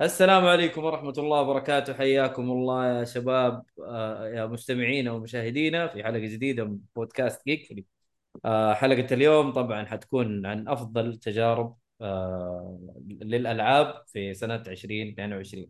[0.00, 1.94] السلام عليكم ورحمة الله وبركاته.
[1.94, 7.86] حياكم الله يا شباب آه، يا مستمعينا ومشاهدينا في حلقة جديدة من بودكاست جيك
[8.44, 15.66] آه، حلقة اليوم طبعا حتكون عن أفضل تجارب آه، للألعاب في سنة 2022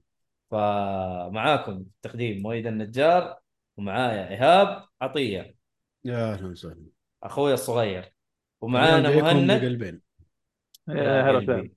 [0.50, 3.38] فمعاكم تقديم مويد النجار
[3.76, 5.54] ومعايا إيهاب عطية.
[6.04, 6.86] يا أهلا وسهلا.
[7.22, 8.12] أخوي الصغير.
[8.60, 9.50] ومعانا مهند.
[9.50, 10.00] بقلبين
[10.88, 11.70] يا هلا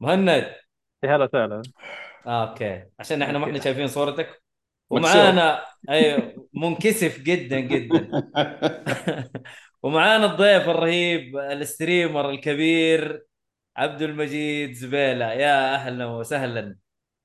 [0.00, 0.65] مهند.
[1.04, 1.62] يا هلا وسهلا
[2.26, 2.84] آه، okay.
[3.00, 4.42] عشان إحنا ما إحنا شايفين صورتك.
[4.90, 8.10] ومعانا أيوه منكسف جدا جدا.
[9.82, 13.24] ومعانا الضيف الرهيب ال streamer الكبير
[13.76, 15.32] عبد المجيد زبيلة.
[15.32, 16.76] يا أهلا وسهلا.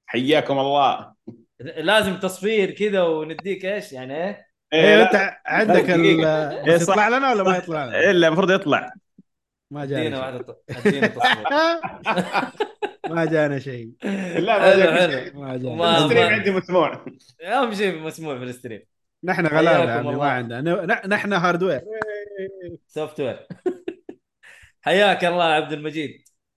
[0.05, 1.13] حياكم الله.
[1.59, 5.89] لازم تصفير كذا ونديك إيش؟ يعني إيه؟ أيوه إيه أنت عندك.
[5.89, 6.73] إيه،.
[6.75, 8.93] يطلع لنا ولا ما يطلع لنا؟ إلا المفروض يطلع.
[9.71, 10.19] ما جانا أدينا.
[10.19, 11.13] واحدة أدينا
[13.15, 13.91] ما جانا شيء.
[14.03, 15.11] لا ما حلو جاك حلو.
[15.11, 15.35] شيء.
[15.35, 15.97] ما جانا.
[15.97, 17.05] ال stream عندي مسموع.
[17.43, 18.81] أهم شيء مسموع في ال stream.
[19.23, 20.15] نحن غلابة عمي.
[20.15, 20.85] ما عندنا.
[21.07, 21.81] نحن hardware.
[22.87, 23.47] software
[24.85, 26.11] حياك الله يا عبد المجيد.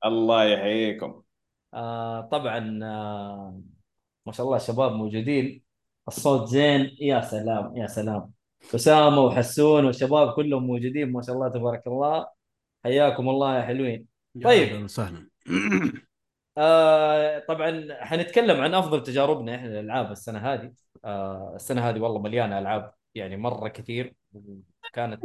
[0.04, 1.22] الله يحييكم.
[1.74, 3.60] آه طبعا آه
[4.26, 5.62] ما شاء الله الشباب موجودين.
[6.08, 6.96] الصوت زين.
[7.00, 8.30] يا سلام يا سلام.
[8.74, 12.43] أسامة وحسون والشباب كلهم موجودين ما شاء الله تبارك الله.
[12.84, 14.06] حياكم الله يا حلوين.
[14.44, 14.68] طيب.
[14.68, 15.28] أهلا وسهلا.
[16.58, 20.72] آه طبعا حنتكلم عن أفضل تجاربنا إحنا الألعاب السنة هذه.
[21.04, 24.14] آه السنة هذه والله مليانة ألعاب يعني مرة كثير
[24.92, 25.24] كانت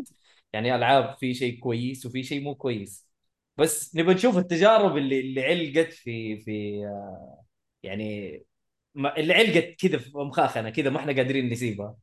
[0.53, 3.09] يعني ألعاب في شيء كويس وفي شيء مو كويس.
[3.58, 7.44] بس نبغى نشوف التجارب اللي اللي علقت في في آه
[7.84, 8.44] يعني
[8.96, 11.96] ما اللي علقت كذا في مخاخنا كذا ما إحنا قادرين نسيبها.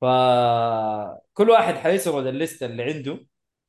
[0.00, 3.26] فكل واحد حيسرد الليسته اللي عنده.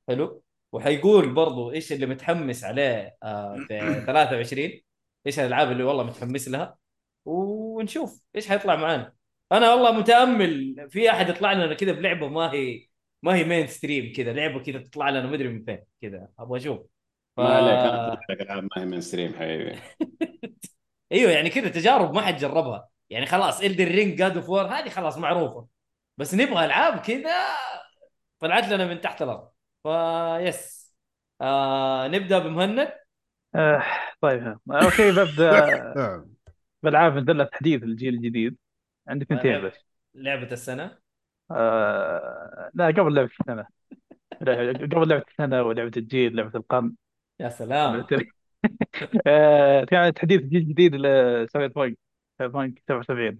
[0.07, 4.81] حلو؟ وحيقول برضو إيش اللي متحمس عليه آه في 23
[5.27, 6.77] إيش الألعاب اللي والله متحمس لها؟
[7.25, 9.13] ونشوف إيش حيطلع معانا.
[9.51, 12.87] أنا والله متأمل في أحد يطلع لنا كذا بلعبة ما هي
[13.23, 16.59] ما هي مين ستريم كذا لعبة كذا تطلع لنا ما أدري من فين كذا أبغى
[16.59, 16.79] أشوف.
[17.37, 17.39] ف...
[17.39, 17.49] ما
[18.29, 19.75] عليك العاب ما هي mainstream حبيبي.
[21.11, 22.89] أيوه يعني كذا تجارب ما حد جربها.
[23.09, 25.67] يعني خلاص Elden Ring God of War هذه خلاص معروفة.
[26.17, 27.35] بس نبغى ألعاب كذا
[28.39, 29.49] طلعت لنا من تحت الأرض.
[29.83, 30.95] فيس
[31.41, 32.93] آه نبدأ بمهند.
[33.55, 33.83] آه
[34.21, 35.51] طيب اول شيء ببدأ.
[35.97, 36.27] آه.
[36.83, 38.57] بالعاب نزلت تحديث الجيل الجديد.
[39.07, 39.85] عندي ثنتين لعبة, بس.
[40.15, 40.97] لعبة السنة.
[41.51, 43.65] آه لا قبل لعبة السنة.
[44.41, 46.93] لا، قبل لعبة السنة ولعبة الجيل لعبة القرن.
[47.39, 48.05] يا سلام.
[49.27, 51.97] آه كان تحديث الجيل الجديد ل Cyberpunk
[52.37, 53.39] Cyberpunk 77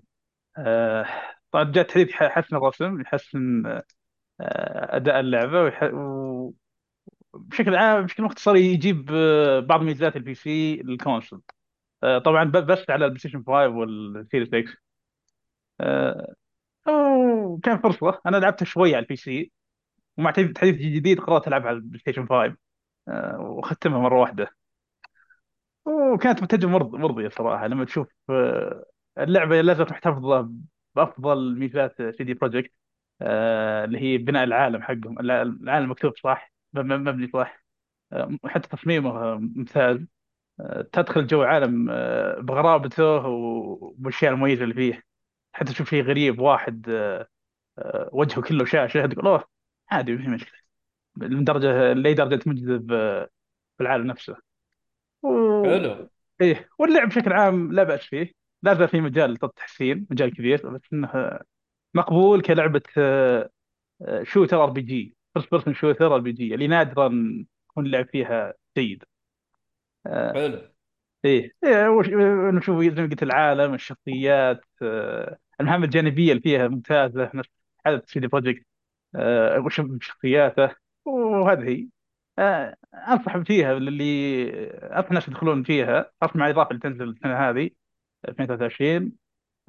[0.58, 1.06] آه
[1.52, 3.84] طبعا جاء تحديث يحسن الرسم يحسن آه
[4.98, 5.84] أداء اللعبة ويح...
[5.84, 6.54] و...
[7.34, 11.42] بشكل عام بشكل مختصر يجيب آه، بعض ميزات ال PC لل console
[12.04, 14.72] آه، طبعا بس على ال PlayStation 5 وال Series X.
[15.82, 16.36] آه،
[17.46, 18.22] وكان فرصة.
[18.26, 19.52] أنا لعبت شوي على ال PC
[20.18, 22.56] ومع تحديث جديد قررت ألعب على ال PlayStation 5
[23.10, 24.50] آه، واختمها مرة واحدة.
[25.86, 27.68] وكانت مرض- مرضية صراحة.
[27.68, 28.86] لما تشوف آه،
[29.18, 30.52] اللعبة لا زالت محتفظة
[30.96, 32.74] بأفضل ميزات CD Projekt
[33.86, 35.20] اللي هي بناء العالم حقهم.
[35.20, 37.64] الع- العالم مكتوب صح مب- مبني صح.
[38.14, 40.00] آه، حتى تصميمه ممتاز
[40.60, 45.04] آه، تدخل جو عالم آه، بغرابته وبالاشياء المميزة اللي فيه.
[45.54, 47.28] حتى تشوف شيء غريب واحد آه،
[47.80, 49.46] آه، وجهه كله شاشه تقول أوه
[49.92, 50.60] عادي ما في مشكلة.
[51.18, 53.30] لدرجه لأي درجة تجذب آه،
[53.78, 54.38] في العالم نفسه.
[55.24, 55.30] و...
[55.66, 56.10] حلو.
[56.42, 58.32] إيه واللعب بشكل عام لا بأس فيه.
[58.64, 61.40] لا زال في مجال للتحسين مجال كبير بس إنه
[61.94, 63.50] مقبول كلعبة آه،
[64.02, 67.08] آه، شوتر ار بي جي فيرست بيرسون شوتر ار بي جي اللي نادرا
[67.72, 69.04] يكون اللعب فيها جيد.
[70.08, 70.62] آه، حلو.
[71.26, 72.08] إيه إيه وش-
[72.56, 74.62] نشوف زي ما قلت العالم الشخصيات
[75.62, 77.50] المهام الجانبية اللي فيها ممتازة نفس
[77.86, 78.66] عادة CD Projekt
[79.66, 81.88] وش شخصياته وهذه هي.
[82.94, 84.04] أنصح فيها للي
[84.98, 86.12] أنصح الناس يدخلون فيها.
[86.22, 87.70] خاصه مع الاضافه اللي تنزل السنة هذه
[88.30, 89.12] 2023 آه،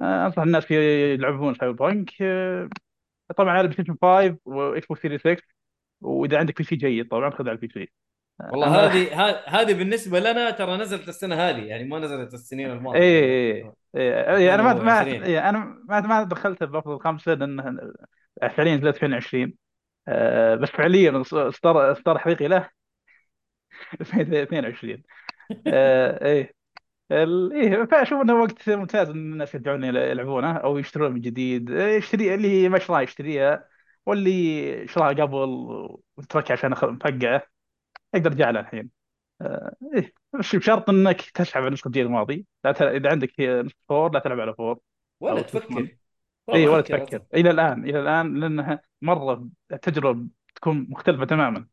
[0.03, 2.69] أنصح الناس يلعبون Cyberpunk آه،
[3.37, 5.37] طبعا على PlayStation 5 و Xbox Series X
[6.01, 7.91] وإذا عندك PC جيد طبعا خذ على ال PC
[8.39, 12.99] والله هذه هذه بالنسبة لنا ترى نزلت السنة هذه يعني ما نزلت السنين الماضية.
[12.99, 15.23] إيه إيه إيه، إيه، أنا ما ما 22.
[15.23, 17.93] إيه، أنا ما ما دخلت بأفضل خمسة لأن
[18.41, 19.53] فعليا نزلت 2020
[20.07, 22.69] آه، بس فعليا اصدار اصدار حقيقي له.
[24.01, 25.03] 2022
[25.67, 26.62] آه، إيه.
[27.11, 31.71] ال- إيه فأشوف إنه وقت ممتاز إن الناس يرجعون يلعبونه أو يشترون من جديد.
[31.71, 33.67] إيه، يشتري اللي ما شراها يشتريها
[34.05, 35.35] واللي شراها قبل
[36.17, 37.43] وتركها عشان أخ- مفقعه
[38.15, 38.89] يقدر يرجع لها الحين.
[39.41, 42.45] آه، إيه بس بشرط إنك تسحب على نسخه الجيل الماضي.
[42.63, 42.81] لا ت...
[42.81, 44.79] إذا عندك نسخة four لا تلعب على four.
[45.19, 45.75] ولا تفكر.
[46.47, 47.17] والله اي ولا فكر تفكر.
[47.17, 47.27] أصلاً.
[47.33, 51.67] إلى الآن إلى الآن لأنها مرة التجربة تكون مختلفة تماما.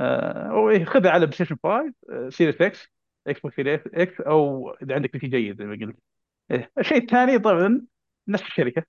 [0.00, 2.93] آه وإيه، خذها على PlayStation 5 آه، Series X
[3.26, 5.96] Xbox Series X أو إذا عندك PC جيد زي ما قلت.
[6.50, 6.70] إيه.
[6.78, 7.82] الشيء الثاني طبعا
[8.28, 8.84] نفس الشركة.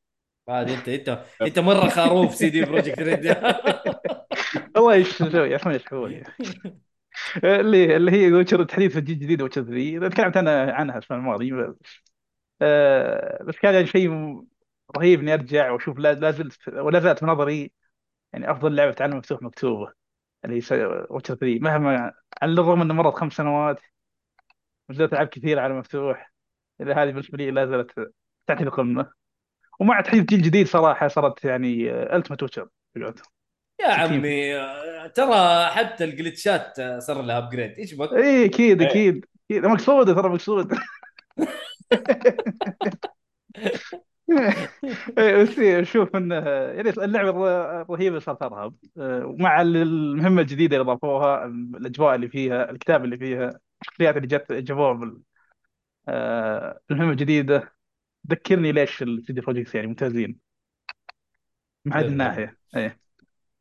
[0.50, 3.38] عادي أنت أنت أنت مرة خروف CD Projekt Red.
[4.76, 6.24] والله إيش نسوي يسحبون
[7.44, 11.76] اللي اللي هي Witcher تحديث الجديد Witcher 3 تكلمت أنا عنها السنة الماضيه بس,
[12.62, 14.10] آه بس كان يعني شيء
[14.98, 17.72] رهيب إني أرجع وأشوف لا لا زلت ولا زالت في نظري
[18.34, 19.94] يعني أفضل لعبة عالم مفتوح مكتوبة.
[20.46, 23.80] اللي هي Witcher 3 مهما على الرغم إنه مرت خمس سنوات
[24.90, 26.32] وزلت العاب كثير عالم مفتوح.
[26.82, 28.12] اذا هذه بالنسبة لي لا زالت
[28.48, 29.12] تعتبر قمه
[29.80, 32.68] ومع تحديث الجيل الجديد صراحة صارت يعني ultimate Witcher
[33.82, 34.54] يا عمي
[35.16, 38.90] ترى حتى ال glitch ات صار لها upgrade إيش بك؟ اي أكيد إيه.
[38.90, 39.26] أكيد.
[39.52, 40.78] أكيد مقصوده ترى مقصوده
[45.18, 46.32] إيه، بس شوف إن
[46.76, 53.06] يعني اللعبة الر- رهيبه صارت ارهب ومع المهمة الجديدة اللي ضافوها الأجواء اللي فيها الكتاب
[53.06, 53.60] اللي فيها.
[53.82, 55.22] الشخصيات اللي جت جابوها بال-
[56.08, 57.74] آه، بالمهمه الجديده
[58.32, 60.40] ذكرني ليش ال CD Projekts يعني ممتازين.
[61.86, 62.12] من هذه حلو.
[62.12, 63.00] الناحيه إيه.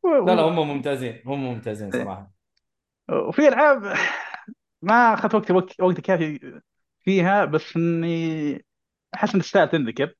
[0.03, 1.21] و- لا لا هم ممتازين.
[1.25, 2.31] هم ممتازين صراحة.
[3.09, 3.81] وفي ألعاب
[4.81, 6.61] ما أخذت وقت وقت وقت كافي
[7.01, 8.65] فيها بس إني
[9.15, 10.13] أحس إن تستاهل تنذكر.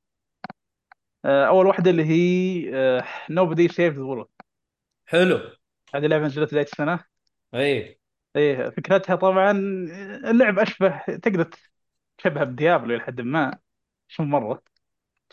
[1.25, 4.27] آه، أول واحدة اللي هي Nobody Saves the World
[5.05, 5.39] حلو.
[5.95, 7.03] هذه لعبه نزلت بدايه السنة
[7.53, 7.99] اي
[8.35, 9.51] إيه فكرتها طبعا
[10.31, 11.49] اللعب أشبه تقدر
[12.17, 13.57] تشبهها بديابلو إلى حد ما
[14.07, 14.61] شو مرة.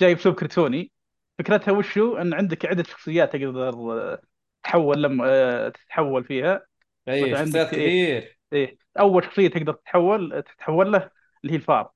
[0.00, 0.92] جاي باسلوب كرتوني.
[1.38, 4.18] فكرتها وشو؟ إن عندك عدة شخصيات تقدر
[4.62, 6.66] تحول لما آه، تتحول فيها.
[7.08, 11.10] اي مثلا شخصيات عندك إيه؟ كثير إيه أول شخصية تقدر تتحول تتحول له
[11.44, 11.92] اللي هي الفار.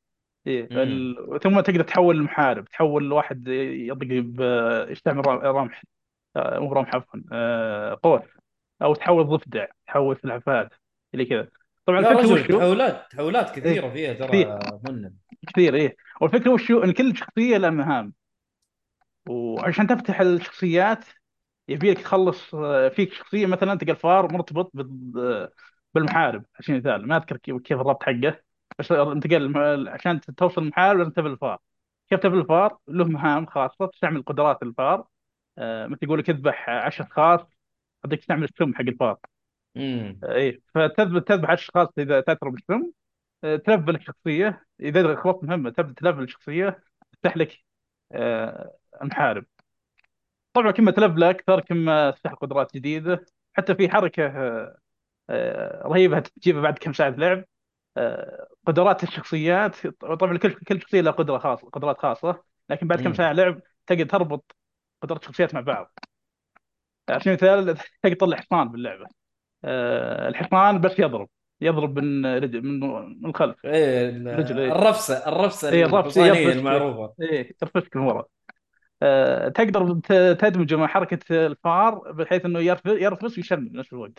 [0.46, 0.68] إيه.
[0.72, 1.40] ال...
[1.42, 4.40] ثم تقدر تحول المحارب تحول واحد يطق ب
[4.90, 5.82] يستعمل رم- رمح
[6.36, 8.22] آه، مو رمح عفوا آه، قوس
[8.82, 10.70] أو تحول ضفدع تحول سلحفاة
[11.14, 11.48] اللي كذا.
[11.86, 14.14] طبعا يا الفكرة وشو؟ تحولات تحولات كثيرة فيها.
[14.14, 14.58] ترى
[14.92, 15.14] منى
[15.48, 15.96] كثير إيه.
[16.20, 18.12] والفكرة وشو؟ إن كل شخصية لها مهام.
[19.28, 21.04] وعشان تفتح الشخصيات
[21.68, 25.48] يبي لك تخلص آه، فيك شخصية مثلا تلقى الفار مرتبط بال-
[25.94, 26.44] بالمحارب.
[26.60, 28.40] سبيل المثال ما أذكر كيف الربط حقه.
[28.78, 31.58] بس انت قال الم- عشان توصل المحارب لازم تبل الفار.
[32.10, 35.06] كيف تبل الفار؟ له مهام خاصة تستعمل قدرات الفار.
[35.58, 37.40] آه، مثل يقول لك اذبح 10 اشخاص
[38.04, 39.18] بدك تستعمل السم حق الفار.
[39.76, 42.90] امم إيه فتذبح تذبح 10 أشخاص إذا تأثروا بالسم
[43.44, 44.66] آه، تلفل الشخصية.
[44.80, 46.82] إذا خلصت مهمه تبدا تلفل الشخصية
[47.12, 47.64] تفتح لك
[48.12, 49.44] آه، المحارب
[50.52, 53.26] طبعا كل ما تلفل أكثر كل ما تفتح قدرات جديدة.
[53.54, 54.78] حتى في حركة آه،
[55.30, 57.44] آه، رهيبة تجيبها بعد كم ساعة لعب.
[57.96, 59.86] آه، قدرات الشخصيات.
[59.86, 62.42] طبعا كل كل شخصية لها قدرة خاصه قدرات خاصة.
[62.70, 63.14] لكن بعد كم.
[63.14, 64.56] ساعة لعب تقدر تربط
[65.02, 65.98] قدرات الشخصيات مع بعض.
[67.10, 69.25] على سبيل المثال تقدر تطلع حصان باللعبة.
[69.64, 71.28] الحصان بس يضرب
[71.60, 72.80] يضرب من رجل من
[73.22, 73.56] من الخلف.
[73.64, 74.72] إيه رجل، إيه.
[74.72, 76.18] الرفسة الرفسة إيه، يرفس.
[76.18, 77.14] المعروفة.
[77.22, 78.24] إيه ترفسك من ورا.
[79.02, 84.18] آه، تقدر ت- تدمج مع حركة الفار بحيث إنه يرف- يرفس ويشم بنفس الوقت.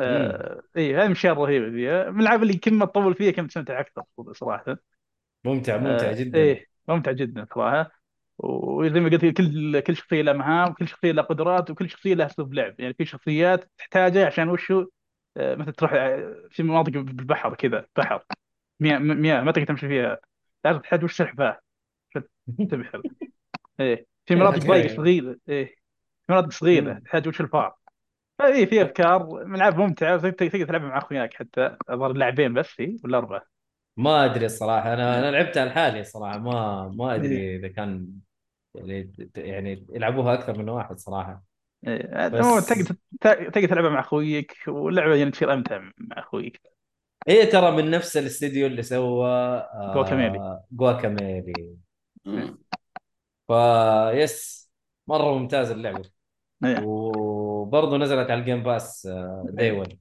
[0.00, 2.10] آه، إيه هذه الأشياء الرهيبة فيها.
[2.10, 4.02] من الألعاب اللي كل ما تطول فيها كل ما تستمتع أكثر
[4.32, 4.76] صراحة.
[5.44, 6.38] ممتع ممتع آه، جدا.
[6.38, 7.90] إيه ممتع جدا صراحة.
[8.38, 12.26] وزي ما قلت كل كل شخصية لها مهام وكل شخصية لها قدرات وكل شخصية لها
[12.26, 12.80] اسلوب لعب.
[12.80, 14.86] يعني في شخصيات تحتاجها عشان وشو
[15.36, 18.24] آه، مثل تروح آه، في مناطق بالبحر كذا بحر.
[18.80, 20.18] مياه مياه ما تقدر تمشي فيها.
[20.64, 21.60] لازم تحتاج وش سلحفاه
[22.10, 22.24] عشان
[22.70, 23.02] تبحر
[23.80, 24.06] إيه.
[24.26, 24.58] في مناطق.
[24.58, 25.36] ضيقة صغيرة.
[25.48, 25.66] إيه.
[26.26, 26.94] في مناطق صغيرة.
[26.98, 27.74] تحتاج وش الفار.
[28.38, 31.76] فإيه في أفكار من العاب ممتعه تقدر تلعبها مع أخوياك حتى.
[31.90, 33.53] الظاهر لاعبين بس هي ولا أربعة.
[33.96, 37.14] ما أدري الصراحة أنا أنا لعبتها لحالي صراحة ما ما إيه.
[37.14, 38.08] أدري إذا كان
[38.74, 41.44] يعني يعني يلعبوها أكثر من واحد صراحة
[41.86, 42.96] إيه، بس- تقدر
[43.50, 46.74] تقدر تلعبها مع أخويك واللعبة يعني تصير أمتع مع أخويك
[47.28, 50.44] هي ترى من نفس الاستديو اللي سوى آه جواكاميلي.
[50.72, 51.76] جواكاميلي
[52.24, 52.58] مم.
[53.48, 54.70] فيس
[55.06, 56.10] مرة ممتازة اللعبة
[56.64, 56.86] إيه.
[56.86, 59.08] وبرضه نزلت على الجيم باس
[59.44, 59.98] داي 1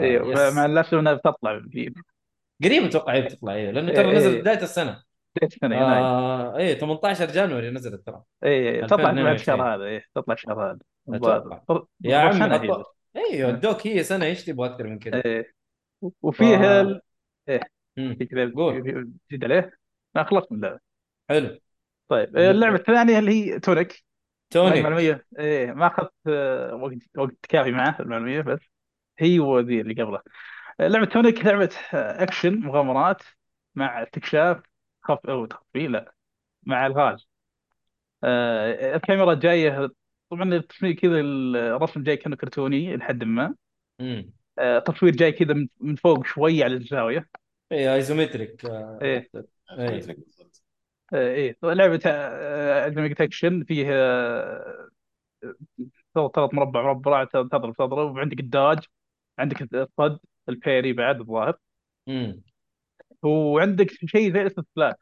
[0.00, 1.94] أيوه مع الأسف إنها بتطلع في
[2.64, 4.40] قريب أتوقع هي بتطلع إيه لأنه إيه، ترى نزلت إيه.
[4.40, 5.02] بداية السنة.
[5.36, 8.22] بداية السنة يناير آه إيه 18 جانوري نزلت ترى.
[8.44, 9.34] اي تطلع 2022.
[9.34, 10.78] الشهر هذا اي تطلع الشهر هذا.
[11.08, 11.62] يا الظاهر
[12.16, 12.58] عم سنة هي.
[12.58, 12.84] حطوا
[13.16, 15.52] أيوه الدوك هي سنة إيش تبغى أكثر من كذا إيه.
[16.22, 17.00] وفيها.
[17.94, 18.82] في كذا قول.
[19.30, 19.72] جديد عليه؟
[20.14, 20.80] ما خلصت من اللعبة.
[21.28, 21.58] حلو.
[22.08, 23.92] طيب اللعبة الثانية اللي هي تونيك.
[23.92, 23.98] هاي
[24.50, 28.60] توني معلوميه إيه ما أخذت آه، وقت وقت كافي معه المعلومية بس
[29.18, 30.20] هي وذي اللي قبله.
[30.80, 33.22] لعبة تونيك لعبة آه، أكشن مغامرات
[33.74, 34.62] مع استكشاف
[35.02, 36.14] خف أو تخفي لا
[36.62, 37.26] مع الغاز
[38.24, 39.88] آه، الكاميرا جاية
[40.30, 43.54] طبعا التصوير كذا الرسم جاي كأنه كرتوني لحد ما.
[44.00, 47.28] امم آه، تصوير جاي كذا من- من فوق شوية على الزاوية.
[47.72, 49.30] اي isometric آه، إيه.
[49.70, 49.88] إيه.
[49.88, 50.62] بالضبط.
[51.12, 51.56] آه، إيه.
[51.62, 53.94] لعبة آه، اكشن فيها
[56.14, 58.78] آه، ثلاث مربع مربع تضرب تضرب وعندك ال dodge
[59.38, 60.20] عندك الصد.
[60.50, 61.54] ال parry بعد الظاهر.
[63.22, 64.94] وعندك شيء زي اسمه flask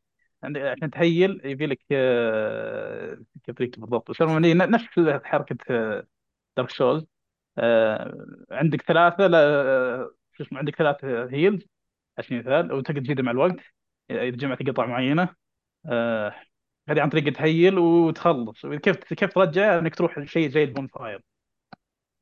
[0.43, 4.23] عندك عشان ت heal يبي لك آه، تكتب بالضبط.
[4.23, 4.87] هي نفس
[5.25, 5.57] حركة
[6.57, 7.05] Dark Souls
[8.51, 11.63] عندك ثلاثة لا آه، شو اسمه عندك ثلاثة heals
[12.21, 13.61] سبيل المثال وتقدر تزيدها مع الوقت.
[14.11, 15.29] إذا جمعت قطع معينة.
[15.87, 16.35] آه،
[16.89, 18.67] هذه عن طريق ت heal وتخلص.
[18.67, 21.23] كيف كيف ترجع؟ إنك تروح شيء زي ال bonfire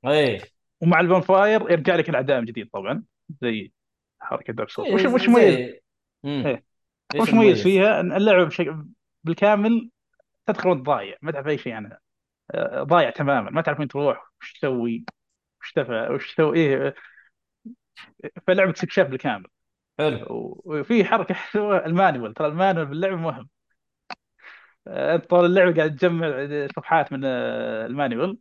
[0.06, 0.40] اي
[0.80, 3.04] ومع ال bonfire يرجع لك الأعداء من جديد طبعا.
[3.42, 3.72] زي
[4.20, 5.74] حركة Dark Souls وش إيه، وش مميز؟
[6.24, 6.46] مم.
[6.46, 6.64] إيه.
[7.20, 8.84] وش مميز فيها؟ إن اللعبة بشكل
[9.24, 9.90] بالكامل
[10.46, 11.98] تدخل وانت ضايع ما تعرف أي شيء عنها.
[12.50, 15.04] آه، ضايع تماما ما تعرف وين تروح وش تسوي
[15.62, 16.94] وش تفعل وش تسوي إيه.
[18.46, 19.46] فلعبه استكشاف بالكامل.
[19.98, 20.26] حلو.
[20.64, 22.34] وفي حركة حلوة ال manual.
[22.34, 23.48] ترى ال manual باللعبه مهم.
[24.88, 28.38] آه، أنت طول اللعبة قاعد تجمع صفحات من آه، ال manual.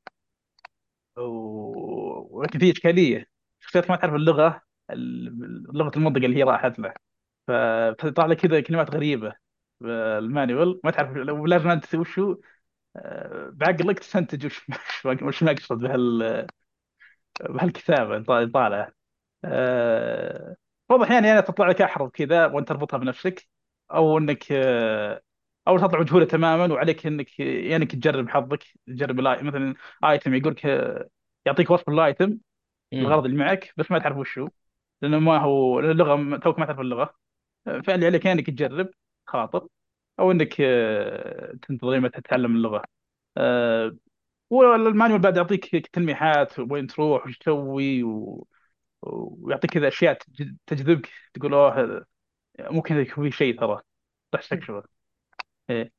[1.18, 3.26] و- ولكن في إشكالية.
[3.60, 4.48] شخصيات ما تعرف اللغة.
[4.48, 4.62] ال-
[4.94, 6.94] لغة المنطقة اللي هي راحت له.
[7.48, 9.34] فتطلع لك كذا كلمات غريبة
[9.84, 12.38] المانيوال ما تعرف ولازم أنت وشو
[12.98, 14.66] آه، بعقلك تستنتج وش
[15.24, 16.48] وش مقصد بهال
[17.42, 18.92] بهالكتابة اللي طالعه
[20.90, 23.50] بعض الاحيان يعني تطلع لك أحرف كذا وأنت تربطها بنفسك.
[23.94, 25.22] أو إنك آه،
[25.68, 28.64] أو تطلع مجهوله تماما وعليك إنك يعني تجرب حظك.
[28.88, 29.76] تجرب مثلا
[30.06, 31.10] ايتم يقول لك آه،
[31.46, 32.38] يعطيك وصف الايتم.
[33.02, 34.50] الغرض اللي معك بس ما تعرف وش هو
[35.02, 37.16] لأنه ما هو اللغة توك ما تعرف اللغة.
[37.66, 38.90] فاللي عليك إنك تجرب
[39.28, 39.68] خاطر
[40.20, 42.84] أو إنك آه، تنتظر لما تتعلم اللغة.
[43.38, 43.98] آه،
[44.50, 48.48] والمانيوال بعد يعطيك تلميحات وين تروح وش تسوي و...
[49.04, 52.06] ويعطيك كذا أشياء تج- تجذبك تقول أوه
[52.62, 53.82] ممكن يكون في شيء ترى.
[54.36, 54.84] راح تستكشفه
[55.70, 55.92] إيه.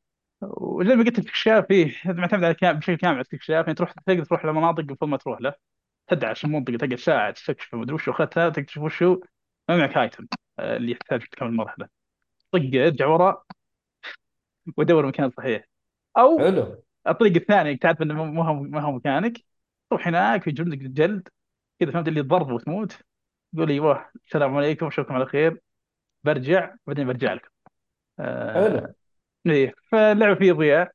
[0.43, 4.45] وزي ما قلت استكشاف فيه معتمد على بشكل كامل على الاستكشاف يعني تروح تقدر تروح
[4.47, 5.55] لمناطق قبل ما تروح له.
[6.08, 9.20] تدعس المنطقة تقعد ساعة تستكشف مدري وش اخذتها تكتشف وش هو.
[9.68, 10.26] ما معك ايتم
[10.58, 11.88] آه، اللي يحتاج تكمل المرحله
[12.52, 13.44] طق ارجع ورا
[14.76, 15.64] ودور المكان الصحيح
[16.18, 16.82] أو حلو.
[17.08, 19.38] الطريق الثاني تعرف إنه ما هو ما هو مكانك.
[19.90, 21.28] تروح هناك يجيب لك جلد
[21.80, 22.98] كذا فهمت اللي تضرب وتموت.
[23.54, 25.60] تقول أيوه السلام عليكم أشوفكم على خير.
[26.25, 27.48] برجع بعدين برجع لكم.
[28.18, 28.94] آه حلو.
[29.46, 30.90] إيه فاللعبه فيه ضياع.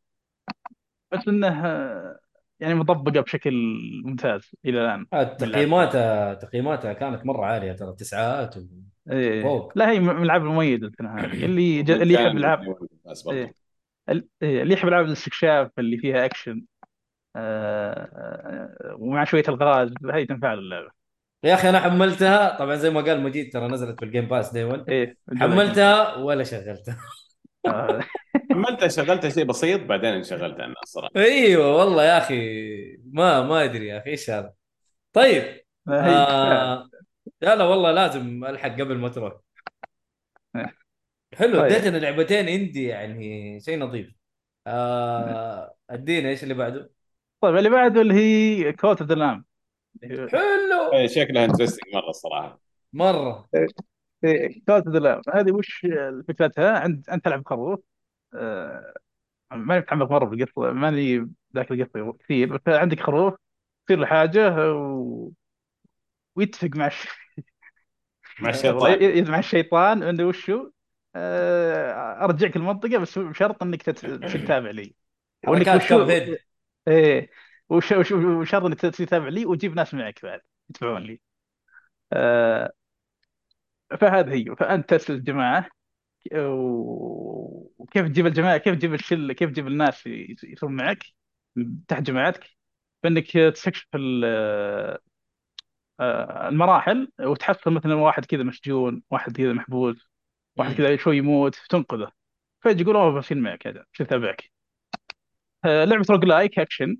[1.12, 2.20] بس إنه آه،
[2.62, 3.54] يعني مطبقة بشكل
[4.06, 8.62] ممتاز إلى الآن آه، تقييماتها تقييماتها كانت مرة عالية ترى تسعات و...
[9.12, 9.70] إيه.
[9.76, 11.92] لا هي من الألعاب المميزة السنة هذه اللي ج...
[11.92, 12.76] اللي يحب العاب.
[13.32, 13.54] إيه.
[14.42, 16.64] إيه، اللي يحب العاب الاستكشاف اللي فيها أكشن
[17.36, 20.92] آه، آه، ومع شوية الغاز هي تنفع اللعبه
[21.44, 24.54] يا أخي أنا حملتها طبعا زي ما قال مجيد ترى نزلت في ال Game Pass
[24.54, 26.98] day 1 إيه حملتها ولا شغلتها.
[28.52, 31.12] عملتها شغلتها شيء بسيط بعدين انشغلت عنها الصراحة.
[31.16, 34.54] أيوه والله يا أخي ما ما أدري يا أخي إيش هذا.
[35.14, 36.90] طيب آه
[37.42, 39.34] لا لا والله لازم ألحق قبل ما تروح.
[41.34, 41.72] حلو طيب.
[41.72, 44.12] اديتنا لعبتين indie يعني شيء نظيف.
[44.68, 46.92] آه ادينا إيش اللي بعده؟
[47.42, 49.46] طيب اللي بعده اللي هي Cult of the Lamb
[50.04, 50.94] حلو.
[50.94, 52.62] إيه، شكلها interesting مرة الصراحة.
[52.94, 53.50] مرة.
[54.68, 55.88] Cult of the Lamb هذه وش
[56.28, 57.80] فكرتها؟ عند أنت تلعب خروف
[58.36, 58.94] آه،
[59.54, 63.36] ماني متعمق مرة بالقصة ماني ذاك القصة كثير بس عندك خروف
[63.88, 65.32] تصير له حاجة و...
[66.36, 67.08] ويتفق مع الش...
[68.40, 68.98] مع الشيطان؟
[69.30, 70.72] مع الشيطان انه وشو؟
[71.16, 74.96] آه، أرجعك المنطقة بس بشرط إنك تتابع لي.
[75.48, 76.20] وإنك وشو
[76.88, 77.32] إيه
[77.70, 81.22] وش وش وشرط إنك تتابع لي وتجيب ناس معك بعد يتبعون لي.
[82.14, 82.74] آه
[84.02, 84.46] فهذا هي.
[84.60, 85.70] فأنت ترسل الجماعة.
[86.36, 91.04] وكيف تجيب الجماعة كيف تجيب الشله كيف تجيب الناس يصيرون معك
[91.88, 92.50] تحت جماعتك؟
[93.04, 93.88] بأنك تستكشف
[96.00, 100.10] آه، المراحل وتحصل مثلا واحد كذا مسجون واحد كذا محبوس
[100.58, 100.76] واحد.
[100.76, 102.12] كذا شوي يموت تنقذه.
[102.62, 104.52] فيجي يقول أوه بصير معك هذا بصير تابعك
[105.66, 106.98] آه، لعبة roguelike اكشن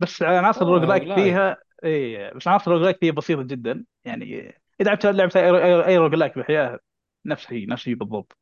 [0.00, 1.14] بس عناصر أوه، roguelike.
[1.14, 3.84] فيها اي بس عناصر roguelike فيها بسيطة جدا.
[4.04, 6.78] يعني إذا لعبت لعبت اي roguelike بحياة
[7.26, 8.36] نفس هي نفس هي بالضبط.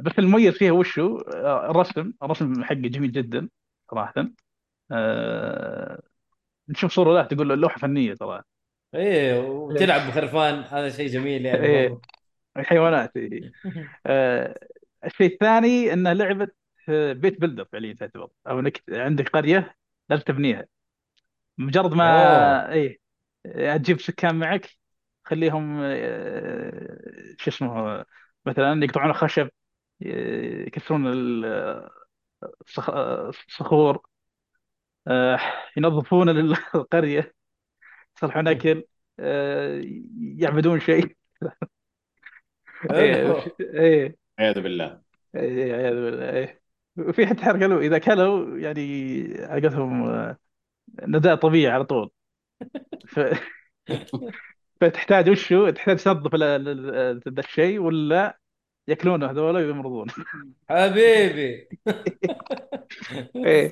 [0.00, 3.48] بس المميز فيها وشو آه، الرسم الرسم حقه جميل جدا
[3.90, 4.14] صراحة
[4.92, 6.02] آه،
[6.68, 8.46] نشوف صورة له تقول لوحة فنية صراحة
[8.94, 11.88] إيه وتلعب بخرفان هذا شيء جميل يعني إيه.
[11.88, 12.02] برضو.
[12.56, 13.54] الحيوانات إيه.
[14.06, 14.60] آه،
[15.04, 16.48] الشيء الثاني انها لعبة
[16.88, 19.76] آه، بيت بيلدر فعليا تعتبر أو إنك عندك قرية
[20.10, 20.66] لازم تبنيها
[21.58, 22.72] مجرد ما أوه.
[22.72, 22.98] إيه
[23.46, 24.70] آه، تجيب سكان معك
[25.24, 28.04] خليهم آه، شو اسمه
[28.46, 29.48] مثلا يقطعون الخشب
[30.00, 31.88] يكسرون ال-
[32.68, 32.90] الصخ-
[33.48, 34.00] الصخور
[35.08, 35.38] آه،
[35.76, 36.28] ينظفون
[36.74, 37.34] القرية
[38.16, 38.84] يصلحون أكل
[39.20, 39.82] آه،
[40.38, 41.16] يعبدون شيء.
[42.90, 43.36] إيه حلو.
[43.60, 44.16] إيه.
[44.38, 45.02] والعياذ بالله.
[45.34, 46.60] إيه عياذ بالله إيه.
[46.98, 50.38] وفي حتى حرق له إذا كلوا يعني حقتهم آه،
[51.02, 52.10] نداء طبيعي على طول.
[53.08, 53.20] ف...
[54.80, 58.38] فتحتاج وشو تحتاج تنظف ال- ال- ال- ذا الشيء ولا
[58.88, 60.06] ياكلونه هذول ويمرضون
[60.70, 61.68] حبيبي
[63.36, 63.68] إيه.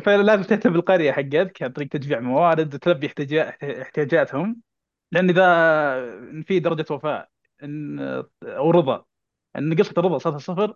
[0.00, 4.60] فلازم تهتم بالقرية حقتك عن طريق تجميع موارد وتلبي احتياجات احتياجاتهم
[5.12, 5.44] لأن إذا
[6.30, 7.28] إن في درجة وفاء
[7.62, 7.98] ان
[8.42, 9.04] أو رضا
[9.56, 10.74] إن قصه الرضا صارت صفر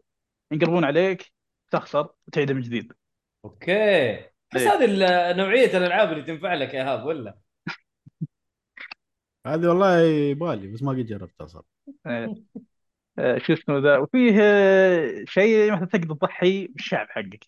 [0.52, 1.32] ينقلبون عليك
[1.70, 2.92] تخسر وتعيد من جديد
[3.44, 4.14] أوكي
[4.54, 4.68] بس إيه.
[4.68, 7.38] هذه ال- نوعية الألعاب اللي تنفع لك يا ايهاب ولا؟
[9.46, 11.66] هذه والله يبغالي بس ما قد جربتها صراحة
[13.18, 17.46] آه، شو اسمه ذا وفيه آه، شيء مثلا تقدر تضحي بالشعب حقك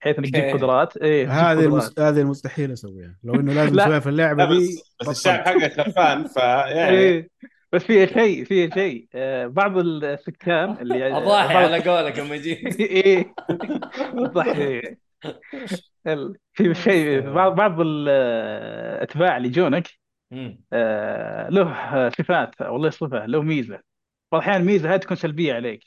[0.00, 0.58] بحيث إنك تجيب أوكي.
[0.58, 0.96] قدرات.
[0.96, 1.98] إيه هذه المس...
[1.98, 3.16] هذه المستحيل أسويها.
[3.24, 3.84] لو إنه لازم لا.
[3.84, 4.66] أسويها في اللعبة لا دي
[5.00, 5.40] بس, بس الشعب.
[5.46, 7.30] حقك خرفان فيعني إيه.
[7.72, 9.08] بس فيها شيء فيها شيء.
[9.14, 13.34] آه، بعض السكان اللي أضاحي على قولك لما جيت إيه.
[14.12, 14.96] تضحي
[16.06, 20.58] ال- في شيء بعض بعض الاتباع اللي يجونك مم.
[20.72, 23.74] آه، له صفات والله صفة له ميزة.
[24.32, 25.84] بعض الأحيان الميزة هذه تكون سلبية عليك.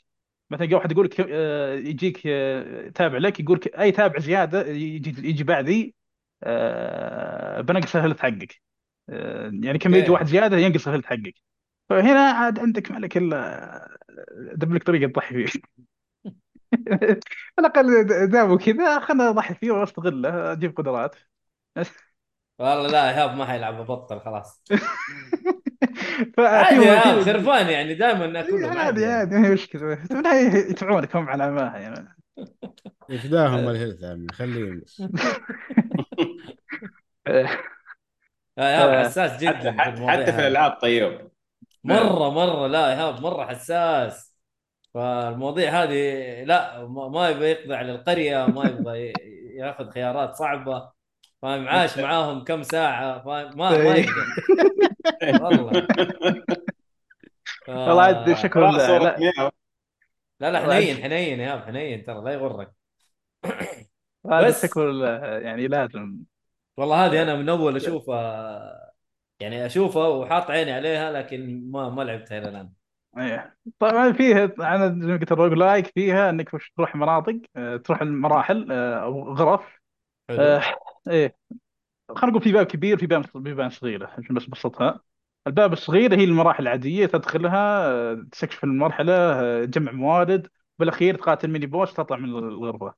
[0.50, 4.66] مثلا يجي واحد يقول لك آه، يجيك آه، تابع لك يقول لك أي تابع زيادة
[4.66, 5.94] يجي يجي بعدي
[6.44, 8.62] آه، بنقص ال health حقك.
[9.08, 10.12] آه، يعني كم يجي أوكي.
[10.12, 11.34] واحد زيادة ينقص ال health حقك.
[11.90, 13.98] فهنا عاد عندك ما لك الا
[14.54, 15.60] دب لك طريقة تضحي فيه.
[17.58, 21.16] على الأقل دامه كذا خلنا نضحي فيه وأستغله أجيب قدرات
[22.60, 24.62] والله لا ايهاب ما حيلعب ببطل خلاص.
[26.38, 29.14] عادي يا خرفان يعني دائما ناكلهم عادي يعني.
[29.14, 29.98] عادي ما هي مشكلة.
[30.70, 32.08] يدفعونك هم على ما يعني
[33.08, 35.02] يفداهم الهيلث يا عمي خليهم بس.
[38.58, 39.04] ايهاب آه.
[39.04, 40.30] حساس جدا حتى, في حتى.
[40.30, 41.30] الألعاب طيب.
[41.84, 44.34] مرة مرة لا ايهاب مرة حساس.
[44.94, 49.12] فالمواضيع هذه لا ما ما يبغى يقضي على القرية ما يبغى
[49.56, 50.92] ياخذ خيارات صعبة.
[51.42, 54.04] فاهم؟ عاش معاهم كم ساعة فاهم؟ ما ما إيه.
[54.04, 55.44] يقدر.
[55.44, 55.86] والله.
[57.68, 58.34] والله عاد آه.
[58.34, 60.50] شكله لا, لا.
[60.50, 62.72] لا حنين حنين يا حنين ترى لا يغرك.
[64.30, 64.66] هذا بس.
[64.66, 66.16] شكله لا- يعني لازم.
[66.76, 68.90] والله هذه أنا من أول أشوفها
[69.40, 72.70] يعني أشوفها وحاط عيني عليها لكن ما ما لعبتها إلى الآن.
[73.18, 73.56] إيه.
[73.78, 78.72] طبعا فيها أنا زي ما قلت الروج لايك فيها إنك تروح مناطق آه، تروح المراحل
[78.72, 79.79] آه، أو غرف
[80.30, 80.42] حلو.
[80.42, 80.62] آه،
[81.10, 81.36] إيه.
[82.08, 85.00] خلينا نقول في باب كبير في باب في باب صغيرة عشان بس ابسطها
[85.46, 90.46] الباب الصغير هي المراحل العادية تدخلها آه، تستكشف المرحلة آه، تجمع موارد
[90.78, 92.94] بالأخير تقاتل mini boss تطلع من الغرفة.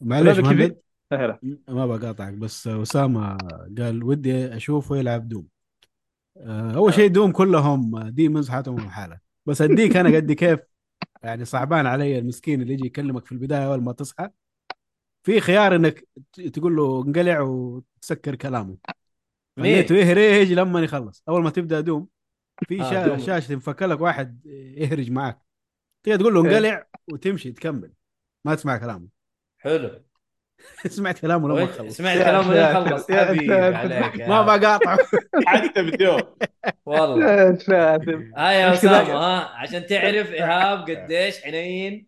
[0.00, 0.76] معليش الباب الكبير-
[1.12, 1.22] مهند.
[1.22, 3.38] هلا ما بقاطعك بس أسامة
[3.78, 5.46] قال ودي أشوفه يلعب دوم.
[6.36, 10.60] آه، أول شيء دوم كلهم demons حياتهم حاله بس أديك أنا قد كيف
[11.22, 14.28] يعني صعبان علي المسكين اللي يجي يكلمك في البداية أول ما تصحى.
[15.26, 16.04] في خيار إنك
[16.52, 18.76] تقول له انقلع وتسكر كلامه.
[19.58, 21.22] خليته يهرج لما يخلص.
[21.28, 22.08] أول ما تبدأ دوم
[22.68, 23.06] في آه، شا...
[23.06, 23.18] دوم.
[23.18, 25.38] شاشة تنفك لك واحد يهرج معك
[26.02, 26.50] تقدر تقول له إيه.
[26.50, 27.92] انقلع وتمشي تكمل.
[28.44, 29.08] ما تسمع كلامه.
[29.58, 29.90] حلو.
[30.86, 32.54] سمعت كلامه لما خلص سمعت كلامه.
[32.54, 34.46] لين خلص يا ما عم.
[34.46, 34.98] بقاطعه
[35.46, 36.22] حتى بدون
[36.86, 37.48] والله.
[38.36, 42.06] هاي يا كذا- أسامة ها؟ عشان تعرف إيهاب قديش حنين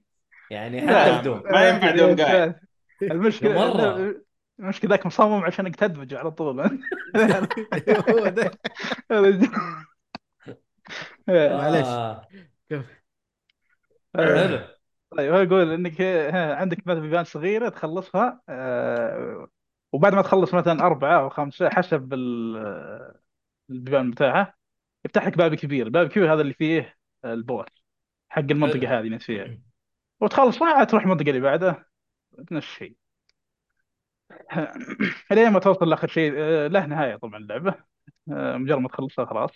[0.50, 0.80] يعني.
[0.88, 2.67] حتى بدون ما ينفع دوم قاعد.
[3.02, 4.14] المشكلة مرة.
[4.60, 6.60] المشكلة ذاك مصمم عشانك تدمج على طول
[8.10, 8.50] هو ده
[11.28, 11.86] معليش.
[11.86, 12.28] آه.
[12.68, 12.98] كيف؟
[14.16, 14.58] حلو
[15.16, 16.00] طيب هو يقول إنك
[16.34, 19.48] عندك مثلا بيبان صغيرة تخلصها آه،
[19.92, 23.14] وبعد ما تخلص مثلا أربعة أو خمسة حسب ال-
[23.70, 24.54] البيبان بتاعها
[25.04, 27.66] يفتح لك باب كبير، الباب الكبير هذا اللي فيه البوس
[28.28, 28.42] حق.
[28.42, 29.58] المنطقة هذه اللي فيها
[30.20, 31.87] وتخلص تروح المنطقة اللي بعدها
[32.52, 32.96] نفس الشيء.
[35.32, 37.74] الين ما توصل لآخر شيء آه، له نهاية طبعا اللعبة.
[38.32, 39.50] آه، مجرد ما تخلصها خلاص.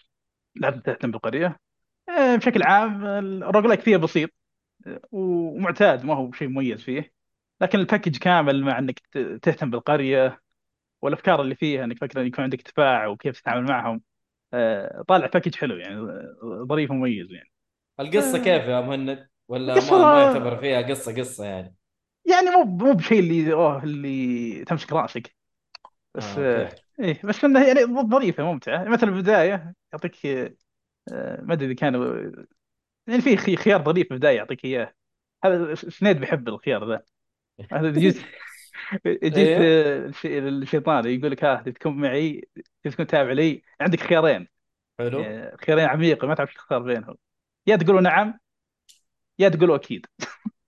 [0.56, 1.58] لعبه تهتم بالقريه
[2.08, 4.30] آه، بشكل عام ال roguelike فيها بسيط
[4.86, 7.12] آه، ومعتاد ما هو شيء مميز فيه.
[7.60, 9.00] لكن ال package كامل مع إنك
[9.42, 10.40] تهتم بالقرية
[11.02, 14.02] والأفكار اللي فيها إنك فكره يكون عندك دفاع وكيف تتعامل معهم.
[14.54, 17.50] آه، طالع package حلو يعني آه، ظريف ومميز يعني.
[18.00, 18.44] القصة آه.
[18.44, 21.74] كيف يا مهند؟ ولا ما ما يعتبر فيها قصة قصة يعني؟
[22.24, 25.36] يعني مو مو بشيء اللي أوه اللي تمسك رأسك.
[26.14, 28.84] بس آه، آه، إيه بس انها يعني ظريفة ممتعة.
[28.84, 30.26] مثلا البداية يعطيك
[31.12, 31.94] آه، ما أدري إذا كان
[33.06, 34.94] يعني في خي- خيار ظريف في البداية يعطيك إياه.
[35.44, 37.02] هذا س- سنيد بيحب الخيار ذا.
[37.72, 38.16] هذا جيت
[39.08, 39.58] جيت إيه.
[39.60, 42.48] آه، الش- الشيطان يقول لك ها تبي تكون معي
[42.84, 44.48] تبي تكون تابع لي عندك خيارين.
[44.98, 45.22] حلو.
[45.66, 47.16] خيارين عميقه ما تعرف تختار بينهم.
[47.66, 48.40] يا تقولوا نعم
[49.38, 50.06] يا تقولوا أكيد.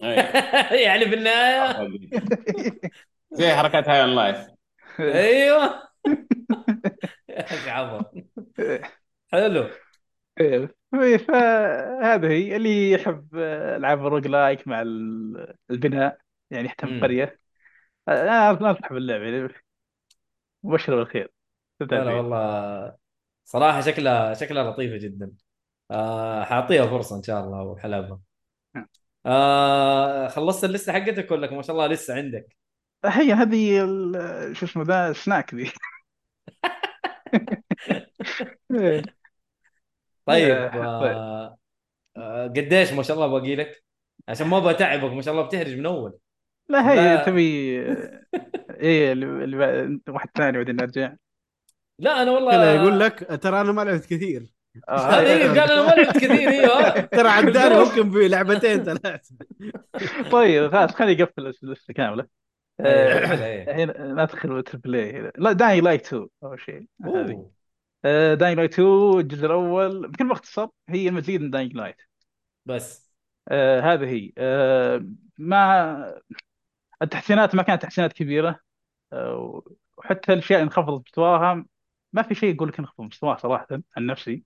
[0.86, 1.88] يعني في النهاية.
[3.32, 4.46] زي حركات هاي اون لايف
[5.00, 5.88] أيوه.
[7.28, 7.70] يا أخي
[9.32, 9.68] حلو.
[10.40, 12.56] إيه، إيه، فهذه هي.
[12.56, 13.34] اللي يحب
[13.76, 16.18] ألعاب ال roguelike مع ال- البناء
[16.50, 16.94] يعني يهتم مم.
[16.94, 17.40] بالقريه
[18.08, 19.48] أنا انصح باللعبه يعني.
[20.62, 21.32] مبشر بالخير.
[21.72, 22.10] استمتع لا.
[22.12, 22.96] والله
[23.44, 25.32] صراحة شكلها شكلها لطيفة جدا.
[25.90, 28.20] آه حأعطيها فرصة إن شاء الله وحلبها
[29.26, 32.56] آه خلصت اللسته حقتك ولا ما شاء الله لسه عندك
[33.04, 35.70] هي هذه ال- شو اسمه ذا سناك ذي.
[40.26, 41.12] طيب آه، طيب.
[41.16, 41.58] آه
[42.16, 43.84] آه قديش ما شاء الله باقي لك
[44.28, 46.18] عشان ما بتعبك ما شاء الله بتهرج من أول
[46.68, 47.24] لا هي لا.
[47.24, 47.42] تبي
[48.70, 51.14] إيه اللي اللي بعد- واحد ثاني بعدين نرجع
[51.98, 54.55] لا أنا والله كذا يقول لك ترى أنا ما لعبت كثير
[54.88, 56.90] قال أنا لعبت كثير إيوه.
[57.16, 59.30] ترى عداني ممكن بلعبتين ثلاث
[60.32, 62.26] طيب خلاص خليني أقفل ال list ه كاملة.
[62.80, 63.34] آه،.
[63.62, 66.86] الحين ندخل triple A لا Dying Light 2 أول شيء.
[68.34, 70.08] Dying Light 2 الجزء الأول.
[70.08, 71.96] بكل مختصر هي مزيد من Dying Light
[72.66, 73.12] بس.
[73.48, 74.32] آه هذه هي.
[74.38, 75.06] آه
[75.38, 76.20] ما
[77.02, 78.60] التحسينات ما كانت تحسينات كبيرة.
[79.12, 79.62] آه
[79.96, 81.64] وحتى الأشياء اللي انخفضت مستواها
[82.12, 84.44] ما في شيء يقول لك إنخفض مستواها صراحة عن نفسي.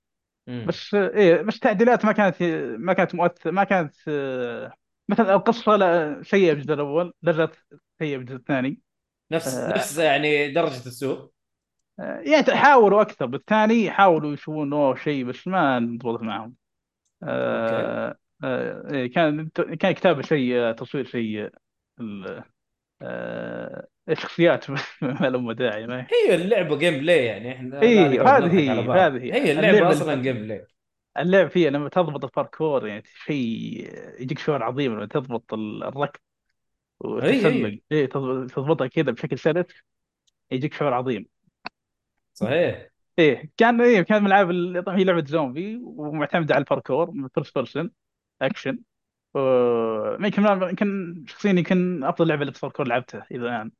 [0.66, 2.42] بس إيه بس تعديلات ما كانت
[2.78, 4.72] ما كانت مؤثره ما كانت آه
[5.08, 7.54] مثلا القصة لا سيئة بالجزء الأول لا زالت
[7.98, 8.80] سيئة بالجزء الثاني.
[9.32, 9.74] نفس آه.
[9.74, 11.30] نفس يعني درجة السوء.
[12.00, 16.54] آه يعني حاولوا أكثر بالثاني يحاولوا يسوون اوه شيء بس ما انضبطت معهم.
[17.22, 19.48] آه آه إيه، كان
[19.80, 21.50] كان كتابة سيء تصوير سيء
[22.00, 22.44] ال-
[23.02, 24.70] آه الشخصيات
[25.02, 26.34] ما لهم داعي ما هي.
[26.34, 27.84] اللعبة gameplay يعني إحنا نقعد
[28.44, 28.70] هذه هي-.
[29.06, 29.52] هذه هي.
[29.52, 30.66] اللعبة اللعبة أصلا جيم بلاي
[31.18, 33.36] اللعب فيها لما تضبط الباركور يعني شيء
[34.20, 36.20] يجيك شعور عظيم لما تضبط ال- الركض
[37.00, 39.66] وتتسلق إيه تضبط- تضبطها كذا بشكل سلس
[40.50, 41.26] يجيك شعور عظيم.
[42.34, 42.88] صحيح.
[43.18, 47.28] إيه كان إيه كان من الألعاب ال- طبعا هي لعبة زومبي ومعتمدة على الباركور من
[47.34, 47.90] first person
[48.42, 48.78] action
[49.34, 53.70] و- يمكن يمكن شخصيا يمكن أفضل لعبة للباركور لعبتها إلى الآن.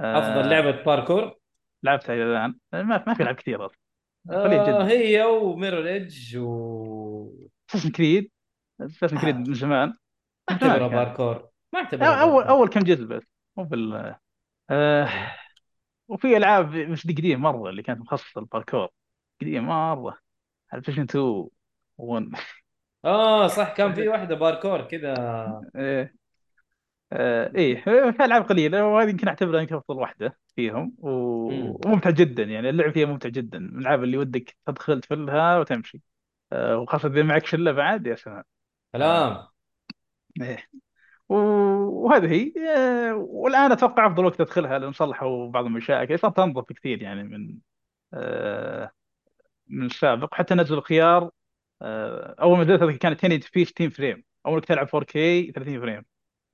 [0.00, 1.34] آه، افضل لعبة باركور
[1.82, 2.54] لعبتها إلى الآن.
[2.72, 3.62] ما ما في العاب كثير
[4.30, 4.88] قليل آه جدا.
[4.88, 8.30] هي و Mirror's Edge و Assassin's Creed
[8.80, 9.88] Assassin's Creed من زمان.
[10.50, 10.88] ما اعتبرها.
[10.88, 12.44] باركور ما اعتبرها اول.
[12.44, 13.22] أول كم جزء بس.
[13.56, 14.14] مو بال
[14.70, 15.08] آه
[16.08, 18.88] وفي ألعاب مش دي قديم مرة اللي كانت مخصصة للباركور
[19.40, 20.18] قديم مرة.
[20.72, 21.48] على PlayStation 2
[21.98, 22.30] 1
[23.04, 25.14] آه صح كان في واحدة باركور كذا.
[25.76, 26.14] إيه.
[27.12, 31.10] آه إيه في ألعاب قليلة وهذه يمكن أعتبرها يمكن أفضل واحدة فيهم و...
[31.50, 31.74] مم.
[31.86, 33.58] وممتع جدا يعني اللعب فيها ممتع جدا.
[33.58, 36.02] من الألعاب اللي ودك تدخل تفلها وتمشي.
[36.52, 38.44] آه وخاصة إذا معك شلة بعد يا سلام.
[38.92, 39.46] كلام
[40.42, 40.68] إيه.
[41.28, 41.34] و-
[42.06, 42.52] وهذه هي.
[42.76, 46.18] آه، والآن أتوقع أفضل وقت ادخلها لأن صلحوا بعض المشاكل.
[46.18, 47.58] صارت انظف كثير يعني من
[48.14, 48.90] آه،
[49.68, 50.34] من السابق.
[50.34, 51.30] حتى نزلوا خيار آه،
[52.40, 54.24] أول ما نزلت كانت 1080 في 60 frame.
[54.46, 55.12] أول كنت تلعب 4K
[55.54, 56.04] 30 frame.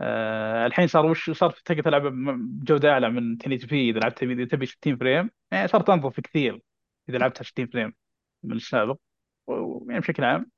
[0.00, 4.44] آه، الحين صار وش صار تقدر تلعب بجوده أعلى من 1080 في إذا لعبت إذا
[4.44, 5.30] تبي 60 frame.
[5.50, 6.60] يعني صارت أنظف كثير
[7.08, 7.94] إذا لعبتها 60 frame
[8.42, 8.98] من السابق.
[9.46, 10.50] ويعني بشكل عام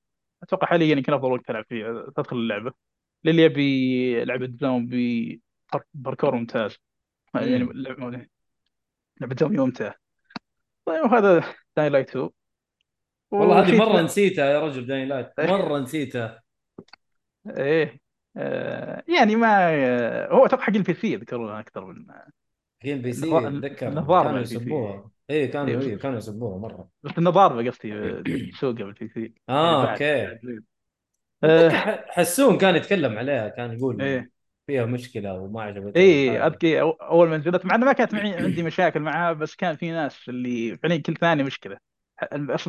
[0.43, 2.73] أتوقع حاليا يمكن أفضل وقت تلعب فيه تدخل اللعبة.
[3.25, 5.41] للي يبي لعبة زومبي
[5.95, 6.77] باركور ممتاز.
[7.35, 7.59] يعني.
[9.21, 9.95] لعبة زومبي ممتعه
[10.85, 11.45] طيب وهذا
[11.77, 12.31] داي لايت 2
[13.33, 15.41] والله هذه مرة نسيتها يا رجل داين لايت.
[15.41, 16.43] مرة نسيتها.
[17.57, 18.01] إيه.
[18.37, 22.07] آه يعني ما آه هو أتوقع حق البي سي يذكرونها أكثر من
[22.85, 23.89] جيم بي سي أتذكر.
[23.89, 24.55] النظارة كانوا البي.
[24.55, 25.11] يسبوها.
[25.31, 25.89] اي كانوا إيه.
[25.89, 25.97] إيه.
[25.97, 26.89] كانوا يسبوها مرة.
[27.03, 29.35] بس ضاربه قصدي آه، تسوقها بال PC.
[29.49, 30.61] آه يعني أوكي.
[31.45, 31.71] آه
[32.09, 34.31] حسون كان يتكلم عليها كان يقول إيه.
[34.67, 38.63] فيها مشكلة وما عجبته اي اذكي أول ما نزلت مع إنه ما كانت معي عندي
[38.63, 41.92] مشاكل معها بس كان في ناس اللي فعليا كل ثانية مشكلة.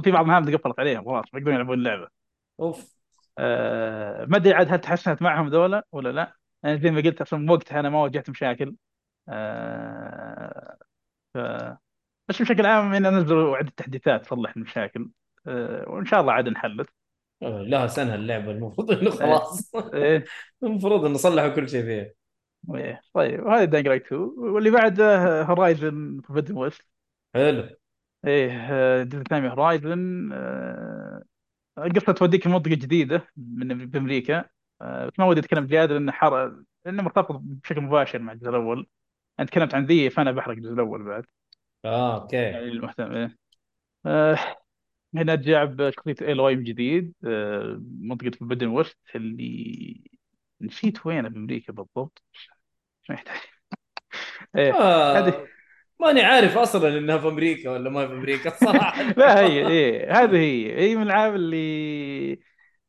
[0.04, 2.08] في بعض المهام قفلت عليهم خلاص ما يقدرون يلعبون اللعبة.
[2.60, 2.94] أوف.
[3.38, 6.36] آه ما أدري عاد هل تحسنت معهم ذولا ولا لا.
[6.66, 8.76] أنا زي ما قلت أصلا وقتها أنا ما واجهت مشاكل.
[9.30, 10.78] آه
[11.34, 11.38] ف...
[12.30, 15.10] بس بشكل عام إن نزلوا عدة تحديثات تصلح المشاكل.
[15.48, 16.90] آه وإن شاء الله عاد انحلت
[17.42, 19.76] لها سنه اللعبة المفروض إنه خلاص.
[19.94, 20.26] إيه.
[20.64, 22.12] المفروض إنه صلحوا كل شيء فيها.
[22.76, 23.02] إيه.
[23.14, 26.82] طيب وهذا Dying Light 2 واللي بعده Horizon Forbidden West
[27.36, 27.83] حلو.
[28.26, 31.24] إيه آه، الثاني من Horizon آه،
[31.78, 34.46] قصة توديك منطقة جديدة من بأمريكا
[34.82, 38.88] آه، بس ما ودي أتكلم زيادة لأنه حر لأنه مرتبط بشكل مباشر مع الجزء الأول.
[39.40, 41.26] أنا تكلمت عن ذي فأنا بحرق الجزء الأول بعد.
[41.86, 42.36] آه okay.
[42.38, 43.38] يعني المهتم إيه.
[44.06, 44.38] آه،
[45.16, 50.04] هنا رجع بشخصية Aloy من جديد آه، منطقة Forbidden West اللي
[50.62, 52.24] نسيت وين بأمريكا بالضبط.
[53.10, 53.38] ما يحتاج.
[54.56, 55.48] إيه آه هذه
[56.00, 60.38] ماني عارف أصلا إنها في أمريكا ولا ما في أمريكا الصراحه لا هي إيه هذه
[60.38, 62.40] هي هي من الالعاب اللي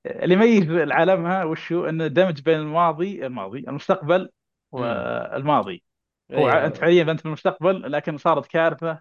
[0.07, 4.31] اللي يميز عالمها وشو إنه دمج بين الماضي الماضي المستقبل
[4.73, 5.85] والماضي
[6.33, 6.67] هو أيوة.
[6.67, 9.01] أنت فعليا أنت في المستقبل لكن صارت كارثة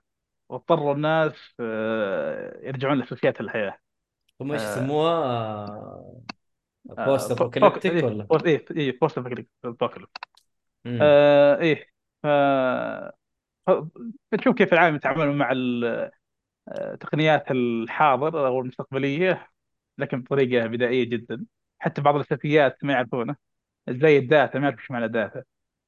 [0.50, 3.78] واضطروا الناس آه، يرجعون لاساسيات الحياة
[4.42, 4.72] هم إيش آه.
[4.72, 6.04] يسموها؟
[6.86, 9.50] post apocalyptic ولا؟ إيه إيه post apocalyptic.
[10.86, 11.94] آه إيه
[14.32, 16.12] بتشوف كيف العالم يتعاملون مع ال-
[16.68, 19.50] آه، تقنيات الحاضر أو المستقبلية
[19.98, 21.46] لكن بطريقة بدائية جدا.
[21.80, 23.36] حتى بعض الأساسيات ما يعرفونه.
[23.90, 25.44] زي ال data ما يعرف إيش معنى data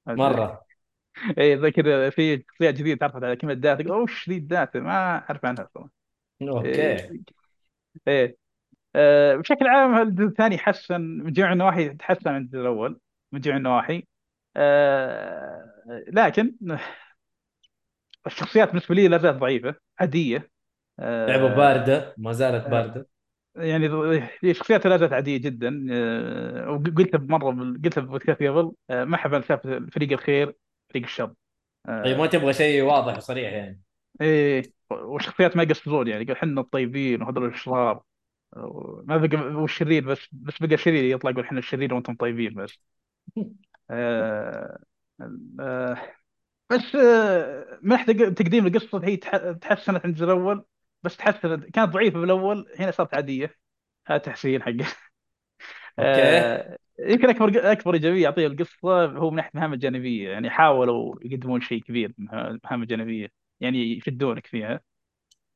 [0.08, 0.66] مرة.
[1.40, 4.80] اي زي كذا في شخصيات جديدة تعرفت على كلمة data تقول وش ذي ال data؟
[4.80, 5.90] ما أعرف عنها أصلا.
[6.42, 6.70] okay.
[6.70, 7.12] إيه.
[8.08, 8.38] إيه.
[8.96, 13.00] آه، بشكل عام الجزء الثاني حسن؟ من جميع النواحي تحسن من الجزء الأول
[13.32, 14.08] من جميع النواحي.
[14.58, 15.72] آه،
[16.08, 16.56] لكن
[18.28, 20.50] الشخصيات بالنسبة لي لا زالت ضعيفة عادية.
[21.00, 22.70] آه، لعبه باردة ما زالت آه.
[22.70, 23.08] باردة.
[23.56, 23.90] يعني
[24.44, 25.88] هي شخصيات لا زالت عادية جدا.
[25.92, 30.56] آه، وقلت مرة قلت بودكاست قبل آه، ما أحب سالفه فريق الخير
[30.90, 31.34] فريق الشر.
[31.88, 33.82] آه، طيب ما تبغى شيء واضح وصريح يعني؟
[34.22, 38.04] إيه والشخصيات ما يقصرون يعني إحنا الطيبين وهذول الاشرار
[39.04, 42.80] ما بقى والشرير بس بس بقى شرير يطلع يقول إحنا الشرير وأنتم طيبين بس.
[43.92, 44.80] آه
[45.60, 45.98] آه
[46.76, 50.66] بس آه من ناحيه تقديم القصة هي تح- تحسنت عن الجزء الأول
[51.04, 53.56] بس تحسنت كانت ضعيفة بالأول هنا صارت عادية.
[54.08, 54.88] هذا تحسين حقه.
[56.00, 61.62] آه يمكن أكبر أكبر إيجابية يعطيها القصة هو من ناحية المهام الجانبية يعني حاولوا يقدمون
[61.62, 63.28] شيء كبير من المهام الجانبية
[63.60, 64.82] يعني يشدونك فيها.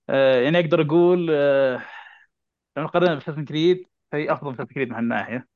[0.10, 1.32] آه يعني أقدر أقول
[2.78, 5.48] لو نقارنها ب Assassin's Creed فهي أفضل من Creed من هالناحية.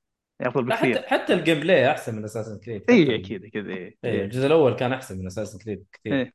[0.47, 3.97] افضل بكثير حتى حتى ال gameplay أحسن من Assassin's Creed اي أكيد أكيد اي اي
[4.05, 4.25] إيه.
[4.25, 6.13] الجزء الأول كان أحسن من Assassin's Creed كثير.
[6.13, 6.33] إيه.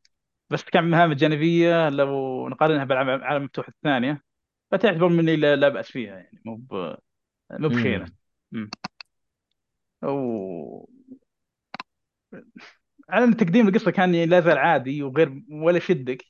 [0.50, 4.22] بس كان المهام الجانبية لو نقارنها بالعالم المفتوح الثانية
[4.70, 6.96] فتعتبر مني لا, لا بأس فيها يعني مو ب-
[7.50, 8.06] مو بخيره
[8.52, 8.70] مم.
[10.02, 10.86] و
[13.08, 16.24] على ان تقديم القصة كان لا زال عادي وغير ولا يشدك.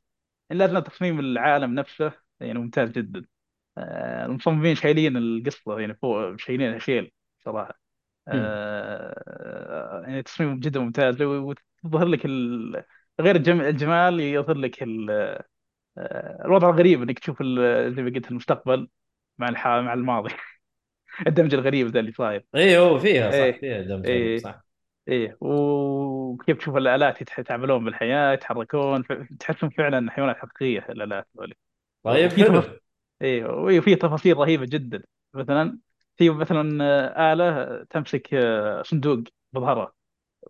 [0.50, 3.26] لا زال تصميم العالم نفسه يعني ممتاز جدا.
[3.78, 7.12] آه، المصممين شايلين القصة يعني فوق شايلينها شيل.
[7.44, 7.80] صراحة.
[8.28, 11.22] آه، يعني تصميم جدا ممتاز.
[11.22, 12.84] وتظهر لك ال...
[13.20, 13.60] غير الجم...
[13.60, 15.10] الجمال يظهر لك ال...
[15.98, 17.94] آه، الوضع الغريب إنك تشوف ال...
[17.94, 18.88] زي ما قلت المستقبل
[19.38, 19.66] مع الح...
[19.66, 20.34] مع الماضي.
[21.26, 22.44] الدمج الغريب ذا اللي صاير.
[22.54, 23.52] اي هو فيها إيه.
[23.52, 24.38] صح فيها دمج إيه.
[24.38, 24.64] صح.
[25.08, 25.36] إيه.
[25.40, 29.04] وكيف تشوف الآلات يتعاملون بالحياة يتحركون
[29.40, 31.54] تحسهم فعلا حيوانات حقيقية الآلات هذول.
[32.02, 32.62] طيب حلو.
[33.22, 35.02] إيه وفي تفاصيل رهيبة جدا.
[35.34, 35.78] مثلا
[36.18, 39.18] في مثلا آه، آلة تمسك آه، صندوق
[39.52, 39.92] بظهرها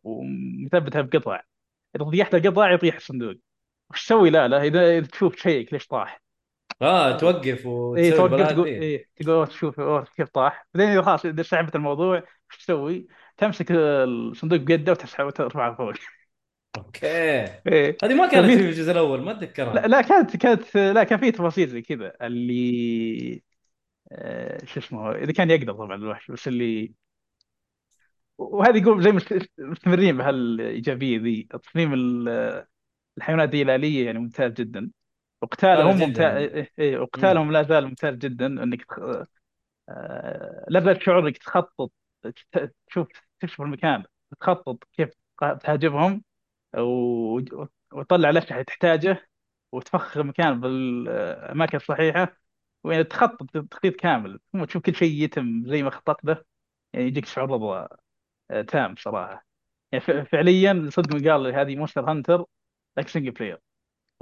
[0.03, 1.43] ومثبتها بقطع.
[1.97, 3.35] إذا ضيعت القطع يطيح الصندوق.
[3.91, 6.23] وش تسوي؟ الآلة إذا تشوف شيء ليش طاح.
[6.83, 9.81] آه توقف وتسوي توقف البلاء تقول دي إيه تقول تشوف
[10.17, 10.69] كيف طاح.
[10.75, 15.93] بعدين خلاص إذا استوعبت الموضوع وش تسوي؟ تمسك الصندوق بيده وتسحبه وترفعه فوق.
[16.79, 17.07] أوكي.
[17.73, 17.97] إيه.
[18.05, 19.75] هذه ما كانت في الجزء الأول ما أتذكرها.
[19.75, 22.13] لا لا كانت كانت لا كان في تفاصيل زي كذا.
[22.23, 23.43] اللي
[24.12, 26.92] آه، شو اسمه إذا كان يقدر طبعا الوحش بس اللي
[28.38, 31.42] وهذه يقول زي مست- مستمرين بهالإيجابية ذي.
[31.62, 32.66] تصميم ال-
[33.18, 34.90] الحيوانات ذي الآلية يعني ممتاز جدا.
[35.42, 36.07] وقتالهم جداً.
[36.07, 38.99] ممتاز إيه إيه وقتالهم لا زال ممتاز جدا إنك تخ...
[39.88, 41.92] آه، لا زال شعور إنك تخطط
[42.23, 43.09] تت- تشوف
[43.40, 44.05] تكشف المكان
[44.40, 46.25] تخطط كيف تهاجمهم
[46.79, 47.40] و...
[47.92, 49.29] وتطلع الاسلحه اللي تحتاجه
[49.73, 52.37] وتفخخ المكان بالأماكن الصحيحة.
[52.85, 56.45] وين تخطط تخطيط كامل ثم تشوف كل شيء يتم زي ما خططت له
[56.93, 57.88] يعني يجيك شعور رضا
[58.51, 59.47] آه، تام صراحة.
[59.93, 62.45] يعني ف- فعليا صدق من قال هذه Monster Hunter
[62.99, 63.59] لك single player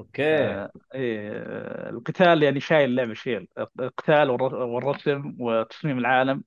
[0.01, 0.23] okay.
[0.37, 3.49] آه، إيه آه، القتال يعني شايل اللعبه شيل.
[3.81, 6.45] القتال والر- والرسم وتصميم العالم.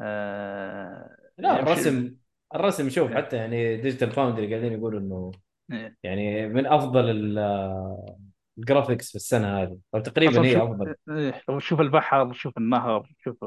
[0.00, 2.16] آه، لا يعني الرسم
[2.54, 3.16] الرسم شوف إيه.
[3.16, 5.30] حتى يعني Digital Foundry قاعدين يقولوا إنه
[5.72, 5.96] إيه.
[6.02, 7.10] يعني من أفضل
[8.60, 9.78] ال graphics في السنة هذه.
[9.94, 10.94] أو تقريبا هي أفضل.
[11.10, 13.44] إيه، لو شوف البحر شوف النهر شوف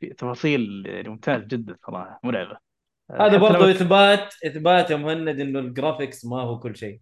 [0.00, 2.58] في تفاصيل يعني ممتاز جدا صراحة مرعبة.
[3.10, 7.00] آه، هذا برضو لما- اثبات إثبات يا مهند إنه ال graphics ما هو كل شيء.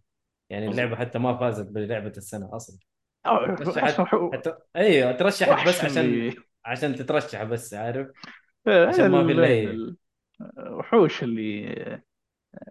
[0.50, 0.68] يعني.
[0.68, 2.78] اللعبة حتى ما فازت بلعبة السنة أصلا.
[3.56, 4.00] ترشحت
[4.32, 8.08] حتى أيوه ترشحت بس عشان عشان تترشح بس عارف؟
[8.66, 9.94] آه، عشان ما في
[10.58, 12.02] وحوش اللي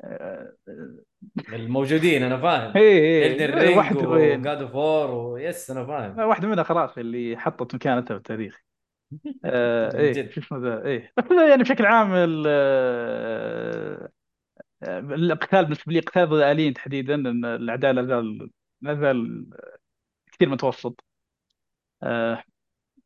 [0.04, 0.54] آه،
[1.54, 2.68] الموجودين أنا فاهم.
[2.78, 3.56] Elden إيه.
[3.56, 6.20] Ring واحد و God of War ويس أنا فاهم.
[6.30, 8.62] واحدة منها خلاص اللي حطت مكانتها بالتاريخ
[9.46, 10.32] آه من إيه.
[10.32, 11.14] شو اسمه ذا إيه.
[11.50, 14.10] يعني بشكل عام ال- آه،
[14.84, 17.16] آه، القتال بالنسبة لي قتال ضد الاليين تحديدا
[17.56, 18.50] الأعداء لا زال
[18.82, 19.46] لا زال
[20.32, 21.04] كثير متوسط.
[22.04, 22.44] آه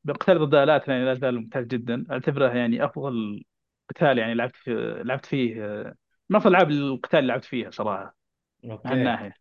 [0.10, 2.06] القتال ضد الالات يعني لا زال ممتاز جدا.
[2.12, 3.44] أعتبره يعني أفضل
[3.90, 4.56] قتال يعني لعبت
[5.06, 5.96] لعبت فيه آه،
[6.30, 8.16] من افضل العاب القتال اللي لعبت فيها صراحة.
[8.64, 9.36] من okay هالناحيه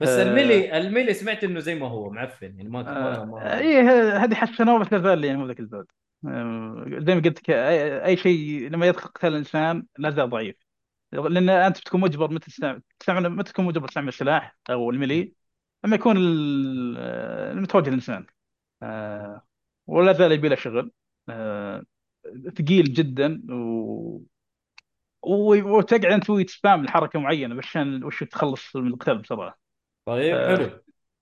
[0.00, 3.24] بس آه، ال melee ال melee سمعت إنه زي ما هو معفن يعني ما آه
[3.24, 3.58] ما...
[3.58, 3.80] إيه
[4.24, 5.86] هذه حسنوه بس لا زال يعني مو ذاك الزود
[6.26, 10.56] آه، زي ما قلت اي شيء لما يدخل قتال الإنسان لا زال ضعيف.
[11.12, 15.32] لأن أنت بتكون مجبر متى تستعمل تستعمل متى تكون مجبر تستعمل السلاح أو الملي
[15.84, 16.16] لما يكون
[16.98, 18.26] آه، المتواجد الإنسان.
[18.82, 19.46] آه،
[19.86, 20.92] ولا زال يبي له شغل.
[21.28, 21.84] آه،
[22.58, 24.22] ثقيل جدا و...
[25.22, 29.58] وتقعد انت تسوي سبام لحركه معينة عشان وش تخلص من القتال بسرعة.
[30.06, 30.70] طيب آه، حلو.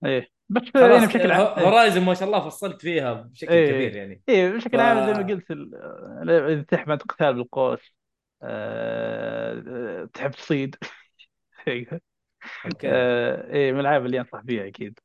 [0.05, 0.29] إيه.
[0.49, 1.65] بس يعني بشكل عام إيه.
[1.65, 3.71] هورايزن ما شاء الله فصلت فيها بشكل إيه.
[3.71, 4.21] كبير يعني.
[4.29, 7.79] إيه بشكل ف- عام زي ما قلت ال- إذا تحب قتال بالقوس
[8.43, 10.75] آه، تحب تصيد.
[11.67, 11.87] okay.
[12.85, 14.99] آه، إيه من الألعاب اللي أنصح فيها أكيد.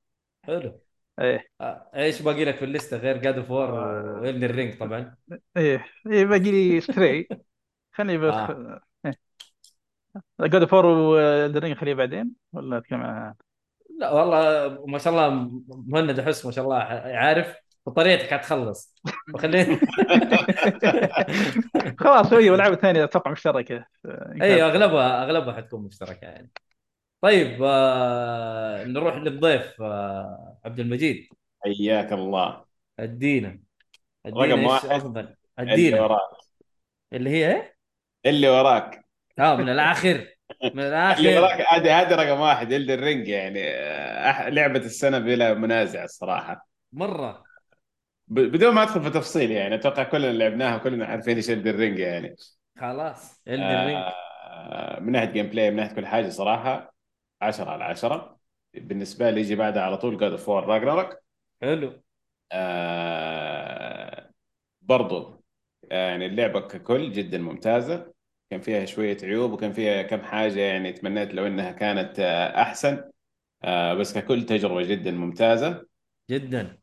[0.45, 0.81] حلو.
[1.21, 1.49] إيه.
[1.61, 4.21] آه، إيش باقي لك في الليستة غير God of War آه.
[4.23, 5.17] و Elden Ring طبعا؟
[5.57, 7.29] إيه إيه باقي لي Stray
[7.93, 8.35] خليني بخ...
[8.35, 8.81] آه.
[9.07, 9.15] إيه.
[10.41, 13.37] God of War و Elden Ring خليه بعدين ولا أتكلم عنها
[14.01, 16.77] لا والله ما شاء الله مهند احس ما شاء الله.
[17.17, 18.95] عارف؟ بطريقتك حتخلص
[19.35, 19.79] وخلينا
[22.01, 23.77] خلاص هي والالعاب الثانية أتوقع مشتركة.
[24.07, 26.51] إن اي كانت- اغلبها أغلبها حتكون مشتركة يعني.
[27.21, 31.29] طيب آه نروح للضيف آه عبد المجيد.
[31.65, 32.65] حياك الله.
[32.99, 33.61] ادينا.
[34.27, 35.35] رقم ادينا إيش واحد.
[35.59, 36.19] ادينا.
[37.13, 37.77] اللي هي إيه؟
[38.27, 39.05] اللي وراك.
[39.39, 40.29] آه من الآخر.
[40.75, 40.81] من
[41.19, 41.41] اللي الآخر.
[41.41, 41.61] وراك.
[41.73, 46.69] هذه هذه رقم واحد إلدن رينج يعني آه، أح- لعبة السنة بلا منازع الصراحة.
[46.93, 47.43] مرة.
[48.29, 51.99] ب- بدون ما أدخل في تفصيل يعني أتوقع كلنا لعبناها كلنا عارفين إيش Elden Ring
[51.99, 52.37] يعني.
[52.79, 53.97] خلاص Elden Ring.
[53.97, 56.95] آه، من ناحية gameplay من ناحية كل حاجة صراحة
[57.43, 58.39] 10 على 10
[58.75, 61.17] بالنسبة لي يجي بعدها على طول God of War Ragnarok
[61.63, 62.03] حلو.
[62.53, 64.31] آه
[64.83, 65.45] برضو
[65.83, 68.12] يعني اللعبة ككل جدا ممتازة.
[68.53, 73.05] كان فيها شوية عيوب وكان فيها كم حاجة يعني تمنيت لو إنها كانت آه أحسن.
[73.65, 75.87] آه بس ككل تجربة جدا ممتازة.
[76.31, 76.79] جدا.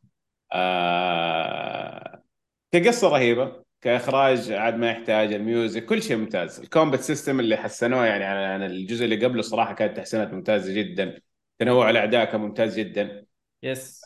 [0.53, 2.23] آه
[2.71, 6.59] كقصة رهيبة كإخراج عاد ما يحتاج ال music كل شيء ممتاز.
[6.59, 10.73] ال combat system اللي حسنوه يعني عن عن الجزء اللي قبله صراحة كانت تحسينات ممتازة
[10.73, 11.21] جدا.
[11.59, 13.25] تنوع الأعداء كان ممتاز جدا.
[13.63, 14.01] بس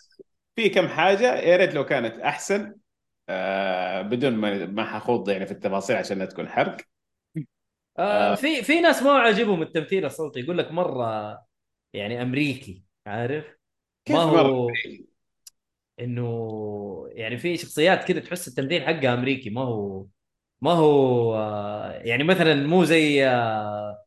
[0.56, 2.76] في كم حاجة يا ريت لو كانت أحسن
[3.30, 6.93] آه بدون ما ما حخوض يعني في التفاصيل عشان لا تكون حرق.
[8.00, 11.40] آه في في ناس ما عجبهم التمثيل الصوتي يقول لك مرة
[11.94, 13.46] يعني أمريكي عارف؟
[14.06, 14.70] كيف ما هو
[16.00, 19.50] إنه يعني في شخصيات كذا تحس التمثيل حقها أمريكي.
[19.50, 20.06] ما هو
[20.62, 24.06] ما هو آه، يعني مثلا مو زي آه،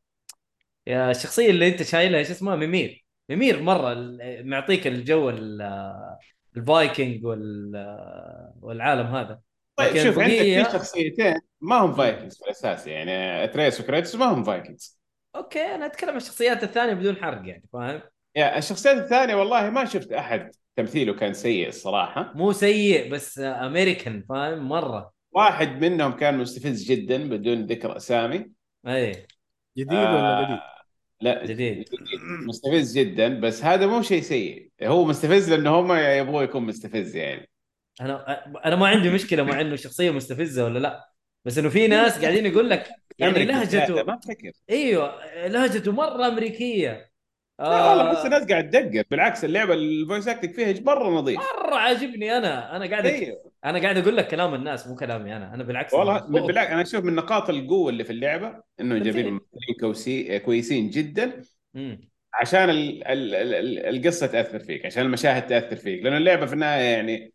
[0.87, 3.95] يا الشخصية اللي أنت شايلها إيش اسمها؟ ميمير ميمير مرة
[4.43, 6.19] معطيك الجو ال- آه،
[6.57, 9.41] الفايكنج وال آه، والعالم هذا.
[9.77, 14.27] طيب لكن شوف عندك في شخصيتين ما هم Vikings في الاساس يعني أتريوس وكريتوس ما
[14.27, 15.01] هم فايكنجز.
[15.37, 18.03] أوكي أنا أتكلم عن الشخصيات الثانية بدون حرق يعني فاهم؟
[18.37, 22.33] يا الشخصيات الثانية والله ما شفت أحد تمثيله كان سيء الصراحة.
[22.35, 25.13] مو سيء بس أمريكان فاهم؟ مرة.
[25.33, 28.51] واحد منهم كان مستفز جدا بدون ذكر أسامي.
[28.87, 29.27] أي.
[29.77, 30.59] جديد آه، ولا قديم؟
[31.21, 31.89] لا جديد.
[32.47, 34.71] مستفز جدا بس هذا مو شيء سيء.
[34.83, 37.49] هو مستفز لأنه هم يبغوا يكون مستفز يعني.
[38.01, 41.11] أنا أنا ما عندي مشكلة مع إنه شخصية مستفزة ولا لا.
[41.45, 42.89] بس إنه في ناس قاعدين يقول لك
[43.19, 47.11] يعني لهجته ما تفكر إيوه لهجته مرة أمريكية.
[47.59, 49.07] لا والله بس آه الناس قاعد تدقق.
[49.11, 51.39] بالعكس اللعبة الفويس أكتنج فيها مرة نظيف.
[51.39, 52.77] مرة عاجبني أنا.
[52.77, 53.53] أنا قاعد إيوه.
[53.65, 55.55] أنا قاعد أقول لك كلام الناس مو كلامي أنا.
[55.55, 56.41] أنا بالعكس والله أنا.
[56.47, 58.99] بالعكس أنا أشوف من نقاط القوة اللي في اللعبة إنه.
[58.99, 61.43] جايبين ممثلين كويسين جدا.
[61.75, 62.01] مم.
[62.35, 66.03] عشان ال ال ال ال القصة تأثر فيك عشان المشاهد تأثر فيك.
[66.03, 67.33] لأنه اللعبة في النهاية يعني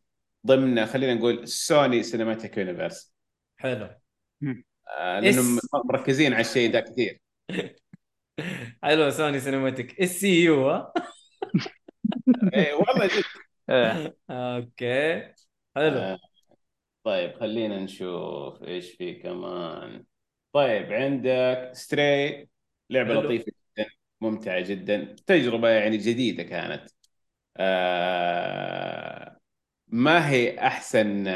[0.48, 3.14] ضمن خلينا نقول Sony cinematic universe
[3.58, 3.90] حلو.
[4.98, 5.60] آه لأنهم.
[5.86, 7.20] مركزين على الشيء ده كثير.
[8.84, 10.94] حلو Sony cinematic ال CU ها؟
[12.54, 13.24] إيه والله جد.
[13.70, 14.14] آه.
[14.30, 15.34] okay.
[15.76, 15.98] حلو.
[16.00, 16.20] آه،
[17.04, 20.06] طيب خلينا نشوف إيش في كمان.
[20.54, 22.48] طيب عندك Stray
[22.90, 23.22] لعبة حلو.
[23.22, 23.46] لطيفة
[23.78, 23.90] جدا
[24.22, 26.90] ممتعة جدا تجربة يعني جديدة كانت.
[27.58, 28.91] آه
[29.92, 31.28] ما هي أحسن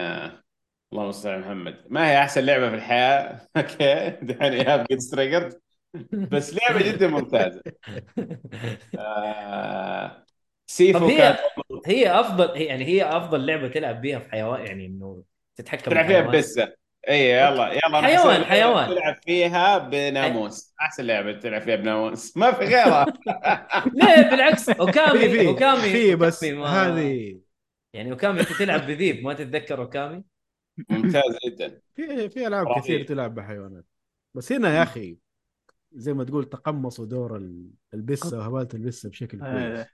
[0.94, 1.76] اللهم صل على محمد.
[1.90, 4.10] ما هي أحسن لعبة في الحياة؟ أوكي.
[4.22, 5.62] دحين ايهاب قد ستريجرت
[6.12, 7.62] بس لعبة جدا ممتازة.
[9.00, 10.24] آه طب
[10.68, 11.38] سيفو هي
[11.86, 15.24] هي أفضل هي يعني هي أفضل لعبة تلعب بيها في حيوان يعني إنه
[15.56, 16.22] تتحكم تلعب فيها.
[16.22, 16.74] ببسة.
[17.10, 18.88] اي يلا يلا حيوان- حيوان.
[18.90, 20.74] تلعب فيها بناموس.
[20.82, 22.38] أحسن لعبة تلعب فيها بناموس.
[22.38, 23.06] ما في غيرها.
[23.96, 24.70] ليه بالعكس.
[24.82, 25.48] أوكامي في في.
[25.48, 27.40] أوكامي في بس هذه
[27.96, 30.24] يعني أوكامي أنت تلعب بذيب ما تتذكر أوكامي؟
[30.90, 31.80] ممتاز جدا.
[31.96, 32.84] في في ألعاب رهيب.
[32.84, 33.86] كثير تلعب بحيوانات.
[34.34, 35.18] بس هنا يا أخي
[35.92, 39.52] زي ما تقول تقمصوا دور ال- البسة وهبالة البسة بشكل كويس.
[39.54, 39.88] آه.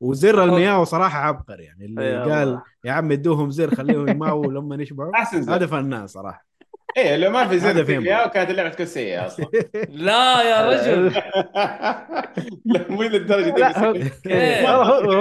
[0.00, 1.64] وزر المياه صراحة عبقري.
[1.64, 2.60] يعني اللي أي قال.
[2.84, 5.14] يا عم ادوهم زر خليهم يماووا لما يشبعوا.
[5.14, 5.54] أحسن زر.
[5.54, 6.46] هذا فنان صراحة.
[6.96, 9.46] إيه لو ما في زر فين فيها كانت اللعبة تكون سيئة أصلا.
[9.88, 11.14] لا يا رجل.
[12.74, 13.76] لا مو للدرجة دي بس
[14.26, 14.62] إيه.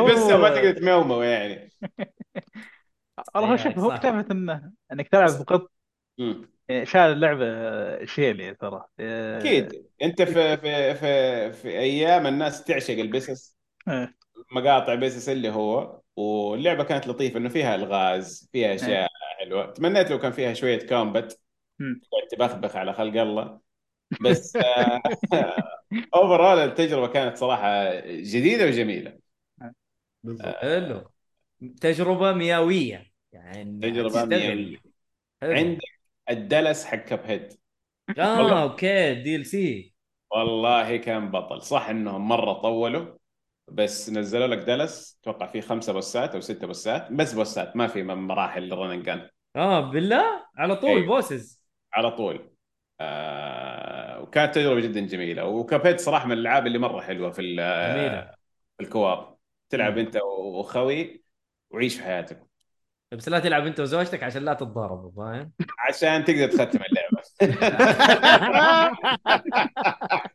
[0.06, 1.70] بس ما تقدر تمومو يعني.
[3.36, 3.98] والله هو إيه، شوف هو صح.
[3.98, 5.72] كتابة إنه إنك تلعب بقط
[6.18, 6.48] مم.
[6.84, 7.46] شال اللعبة
[8.06, 8.86] شيل ترى.
[9.00, 9.90] آه، أكيد.
[10.02, 13.56] أنت في في في في أيام الناس تعشق البسس
[13.88, 14.14] إيه.
[14.52, 19.10] مقاطع بيسس اللي هو واللعبة كانت لطيفة إنه فيها ألغاز فيها أشياء
[19.40, 19.72] حلوة.
[19.74, 21.34] تمنيت لو كان فيها شوية كومبات
[21.80, 22.02] مم.
[22.12, 23.62] تقعد تبخبخ على خلق الله.
[24.20, 24.58] بس
[26.16, 29.20] overall التجربة كانت صراحة جديدة وجميلة.
[30.24, 30.58] بالضبط.
[30.62, 31.13] حلو.
[31.82, 34.20] تجربة مياويه يعني تجربة.
[35.42, 35.54] حلو.
[35.54, 35.82] عندك
[36.30, 37.54] ال DLC حق Cuphead.
[38.20, 38.64] آه.
[38.64, 39.94] okay DLC
[40.32, 41.62] والله كان بطل.
[41.62, 43.18] صح إنهم مرة طولوا
[43.68, 48.04] بس نزلوا لك DLC أتوقع فيه خمسة بوسات أو ستة بوسات بس بوسات ما في
[48.04, 51.06] مراحل run and gun آه بالله؟ على طول أيوه.
[51.08, 52.50] بوسز على طول.
[53.02, 55.46] آه وكانت تجربة جدا جميلة.
[55.46, 58.36] وكابيت صراحة من الألعاب اللي مرة حلوة في جميلة.
[58.78, 59.36] في الكواب.
[59.70, 59.98] تلعب.
[59.98, 60.18] أنت
[60.58, 61.23] وخوي
[61.74, 62.44] وعيش حياتك.
[63.12, 67.24] بس لا تلعب انت وزوجتك عشان لا تتضاربوا فاهم؟ عشان تقدر تختم اللعبة.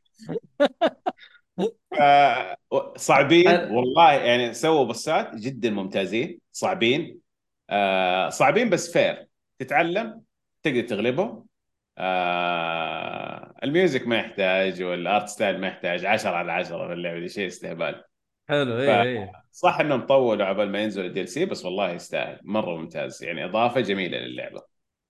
[2.01, 2.57] آه،
[2.97, 3.49] صعبين.
[3.49, 6.41] والله يعني سووا بصات جدا ممتازين.
[6.53, 7.18] صعبين.
[7.70, 9.27] آه صعبين بس fair
[9.59, 10.22] تتعلم
[10.62, 11.47] تقدر تغلبهم.
[11.99, 16.05] آه ال music ما يحتاج وال art style ما يحتاج.
[16.05, 18.05] 10 على 10 في اللعبة دي شيء استهبال.
[18.49, 19.32] حلو ف- إيه إيه.
[19.59, 22.41] صح انهم طولوا عبال ما ينزل ال DLC بس والله يستاهل.
[22.43, 23.25] مرة ممتاز.
[23.25, 24.63] يعني إضافة جميلة للعبة.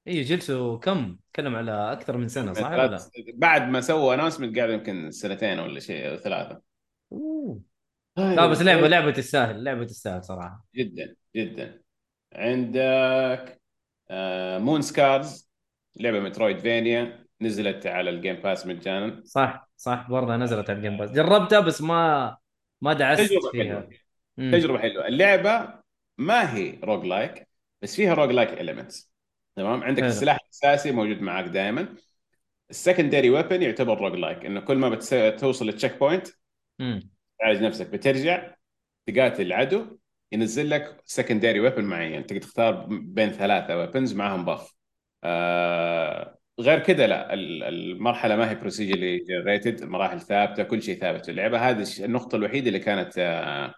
[0.07, 2.99] إيه جلسوا كم؟ تكلم على أكثر من سنة صح ولا لا؟
[3.35, 6.61] بعد ما سووا announcement قاعد يمكن سنتين ولا شيء أو ثلاثة.
[7.13, 7.61] أوه.
[8.17, 10.65] لا بس لعبه لعبة تستاهل لعبة تستاهل صراحة.
[10.75, 11.83] جدا جدا.
[12.33, 13.61] عندك
[14.11, 15.51] آه Moonscars
[15.97, 19.23] لعبة metroidvania نزلت على ال Game Pass مجانا.
[19.25, 22.37] صح صح برضه نزلت على ال Game Pass جربتها بس ما
[22.81, 23.89] ما دعست فيها.
[24.39, 24.53] مم.
[24.53, 25.09] تجربة حلوة.
[25.09, 25.69] اللعبة
[26.19, 27.49] ما هي roguelike
[27.83, 29.13] بس فيها roguelike elements
[29.57, 30.11] تمام؟ عندك حلو.
[30.11, 31.89] السلاح الأساسي موجود معك دائما
[32.71, 35.11] ال secondary weapon يعتبر roguelike إنه كل ما بتس...
[35.41, 36.29] توصل لل checkpoint.
[37.41, 37.87] تعالج نفسك.
[37.87, 38.55] بترجع
[39.07, 39.99] تقاتل العدو
[40.33, 42.27] ينزل لك secondary weapon معين.
[42.27, 44.75] تقدر تختار بين ثلاثة weapons معهم buff
[45.25, 47.35] آه غير كذا لا.
[47.35, 51.71] ال- المرحلة ما هي procedurally generated المراحل ثابتة كل شيء ثابت في اللعبة.
[51.71, 53.75] هذه النقطة الوحيدة اللي كانت آه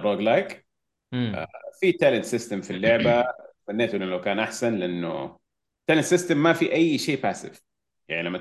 [0.00, 0.66] roguelike
[1.12, 1.46] مم.
[1.80, 3.24] في talent system في اللعبة.
[3.68, 5.38] تمنيت إنه لو كان أحسن لأنه
[5.86, 7.62] talent system ما في أي شيء passive
[8.08, 8.38] يعني لما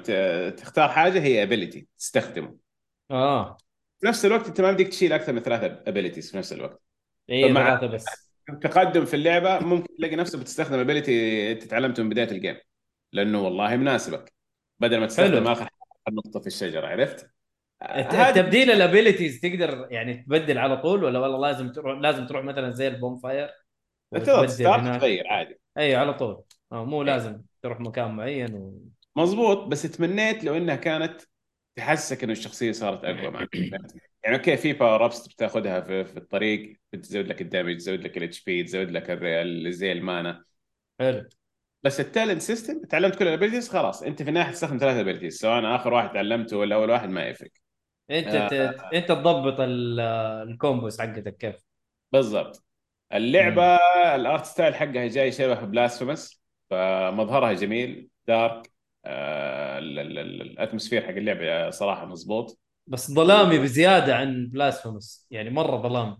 [0.49, 2.57] تختار حاجة هي ability تستخدمه.
[3.11, 3.57] آه.
[3.99, 6.81] في نفس الوقت أنت ما بدك تشيل أكثر من ثلاثة abilities في نفس الوقت.
[7.29, 8.05] فمع- ثلاثة بس.
[8.61, 12.57] تقدم في اللعبة ممكن تلاقي نفسك بتستخدم ability أنت تعلمته من بداية ال game
[13.13, 14.33] لأنه والله مناسبك.
[14.79, 15.51] بدل ما تستخدم حلو.
[15.51, 15.67] آخر
[16.09, 17.29] نقطة في الشجرة عرفت؟
[17.83, 22.43] هذه تبديل ال abilities تقدر يعني تبدل على طول ولا والله لازم تروح لازم تروح
[22.43, 23.49] مثلا زي ال bonfire
[24.99, 25.59] تغير عادي.
[25.77, 26.43] أي على طول.
[26.71, 27.07] آه مو إيه.
[27.07, 28.81] لازم تروح مكان معين و...
[29.15, 31.21] مظبوط بس تمنيت لو إنها كانت
[31.75, 33.55] تحسسك إنه الشخصية صارت أقوى معك.
[34.23, 38.17] يعني okay في power ups بتاخذها في, في الطريق بتزود لك ال damage تزود لك
[38.17, 39.11] ال HP تزود لك
[39.67, 40.43] زي ال mana.
[40.99, 41.29] حلو.
[41.83, 44.03] بس ال talent system تعلمت كل ال abilities خلاص.
[44.03, 47.51] أنت في النهاية تستخدم ثلاث abilities سواء آخر واحد تعلمته ولا أول واحد ما يفرق.
[48.11, 48.89] انت آه.
[48.93, 49.99] انت تضبط ال-
[50.49, 51.55] ال combos حقتك كيف؟
[52.11, 52.65] بالضبط.
[53.13, 53.75] اللعبة
[54.15, 58.71] ال art style حقها جاي شبه Blasphemous فمظهرها جميل dark
[59.05, 62.59] آه ال- ال- ال- ال atmosphere حق اللعبة صراحة مظبوط.
[62.87, 66.17] بس ظلامي بزيادة عن Blasphemous يعني مرة ظلام.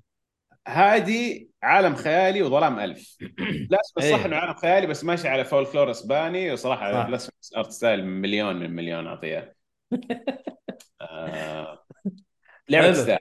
[0.68, 3.18] هذه عالم خيالي وظلام ألف.
[3.70, 4.26] Blasphemous صح إيه.
[4.26, 7.04] إنه عالم خيالي بس ماشي على فولكلور إسباني وصراحة.
[7.08, 9.54] Blasphemous art style مليون من مليون أعطيها.
[11.02, 11.86] آه
[12.70, 12.92] لعبة.
[12.92, 13.20] تستاهل.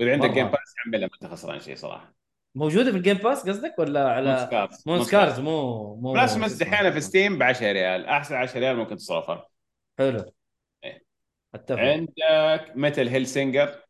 [0.00, 0.30] وإذا عندك.
[0.30, 2.14] Game Pass حملها ما أنت خسران شيء صراحة.
[2.54, 7.00] موجودة في ال Game Pass قصدك ولا على Moonscars Moonscars مو مو اسمه؟ دحين في
[7.00, 8.06] Steam ب 10 ريال.
[8.06, 9.46] أحسن 10 ريال ممكن تصرفها
[9.98, 10.32] حلو.
[10.84, 11.04] إيه.
[11.54, 11.78] أتفق.
[11.80, 13.84] عندك Metal Hellsinger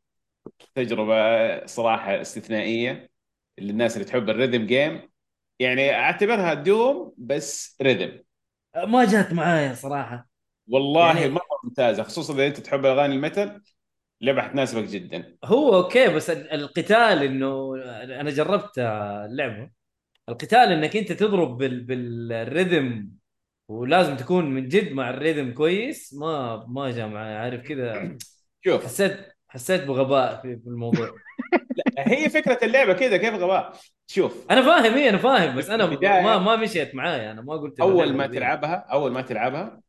[0.75, 3.11] تجربة صراحة استثنائية
[3.59, 5.11] للناس اللي تحب ال rhythm game
[5.59, 8.23] يعني أعتبرها Doom بس rhythm.
[8.87, 10.29] ما جات معايا صراحة.
[10.69, 13.63] والله يعني- مرة ممتازة خصوصا إذا أنت تحب أغاني ال metal
[14.21, 15.37] لعبه حتناسبك جدا.
[15.45, 17.75] هو أوكي بس ال- القتال إنه
[18.21, 19.71] أنا جربت اللعبة.
[20.29, 21.81] القتال إنك أنت تضرب بال...
[21.85, 23.09] بال rhythm
[23.69, 26.15] ولازم تكون من جد مع ال rhythm كويس.
[26.15, 28.17] ما ما جاء معي عارف كذا.
[28.65, 28.85] شوف.
[28.85, 31.11] حسيت حسيت بغباء في الموضوع.
[31.99, 33.73] هي فكرة اللعبة كذا كيف غباء؟
[34.07, 34.47] شوف.
[34.51, 38.13] أنا فاهم إيه أنا فاهم بس أنا ما ما مشيت معايا أنا ما قلت أول
[38.13, 38.27] ما.
[38.27, 39.81] تلعبها أول ما تلعبها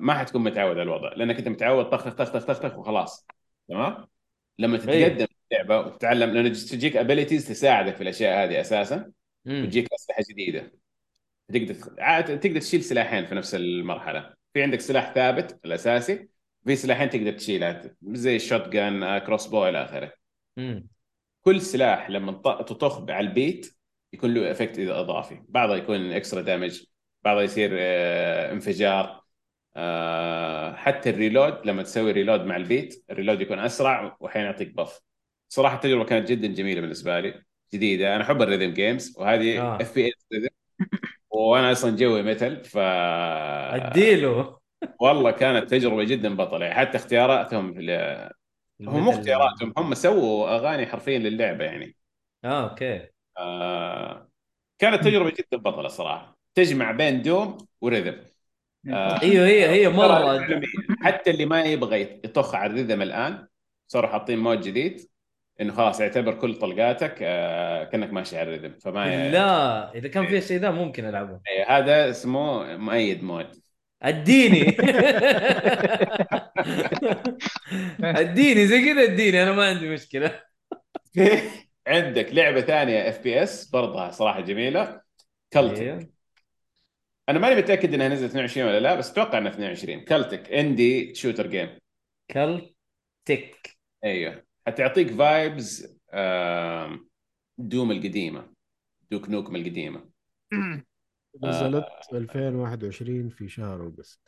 [0.00, 3.26] ما حتكون متعود على الوضع لأنك أنت متعود طخ طخ طخ طخ طخ وخلاص
[3.68, 4.06] تمام
[4.58, 5.08] لما إيه.
[5.08, 9.12] تتقدم اللعبة وتتعلم لأنه تجيك abilities تساعدك في الأشياء هذه أساسا.
[9.46, 10.72] وتجيك أسلحة جديدة
[11.52, 11.74] تقدر
[12.36, 16.28] تقدر تشيل سلاحين في نفس المرحلة في عندك سلاح ثابت الأساسي
[16.66, 20.12] في سلاحين تقدر تشيلها زي ال shotgun crossbow إلى آخره.
[21.42, 23.76] كل سلاح لما تط- تطخ على ال beat
[24.12, 26.82] يكون له effect إضافي بعضها يكون extra damage
[27.24, 29.23] بعضها يصير آه، انفجار
[30.76, 34.74] حتى ال reload لما تسوي reload مع ال beat ال reload يكون أسرع واحيانا يعطيك
[34.74, 35.00] buff
[35.48, 37.42] صراحة التجربة كانت جدا جميلة بالنسبة لي
[37.74, 38.16] جديدة.
[38.16, 39.76] أنا أحب ال rhythm games وهذه آه.
[39.80, 40.50] FPS
[41.30, 44.58] وأنا أصلا جوي metal ف اديله
[45.00, 46.66] والله كانت تجربة جدا بطلة.
[46.66, 48.30] يعني حتى اختياراتهم ل-
[48.80, 51.96] هم مو اختياراتهم هم سووا أغاني حرفيا للعبة يعني.
[52.44, 53.08] آه أوكي.
[53.38, 54.28] آه
[54.78, 56.38] كانت تجربة جدا بطلة صراحة.
[56.54, 58.14] تجمع بين Doom و rhythm.
[58.14, 58.33] آه
[58.88, 60.46] أيوه هي هي مرة
[61.02, 63.46] حتى اللي ما يبغى يطخ على ال rhythm الآن
[63.88, 65.08] صاروا حاطين mode جديد
[65.60, 70.26] إنه خلاص اعتبر كل طلقاتك آه كأنك ماشي على ال rhythm فما لا إذا كان
[70.26, 71.40] في الشيء ذا ممكن ألعبه.
[71.48, 73.46] إيه، هذا اسمه مؤيد mode
[74.02, 74.68] أديني.
[78.20, 80.40] أديني زي كذا أديني أنا ما عندي مشكلة.
[81.86, 85.00] عندك لعبة ثانية FPS برضها صراحة جميلة
[85.52, 85.82] Cultic.
[85.82, 86.13] أيوه.
[87.28, 91.46] أنا ماني متأكد إنها نزلت 22 ولا لا بس أتوقع إنها 22 Cultic indie shooter
[91.46, 91.78] game
[92.30, 94.44] Cultic أيوه.
[94.66, 95.98] حتعطيك vibes
[97.58, 98.52] Doom القديمة
[99.10, 100.08] دوك نوكم القديمة.
[101.44, 104.20] نزلت 2021 في شهر أوغست.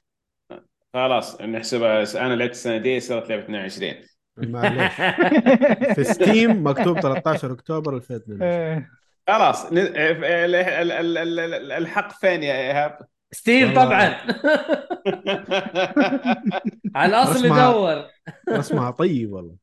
[0.94, 2.26] خلاص نحسبها.
[2.26, 3.94] أنا لعبت السنة دي صارت لعبة 22
[4.38, 4.92] معليش.
[5.96, 8.90] في ستيم مكتوب 13 أكتوبر 2022 إيه.
[9.28, 12.98] خلاص ال- ال- الحق فين يا إيهاب؟
[13.62, 13.84] والله.
[13.84, 14.14] طبعا
[16.96, 17.46] على الأصل.
[17.46, 18.04] يدور
[18.48, 19.56] اسمها طيب والله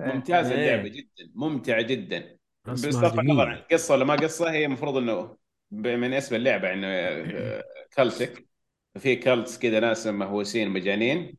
[0.00, 0.74] ممتازة إيه.
[0.74, 2.36] اللعبة جدا ممتعة جدا
[2.66, 5.36] بصرف النظر عن قصة ولا ما قصة هي المفروض إنه
[5.70, 7.64] من اسم اللعبة إنه آه،
[7.96, 8.46] Cultic
[8.98, 11.36] في cults كذا ناس مهووسين مجانين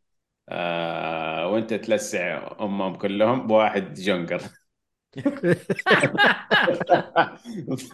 [0.49, 4.41] آه وأنت تلسع أمهم كلهم بواحد جونجر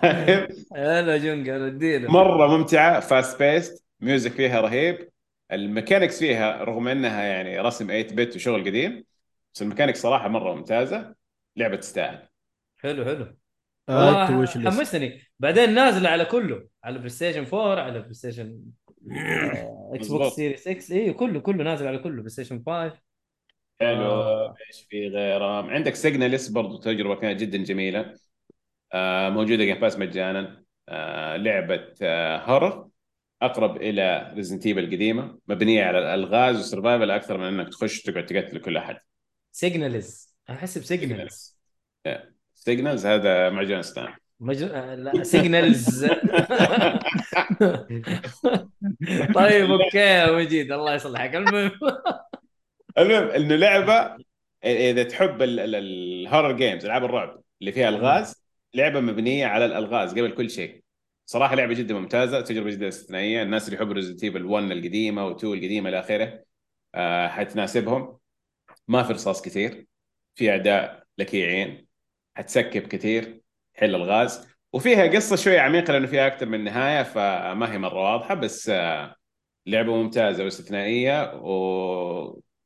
[0.01, 5.09] فاهم؟ هلا جونجر اديله مرة ممتعة fast paced music فيها رهيب
[5.51, 9.05] ال mechanics فيها رغم إنها يعني رسم 8 bit وشغل قديم
[9.53, 11.15] بس ال mechanics صراحة مرة ممتازة
[11.55, 12.27] لعبة تستاهل
[12.77, 13.35] حلو حلو
[13.89, 14.45] آه،.
[14.45, 18.61] حمسني بعدين نازلة على كله على PlayStation 4 على PlayStation
[19.93, 20.35] Xbox.
[20.35, 22.93] Series X اي كله كله نازل على كله PlayStation 5
[23.81, 24.11] حلو.
[24.11, 24.55] آه.
[24.67, 25.71] إيش في غيره.
[25.71, 28.15] عندك Signalis برضو تجربة كانت جدا جميلة.
[28.93, 30.63] آه موجودة Game Pass مجانا.
[30.89, 32.89] آه لعبة آه horror
[33.41, 38.25] أقرب إلى Resident Evil القديمة مبنية على الألغاز وال survival أكثر من إنك تخش تقعد
[38.25, 38.97] تقتل كل أحد.
[39.51, 41.57] Signals أحس ب Signals
[42.55, 44.63] Signals هذا معجون سنان مج...
[44.63, 46.05] آه، لا Signals
[49.35, 51.35] طيب أوكي يا مجيد الله يصلحك.
[51.35, 51.71] المهم.
[52.97, 54.17] المهم إنه لعبة
[54.65, 59.65] إذا تحب ال- ال- ال horror games ألعاب الرعب اللي فيها ألغاز لعبة مبنية على
[59.65, 60.83] الألغاز قبل كل شيء.
[61.25, 65.43] صراحة لعبة جدا ممتازة تجربة جدا استثنائيه الناس اللي يحبوا Resident Evil 1 القديمة و2
[65.43, 66.43] القديمة إلى آخره
[66.95, 68.17] آه حتناسبهم.
[68.87, 69.85] ما في رصاص كثير
[70.35, 71.87] في أعداء لكيعين
[72.35, 73.41] حت skip كثير
[73.75, 74.47] حل ألغاز.
[74.73, 79.15] وفيها قصة شوية عميقة لأنه فيها أكثر من نهاية فما هي مرة واضحة بس آه
[79.65, 81.33] لعبة ممتازة واستثنائيه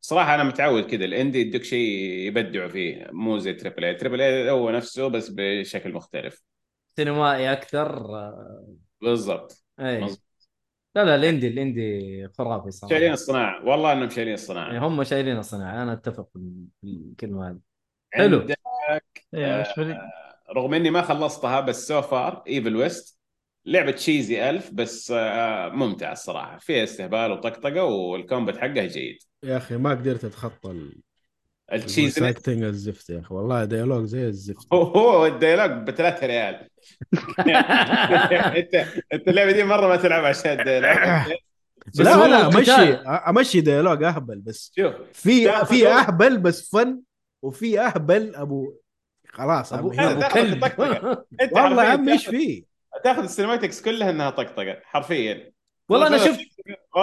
[0.05, 1.89] وصراحه أنا متعود كذا ال indie يدوك شيء
[2.27, 6.43] يبدعوا فيه مو زي triple A triple A هو نفسه بس بشكل مختلف.
[6.97, 8.15] سينمائي أكثر.
[8.15, 8.67] آه،
[9.01, 9.99] بالضبط اي.
[10.95, 12.89] لا لا ال indie ال indie خرافي صراحة.
[12.89, 13.65] شايلين الصناعة.
[13.65, 14.73] والله إنهم شايلين الصناعة.
[14.73, 15.83] يعني هم شايلين الصناعة.
[15.83, 17.59] أنا أتفق في الكلمة هذه.
[18.13, 18.39] حلو.
[18.39, 18.59] عندك
[19.77, 19.99] لي
[20.55, 23.14] رغم إني ما خلصتها بس so far Evil West
[23.65, 26.57] لعبة cheesy ألف بس آه، ممتعة الصراحة.
[26.57, 29.17] فيها استهبال وطقطقة وال combat حقها جيد.
[29.43, 31.01] يا أخي ما قدرت أتخطى ال-
[31.73, 33.33] ال cheesy ال voice acting الزفت يا أخي.
[33.35, 34.67] والله dialogue زي الزفت.
[34.73, 36.67] هو هو ال dialogue ب 3 ريال.
[37.39, 38.75] أنت
[39.13, 41.35] انت اللعبة دي مرة ما تلعب عشان ال dialogue.
[41.87, 42.71] بس لا لا أمشي
[43.29, 45.87] أمشي dialogue أهبل بس شوف في في.
[45.87, 47.01] أهبل بس fun
[47.41, 48.73] وفي أهبل ابو
[49.29, 50.63] خلاص ابو أبو كلب.
[51.51, 55.51] والله يا حرفياً عمي إيش فيه؟ تاخذ ال cinematics كلها إنها طقطقة حرفيا.
[55.89, 56.39] والله أنا شفت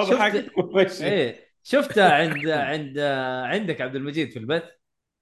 [0.09, 2.99] شفت- إيه شفتها عند عند
[3.45, 4.63] عندك عبد المجيد في البث.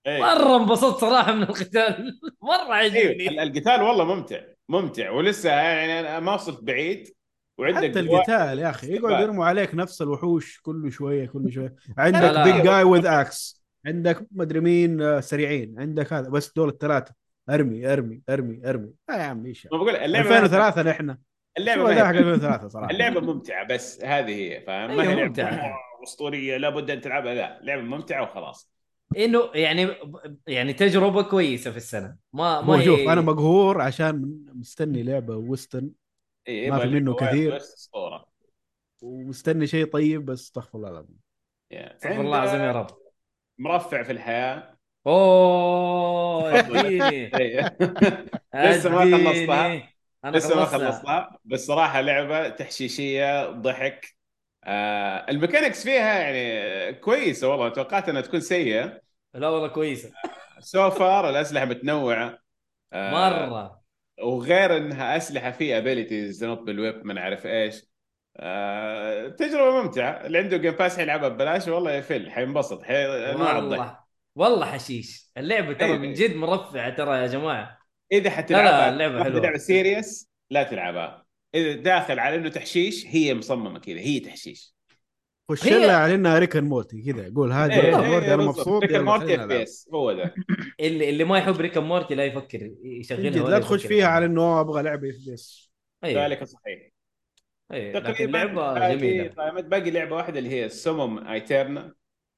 [0.07, 0.21] إيه.
[0.21, 2.21] مرة انبسطت صراحة من القتال.
[2.43, 3.43] مرة عجبني.
[3.43, 5.11] القتال والله ممتع ممتع.
[5.11, 7.14] ولسه يعني أنا ما وصلت بعيد
[7.59, 9.23] وعندك حتى القتال يا أخي يقعد.
[9.23, 11.75] يرموا عليك نفس الوحوش كل شوية كل شوية.
[11.99, 12.39] عندك.
[12.53, 15.75] بيج جاي وذ إكس عندك مدري مين آه، سريعين.
[15.79, 17.20] عندك هذا بس دول الثلاثة.
[17.55, 18.93] ارمي ارمي ارمي ارمي.
[19.09, 21.17] لا يا عم إيش ما بقول اللعبة 2003 نحن.
[21.59, 25.17] اللعبة ما حق هي 2003 صراحة؟ اللعبة ممتعة بس هذه هي فاهم؟ ما أيوة، هي
[25.17, 25.69] لعبة ممتعة.
[25.69, 27.35] واو، اسطوريه لابد أن تلعبها.
[27.35, 28.73] لا لعبة ممتعة وخلاص.
[29.17, 29.89] إنه يعني
[30.47, 32.17] يعني تجربة كويسة في السنة.
[32.33, 35.91] ما ما شوف أنا مقهور عشان مستني لعبة ويستن
[36.49, 37.57] إيه ما في منه كثير.
[37.57, 38.27] أسطورة.
[39.03, 41.19] ومستني شيء طيب بس استغفر الله العظيم.
[41.71, 42.87] يعني استغفر الله العظيم يا رب.
[43.59, 44.77] مرفع في الحياة.
[45.07, 47.77] اوه اديني إيه.
[48.55, 49.05] لسه ما.
[49.11, 49.89] خلصتها.
[50.25, 51.39] أنا لسه ما خلصتها.
[51.45, 54.15] بس صراحة لعبة تحشيشية ضحك.
[54.65, 59.01] آه ال mechanics فيها يعني كويسة والله توقعت إنها تكون سيئة.
[59.35, 60.13] لا والله كويسة.
[60.61, 62.39] so far الأسلحة متنوعة.
[62.93, 63.81] آه مرة.
[64.23, 67.87] وغير إنها أسلحة في abilities تنط بالويب ما نعرف إيش.
[68.37, 70.27] آه تجربة ممتعة.
[70.27, 73.07] اللي عنده Game Pass حيلعبها ببلاش والله يفل حينبسط حي...
[73.33, 74.00] انواع الضحك.
[74.37, 75.31] والله حشيش.
[75.37, 75.99] اللعبة ترى أيوة.
[75.99, 77.78] من جد مرفعة ترى يا جماعة.
[78.12, 79.41] إذا حتلعبها لا، لا، اللعبة واحدة حلوة.
[79.43, 81.26] لعبة serious لا تلعبها.
[81.55, 84.74] إذا داخل على إنه تحشيش هي مصممة كذا هي تحشيش.
[85.51, 88.11] خش هي- لها على انها Rick and Morty كذا قول هذه إيه، Rick and إيه،
[88.11, 88.43] Morty أنا.
[88.45, 89.59] مبسوط Rick and يلا Morty خلينا اف نلعب.
[89.59, 90.35] بي اس هو ذا.
[90.81, 94.07] اللي اللي ما يحب Rick Morty لا يفكر يشغلها لا تخش فيها.
[94.07, 95.73] على إنه أبغى لعبة FPS
[96.05, 96.91] أيوه ذلك صحيح.
[97.70, 99.28] لكن تقريبا لعبه باقي- جميلة.
[99.28, 101.95] طيب، باقي لعبة واحدة اللي هي سوموم ايترنا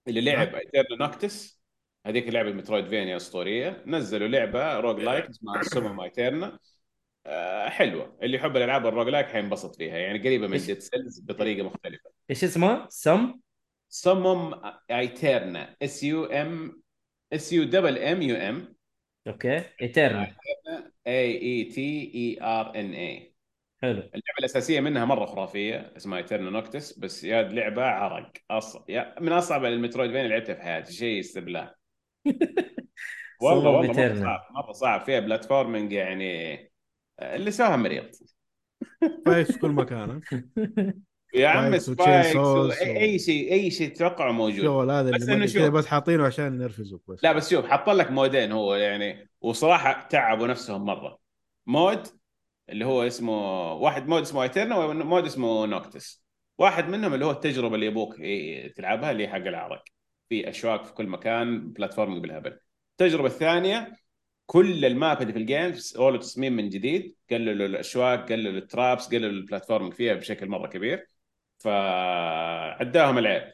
[0.09, 1.62] اللي لعب Aeterna Noctis
[2.07, 3.82] هذيك اللعبه ال Metroidvania أسطورية.
[3.86, 6.59] نزلوا لعبة roguelike اسمها Summum Aeterna
[7.26, 8.18] آه حلوة.
[8.22, 9.98] اللي يحب الألعاب ال roguelike حينبسط فيها.
[9.98, 12.11] يعني قريبة من؟ Dead Cells بطريقة مختلفة.
[12.30, 13.35] إيش اسمها؟ Sum
[13.89, 14.61] Summum
[14.91, 16.83] Aeterna S U M
[17.33, 18.76] S U double M U M
[19.26, 19.62] okay.
[19.82, 20.34] ايترنال
[21.07, 23.34] اي اي تي اي ار ان اي
[23.82, 23.98] حلو.
[23.98, 28.32] اللعبة الأساسية منها مرة خرافية اسمها Aeterna Noctis بس يا لعبة عرق.
[28.50, 28.84] أص...
[28.88, 30.92] يا من أصعب ال Metroidvania اللي لعبتها في حياتي.
[30.92, 31.74] شيء استبلاه
[33.43, 34.14] والله والله مرة.
[34.20, 35.05] صعب مرة صعب.
[35.05, 36.57] فيها platforming يعني
[37.23, 38.05] اللي سواها مريض.
[39.26, 40.20] spikes في كل مكان؟
[41.35, 42.37] يا عم spikes
[42.83, 44.59] اي أي شيء أي شيء تتوقعه موجود.
[44.59, 45.62] الشغل هذا بس ما- شوف.
[45.62, 47.25] بس حاطينه عشان ينرفزوك بس.
[47.25, 51.18] لا بس شوف حط لك mode ين هو يعني وصراحة تعبوا نفسهم مرة.
[51.66, 52.07] mode
[52.68, 56.24] اللي هو اسمه واحد mode اسمه Aeterna و mode اسمه Noctis
[56.59, 59.85] واحد منهم اللي هو التجربة اللي يبوك إيه تلعبها اللي هي حق العرق.
[60.33, 62.59] في اشواك في كل مكان platform بالهبل.
[62.93, 63.97] التجربة الثانية
[64.47, 69.09] كل ال map اللي في ال game سووا تصميم من جديد قللوا الاشواك قللوا الترابس
[69.09, 71.07] قللوا ال platforming فيها بشكل مرة كبير.
[71.59, 73.53] فعداهم العيب.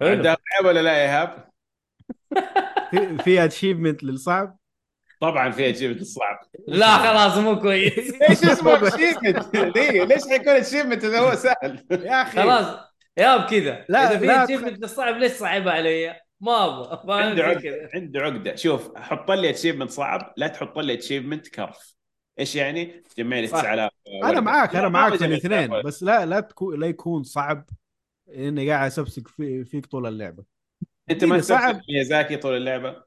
[0.00, 0.08] حلو.
[0.10, 1.48] عداهم العيب ولا لا يا إيهاب؟
[3.24, 4.58] في achievement للصعب؟
[5.20, 8.14] طبعا في achievement الصعب لا خلاص مو كويس.
[8.28, 9.56] ليش اسمه achievement؟
[10.12, 12.42] ليش حيكون achievement إذا هو سهل؟ يا أخي.
[12.42, 12.87] خلاص.
[13.18, 13.84] يا كذا.
[13.88, 16.96] لا، إذا في لا achievement الصعب ليش صعبها علي؟ ما أبغى.
[17.06, 18.56] فاهم عنده عقدة عنده عقدة.
[18.56, 21.94] شوف حط لي achievement صعب لا تحط لي achievement كرف.
[22.38, 23.60] إيش يعني؟ جمع لي صح.
[23.60, 23.90] 9000
[24.24, 24.40] أنا.
[24.40, 27.68] معاك لا، أنا معاك في الاثنين 9000 بس لا لا تكون لا يكون صعب
[28.34, 30.44] إني قاعد أسبسك في فيك طول اللعبة.
[31.10, 31.60] أنت ما صعب.
[31.60, 33.02] صعب ميازاكي طول اللعبة؟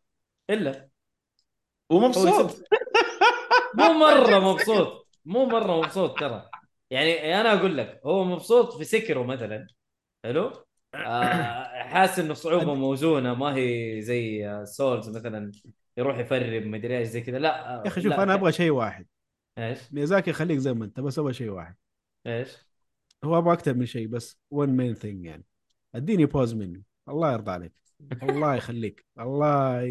[0.50, 0.90] إلا.
[1.90, 2.64] ومبسوط
[3.76, 5.08] مو مرة مبسوط.
[5.26, 6.50] مو مرة مبسوط ترى.
[6.90, 9.68] يعني أنا أقول لك هو مبسوط في سكرو مثلا.
[10.26, 10.52] حلو؟
[10.96, 15.52] آه حاسس إنه الصعوبه موزونة ما هي زي Souls مثلا
[15.98, 17.40] يروح يفرب مدري إيش زي كذا.
[17.40, 19.08] لا آه، يا أخي شوف أنا أبغى شيء واحد.
[19.58, 21.76] إيش؟ ميازاكي خليك زي ما أنت بس أبغى شيء واحد.
[22.28, 22.58] إيش؟
[23.24, 25.46] هو أبغى أكثر من شيء بس one main thing يعني.
[25.96, 27.74] أديني pause مني الله يرضى عليك.
[28.24, 29.06] الله يخليك.
[29.20, 29.82] الله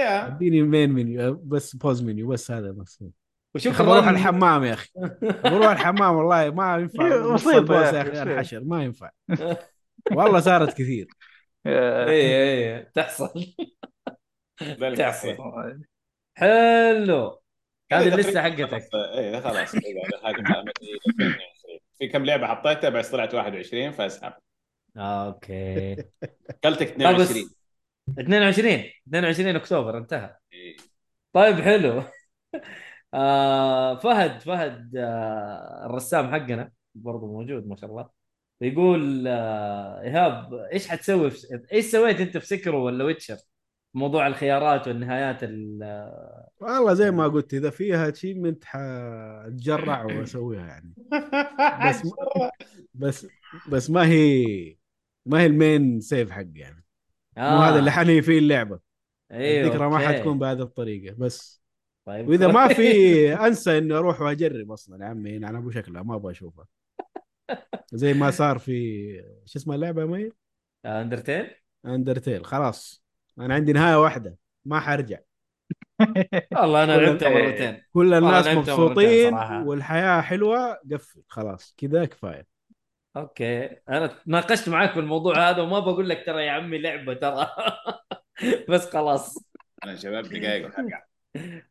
[0.00, 3.02] يا أديني main menu بس pause menu بس هذا بس.
[3.02, 3.10] يا
[3.54, 4.88] وشوف بروح كمان- الحمام يا أخي.
[5.52, 7.34] بروح الحمام والله ما ينفع.
[7.34, 8.22] بسيطة ال pause يا أخي.
[8.22, 9.10] انحشر ما ينفع.
[10.16, 11.06] والله صارت كثير.
[11.66, 13.30] اي اي تحصل.
[14.62, 15.28] ذلك تحصل.
[15.28, 15.82] الحين.
[16.36, 17.40] حلو.
[17.92, 18.88] هذه اللسته حقتك.
[18.94, 19.82] إيه خلاص كذا
[20.24, 24.32] هذه ملامتي 2020 في كم لعبة حطيتها؟ بس طلعت 21 فاسحب.
[24.96, 25.96] okay.
[26.64, 27.50] قلتك طيب بس 22
[28.18, 30.36] 22 22 أكتوبر انتهى.
[30.52, 30.76] إيه.
[31.32, 32.02] طيب حلو.
[33.14, 38.10] آه فهد فهد آه الرسام حقنا برضو موجود ما شاء الله.
[38.60, 43.36] يقول آه إيهاب إيش حتسوي في إيش سويت أنت في سكرو ولا Witcher؟
[43.94, 45.78] موضوع الخيارات والنهايات ال...
[46.60, 50.94] والله زي ما قلت إذا فيها achievement حتجرع وأسويها يعني.
[51.84, 52.02] بس
[52.94, 53.26] بس
[53.68, 54.44] بس ما هي
[55.26, 56.84] ما هي ال main save حق يعني.
[57.38, 58.80] مو هذا اللي حنهي فيه اللعبة.
[59.32, 59.98] أيوه الذكرى ما.
[59.98, 61.57] حتكون بهذه الطريقة بس
[62.08, 62.28] طيب.
[62.28, 62.68] وإذا ما.
[62.68, 66.66] في أنسى إني أروح وأجرب أصلا يا عمي أنا أبو شكلها ما أبغى اشوفها
[67.92, 69.02] زي ما صار في
[69.44, 70.30] شو اسمها اللعبة يا مي؟
[70.86, 71.50] أندرتيل؟
[71.86, 73.04] أندرتيل خلاص.
[73.38, 75.18] أنا عندي نهاية واحدة ما حرجع.
[76.52, 77.82] والله أنا كل- لعبتها مرتين.
[77.92, 79.34] كل الناس مبسوطين.
[79.34, 81.74] والحياة حلوة قفل خلاص.
[81.76, 82.46] كذا كفاية.
[83.16, 83.66] okay.
[83.88, 87.46] أنا تناقشت معاك في الموضوع هذا وما بقول لك ترى يا عمي لعبة ترى.
[88.70, 89.38] بس خلاص.
[89.84, 91.07] أنا شباب دقائق وحرجع.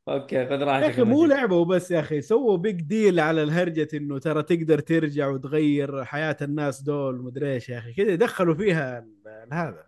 [0.08, 1.30] okay خذ يا راحتك أخي يا مو مجيد.
[1.38, 6.38] لعبة وبس يا أخي سووا big deal على الهرجة إنه ترى تقدر ترجع وتغير حياة
[6.42, 9.88] الناس دول ومدري إيش يا أخي كذا دخلوا فيها ال- هذا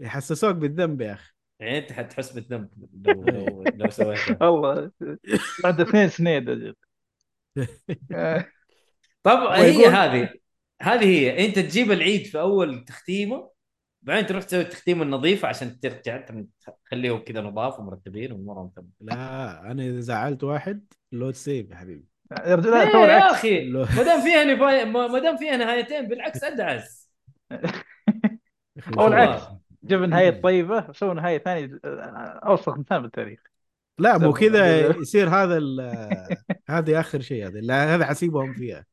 [0.00, 1.32] يحسسوك بالذنب يا أخي.
[1.60, 2.68] يعني أنت حتحس بالذنب
[3.06, 4.90] لو لو, لو سويتها والله
[5.64, 6.74] بعد اثنين سنين.
[9.22, 10.28] طب هي هذه
[10.82, 13.50] هذه هي أنت تجيب العيد في أول تختيمه
[14.04, 16.24] بعدين تروح تسوي التختيمه النظيفه عشان ترجع
[16.86, 19.70] تخليهم كذا نظاف ومرتبين ومره تمام لا.
[19.70, 22.04] أنا إذا زعلت واحد لود سيف يا حبيبي.
[22.46, 26.44] يا رجل لا إيه يا أخي ما دام فيها نفاية ما دام فيها نهايتين بالعكس
[26.44, 27.10] ادعس
[28.98, 29.06] أو.
[29.06, 29.42] العكس.
[29.84, 31.88] جيب نهاية طيبة سوي نهاية ثانية آه،
[32.46, 33.40] اوسخ مثال بالتاريخ.
[33.98, 34.32] لا مو.
[34.32, 36.36] كذا يصير هذا ال-
[36.70, 38.84] هذه اخر شيء هذا لا هذا حسيبهم فيها.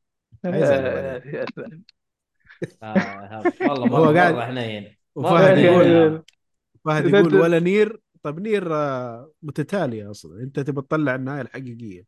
[0.44, 1.22] آه،.
[2.82, 6.22] آه والله هو مره قاعد- مره حنين وفهد يقول حنين.
[6.84, 8.00] فهد يقول ولا نير.
[8.22, 10.42] طب نير آه، متتالية أصلا.
[10.42, 12.06] أنت تبي تطلع النهايه الحقيقيه.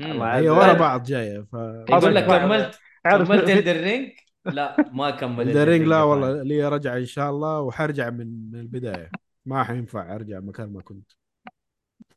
[0.00, 1.54] الله هي ورا بعض جاية ف
[1.90, 4.12] يقول لك كملت كملت الدرينج
[4.44, 9.10] لا ما كمل الدرينج لا والله لي رجعه إن شاء الله وحرجع من من البداية.
[9.46, 11.10] ما حينفع أرجع مكان ما كنت.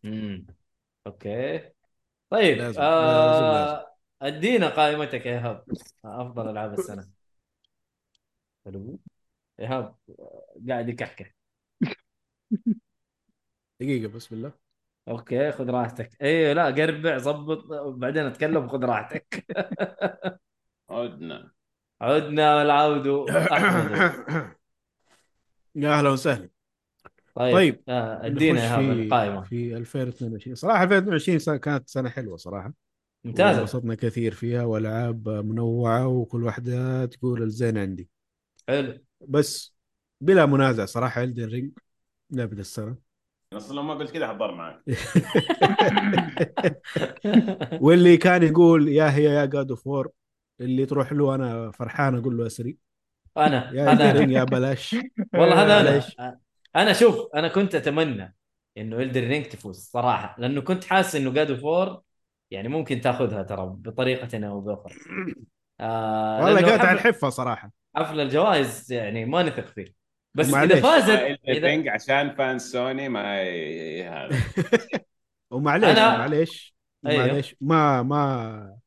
[0.05, 0.45] امم
[1.07, 1.69] okay.
[2.29, 3.85] طيب لازم- آه لازم-
[4.21, 5.65] أدينا قائمتك يا إيهاب.
[6.05, 7.07] أفضل ألعاب السنة.
[9.61, 9.95] إيهاب
[10.69, 11.35] قاعد يكحكح.
[13.81, 14.51] دقيقة بسم الله
[15.07, 16.09] okay خذ راحتك.
[16.21, 19.45] اي لا قربع ظبط بعدين أتكلم خذ راحتك.
[20.89, 21.51] عدنا.
[22.01, 23.05] عدنا والعود
[25.75, 26.49] يا أهلا وسهلا.
[27.35, 29.41] طيب, طيب، آه ادينا في القائمة.
[29.41, 32.73] في 2022 صراحة 2022 سنة كانت سنة حلوة صراحة.
[33.23, 33.59] ممتازة.
[33.59, 38.09] انبسطنا كثير فيها وألعاب منوعة وكل واحدة تقول الزين عندي.
[38.67, 38.99] حلو.
[39.27, 39.75] بس
[40.21, 41.71] بلا منازع صراحة Elden Ring
[42.31, 42.95] لعبه السنة.
[43.53, 44.83] أصلا لو ما قلت كذا حضر معك
[47.81, 50.09] واللي كان يقول يا هي يا God of War
[50.61, 52.77] اللي تروح له أنا فرحان أقول له أسري.
[53.37, 54.33] أنا يا أنا.
[54.33, 54.95] يا بلاش.
[55.33, 56.39] والله هذا أنا.
[56.75, 58.35] أنا شوف أنا كنت أتمنى
[58.77, 62.01] إنه Elden Ring تفوز صراحة لأنه كنت حاسس إنه God of War
[62.51, 64.93] يعني ممكن تأخذها ترى بطريقة أو بأخرى.
[65.79, 67.80] آه والله على الحفة صراحة.
[67.95, 69.85] حفل الجوائز يعني ما نثق فيه.
[70.35, 70.53] بس.
[70.53, 73.41] إذا فازت إذا عشان fan سوني ما
[74.01, 74.39] هذا.
[75.51, 76.75] ومعليش أنا- معليش
[77.05, 77.27] أيوه.
[77.27, 77.55] معليش.
[77.61, 78.77] ما ما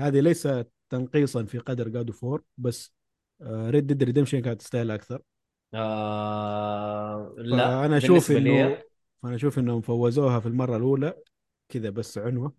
[0.00, 0.48] هذه ليس
[0.90, 2.92] تنقيصا في قدر God of War بس
[3.42, 5.22] Red Dead Redemption كانت تستاهل أكثر.
[5.74, 8.82] آه لا فأنا أشوف انه
[9.24, 11.14] أنا أشوف إنهم فوزوها في المرة الأولى
[11.68, 12.54] كذا بس عنوة.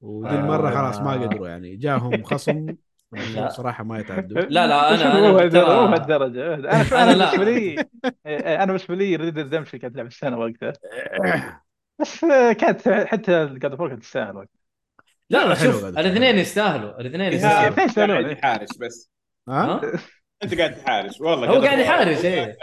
[0.00, 0.40] ودي آه.
[0.40, 1.76] المره خلاص ما قدروا يعني.
[1.76, 2.66] جاهم خصم.
[3.48, 4.40] صراحة ما يتعدوا.
[4.40, 7.14] لا لا أنا مو ترى هالدرجة؟ أنا أنا أنا.
[7.14, 7.84] بالنسبة لي
[8.26, 10.72] إيه، أنا بالنسبة لي Red Dead Redemption كانت لعبه السنة وقتها.
[12.00, 14.58] بس آه، كانت حتى God of War كانت تستاهل وقتها.
[15.30, 16.38] لا لا، شوف الاثنين.
[16.38, 17.00] يستاهلوا.
[17.00, 17.84] الاثنين إيهاب، يستاهلوا.
[17.84, 18.32] يستاهلون، قاعد إيه.
[18.38, 19.10] يحارش بس.
[19.48, 19.80] ها؟
[20.42, 21.78] أنت قاعد تحارش والله هو قاعد.
[21.78, 22.56] يحارش، إيه.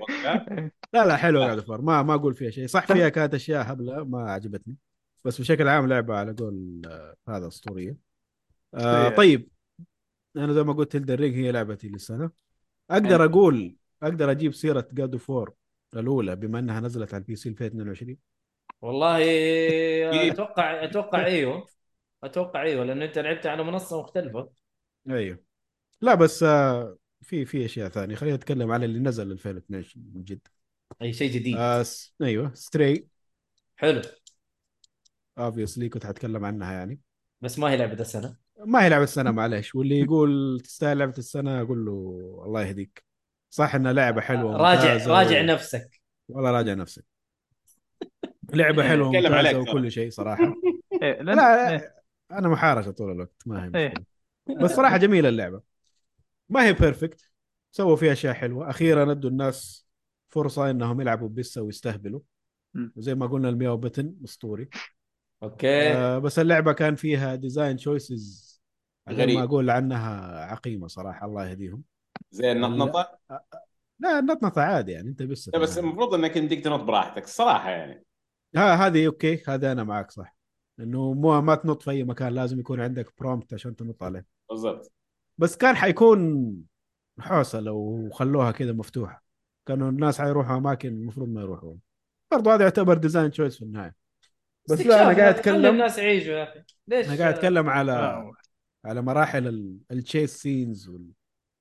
[0.00, 0.70] وقتها.
[0.94, 2.66] لا لا حلو قاعد افر ما ما أقول فيها شيء.
[2.66, 4.76] صح فيها كانت أشياء هبلة ما عجبتني.
[5.24, 8.13] بس بشكل عام لعبة على قول آه، هذا أسطورية.
[8.74, 9.16] آه إيه.
[9.16, 9.48] طيب.
[10.36, 12.30] أنا زي ما قلت Elden Ring هي لعبتي للسنة.
[12.90, 15.54] أقدر أقول أقدر أجيب سيرة God of War
[15.96, 18.18] الأولى بما إنها نزلت على ال PC 2022
[18.82, 19.18] والله
[20.32, 21.66] أتوقع أتوقع إيوه.
[22.24, 24.50] أتوقع إيوه لأنه أنت لعبت على منصة مختلفة.
[25.10, 25.38] أيوه.
[26.00, 28.14] لا بس آه في في أشياء ثانية.
[28.14, 30.40] خلينا نتكلم على اللي نزل 2022 من جد.
[31.02, 31.56] أي شيء جديد.
[31.56, 32.14] آه س...
[32.22, 32.54] أيوه.
[32.54, 33.06] Stray
[33.76, 34.02] حلو.
[35.40, 37.00] obviously كنت حتكلم عنها يعني.
[37.40, 38.43] بس ما هي لعبة السنة.
[38.64, 43.04] ما هي لعبة السنة معلش واللي يقول تستاهل لعبة السنة أقول له الله يهديك.
[43.50, 45.44] صح إنها لعبة حلوة راجع راجع و...
[45.44, 46.00] نفسك.
[46.28, 47.04] والله راجع نفسك.
[48.52, 50.54] لعبة حلوة وممتازة عليك وكل شيء صراحة.
[51.02, 51.94] إيه، لأن- لا إيه.
[52.32, 53.94] أنا محارشه طول الوقت ما هي إيه.
[54.60, 55.60] بس صراحة جميلة اللعبة.
[56.48, 57.30] ما هي perfect
[57.72, 58.70] سووا فيها أشياء حلوة.
[58.70, 59.86] أخيرا ادوا الناس
[60.28, 62.20] فرصة إنهم يلعبوا ببسة ويستهبلوا.
[62.96, 64.68] وزي ما قلنا ال meow button أسطوري.
[65.42, 65.92] okay.
[65.92, 68.53] آه بس اللعبة كان فيها design choices
[69.10, 69.38] غريب.
[69.38, 71.82] ما أقول عنها عقيمة صراحة الله يهديهم.
[72.30, 73.18] زي النطنطه
[73.98, 78.04] لا النطنطه عادي يعني أنت بس لا بس المفروض إنك يمديك تنط براحتك الصراحه يعني.
[78.56, 80.36] ها هذه okay هذا أنا معك صح.
[80.80, 84.26] إنه مو ما تنط في أي مكان لازم يكون عندك prompt عشان تنط عليه.
[84.50, 84.92] بالضبط.
[85.38, 86.52] بس كان حيكون
[87.20, 89.24] حوسة لو خلوها كذا مفتوحة.
[89.66, 91.78] كانوا الناس حيروحوا أماكن المفروض ما يروحون.
[92.32, 93.94] برضو هذا يعتبر design choice في النهاية.
[94.70, 95.66] بس لا أنا قاعد خلي أتكلم.
[95.66, 96.62] الناس يعيشوا يا أخي.
[96.88, 98.24] ليش؟ أنا قاعد أتكلم على.
[98.84, 100.90] على مراحل ال chase scenes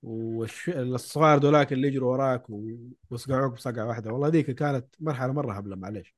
[0.03, 2.77] والصغار دولاك اللي يجروا وراك و-
[3.09, 4.11] وصقعوك بصقعة واحدة.
[4.11, 6.15] والله ذيك كانت مرحلة مرة هبلة معليش.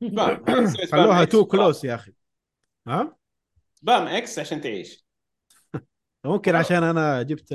[0.92, 1.44] خلوها too.
[1.44, 2.12] close يا أخي.
[2.88, 3.16] ها؟
[3.74, 5.06] spam X عشان تعيش.
[6.24, 6.54] ممكن.
[6.54, 7.52] عشان أنا جبت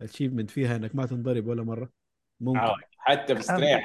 [0.00, 1.90] ال achievement فيها إنك ما تنضرب ولا مرة.
[2.40, 2.58] ممكن.
[2.58, 2.80] عارف.
[2.96, 3.82] حتى في Stray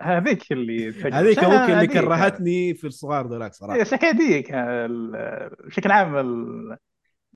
[0.00, 0.88] هذيك اللي.
[1.12, 3.80] هذيك ممكن اللي كرهتني في الصغار ذولاك صراحة.
[3.80, 6.16] بس هذيك ال- بشكل عام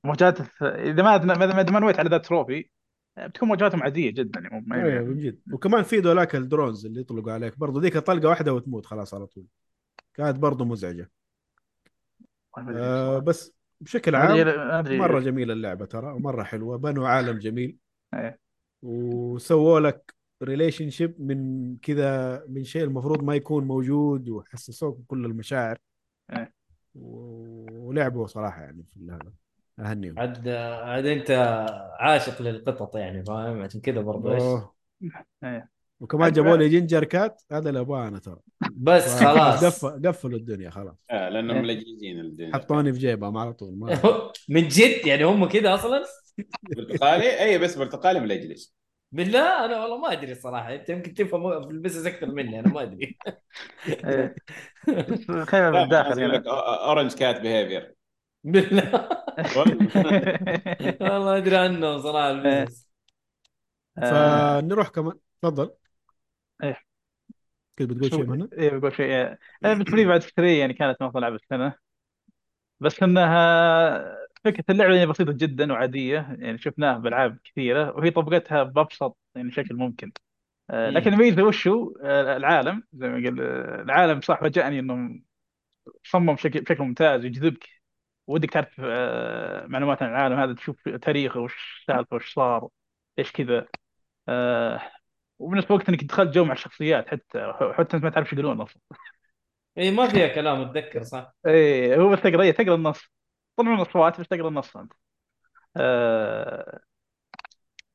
[0.05, 2.71] مواجهات الث- إذا ما ما ما نويت على ذا trophy
[3.19, 7.33] بتكون مواجهاتهم عادية جدا يعني مو- أيوه جد وكمان في ذولاك ال drones اللي يطلقوا
[7.33, 9.45] عليك برضو ذيك طلقة واحدة وتموت خلاص على طول
[10.15, 11.11] كانت برضو مزعجة
[12.57, 13.19] ما آه.
[13.19, 14.97] بس بشكل ما عام ما.
[14.99, 17.77] مرة جميلة اللعبة ترى ومرة حلوة بنوا عالم جميل
[18.15, 18.39] إيه.
[18.83, 25.79] وسووا لك relationship من كذا من شيء المفروض ما يكون موجود وحسسوك بكل المشاعر
[26.33, 26.53] إيه.
[26.95, 29.33] و- ولعبوا صراحة يعني في هذا
[29.79, 30.19] أهنيهم.
[30.19, 31.31] عاد عاد أنت
[31.99, 34.63] عاشق للقطط يعني فاهم؟ عشان كذا برضه إيش.
[35.45, 35.69] إيه.
[36.01, 38.39] وكمان جابوا لي ginger cat هذا اللي أبغاه أنا ترى.
[38.73, 39.65] بس خلاص.
[39.65, 40.97] قفل قفلوا الدنيا خلاص.
[41.11, 41.63] آه لأنهم إيه.
[41.63, 42.55] ملجلجين الدنيا.
[42.55, 44.01] حطوني في جيبهم على طول ما
[44.49, 46.05] من جد؟ يعني هم كذا أصلا؟
[46.77, 48.65] برتقالي؟ اي بس برتقالي ملجلج
[49.13, 52.69] بالله أنا والله ما أدري الصراحه أنت يمكن تفهم في ال business أكثر مني أنا
[52.69, 53.19] ما أدري.
[53.89, 54.35] إيه.
[55.51, 57.95] خلينا أقول هنا لك orange cat behavior
[58.45, 59.09] بالله.
[61.01, 62.89] والله أدري عنهم صراحة ال business.
[63.99, 65.19] آه، فنروح كمان.
[65.43, 65.71] تفضل.
[66.63, 66.77] إيه.
[67.79, 69.39] كنت بتقول شيء منه؟ إيه بقول شيء إيه.
[69.65, 71.75] أنا بالنسبة لي بعد ستري يعني كانت افضل لعبة السنة
[72.81, 76.37] بس إنها فكرة اللعبة يعني بسيطة جدا وعادية.
[76.39, 80.13] يعني شفناها بالعاب كثيرة وهي طبقتها بأبسط يعني شكل ممكن.
[80.71, 81.13] آه، لكن.
[81.13, 83.41] الميزة وشو؟ آه، العالم زي ما قال
[83.81, 85.21] العالم صح فاجأني انه
[86.05, 87.69] صمم بشكل بشكل ممتاز يجذبك
[88.27, 92.69] ودك تعرف آه، معلومات عن العالم هذا تشوف تاريخه وش السالفه وش صار
[93.19, 93.67] إيش كذا.
[94.29, 94.81] آه،
[95.39, 98.83] وبنفس الوقت إنك دخلت جو مع الشخصيات حتى حتى أنت ما تعرف إيش يقولون أصلا.
[99.79, 103.03] اي إيه، ما فيها كلام اتذكر صح؟ إيه هو بس تقرأ إيه تقرأ النص.
[103.57, 104.93] طبعا الأصوات بس تقرأ النص أنت.
[105.77, 106.81] آه...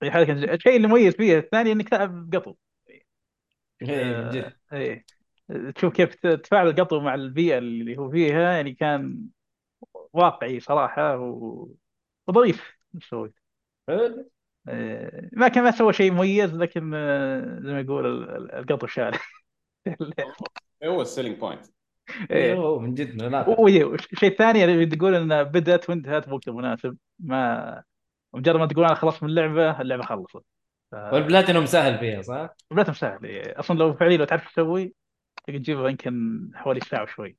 [0.03, 1.38] هذا كان الشيء اللي مميز فيه.
[1.38, 2.55] الثاني إنك تلعب قطو
[2.91, 3.05] اي
[3.89, 5.05] آه، إيه.
[5.75, 8.53] تشوف كيف تفاعل القطو مع البيئة اللي هو فيها.
[8.53, 9.30] يعني كان
[10.13, 11.17] واقعي صراحة.
[12.27, 13.34] وظريف إيش سويت
[13.88, 14.30] حلو.
[14.67, 18.88] آه، ما كان ما سوى شيء مميز لكن آه، زي ما يقول ال- ال- القطو
[18.88, 19.19] شارع
[20.86, 21.65] هو ال selling point
[22.32, 26.97] هو من جد لا والشيء الثاني اللي تقول انها بدأت وانتهت بوقت مناسب.
[27.19, 27.84] ما
[28.34, 30.45] مجرد ما تقول أنا خلصت من اللعبة اللعبة خلصت.
[30.91, 33.59] ف- والبلاتينوم سهل فيها صح؟ بلاتهم سهل إيه.
[33.59, 34.93] أصلا لو فعليا لو تعرف تسوي
[35.47, 37.36] تقدر تجيبها يمكن حوالي ساعة وشوي.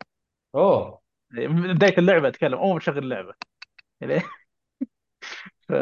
[0.54, 1.00] أوه.
[1.32, 3.34] من بداية اللعبة أتكلم أول ما تشغل اللعبة
[4.02, 4.22] إيه.
[5.68, 5.72] ف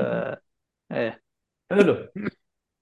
[0.92, 1.22] إيه
[1.70, 2.08] حلو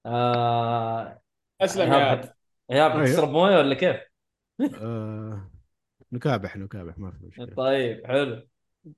[0.05, 1.21] آه...
[1.61, 2.35] أسلم يا حت-
[2.71, 3.07] إيهاب أيوه.
[3.07, 4.01] حتشرب موية ولا كيف؟
[4.81, 5.51] آه
[6.11, 8.47] نكابح نكابح ما في مشكلة طيب حلو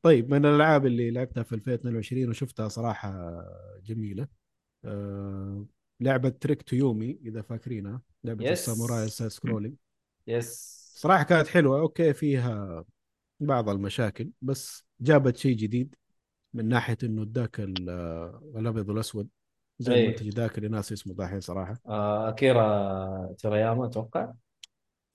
[0.01, 3.41] طيب من الألعاب اللي لعبتها في 2022 وشفتها صراحة
[3.83, 4.27] جميلة
[4.85, 5.65] آه
[5.99, 8.69] لعبة Trek to Yomi إذا فاكرينها لعبة yes.
[8.69, 9.75] الساموراي scrolling
[10.27, 12.85] yes صراحة كانت حلوة okay فيها
[13.39, 15.95] بعض المشاكل بس جابت شيء جديد
[16.53, 17.89] من ناحية إنه اداك ال-
[18.55, 19.27] الأبيض والأسود
[19.79, 20.03] زي أي.
[20.05, 21.79] المنتج ذاك اللي ناسي اسمه دحين صراحة.
[21.87, 22.29] آه...
[22.29, 24.33] أكيرا تورياما أتوقع.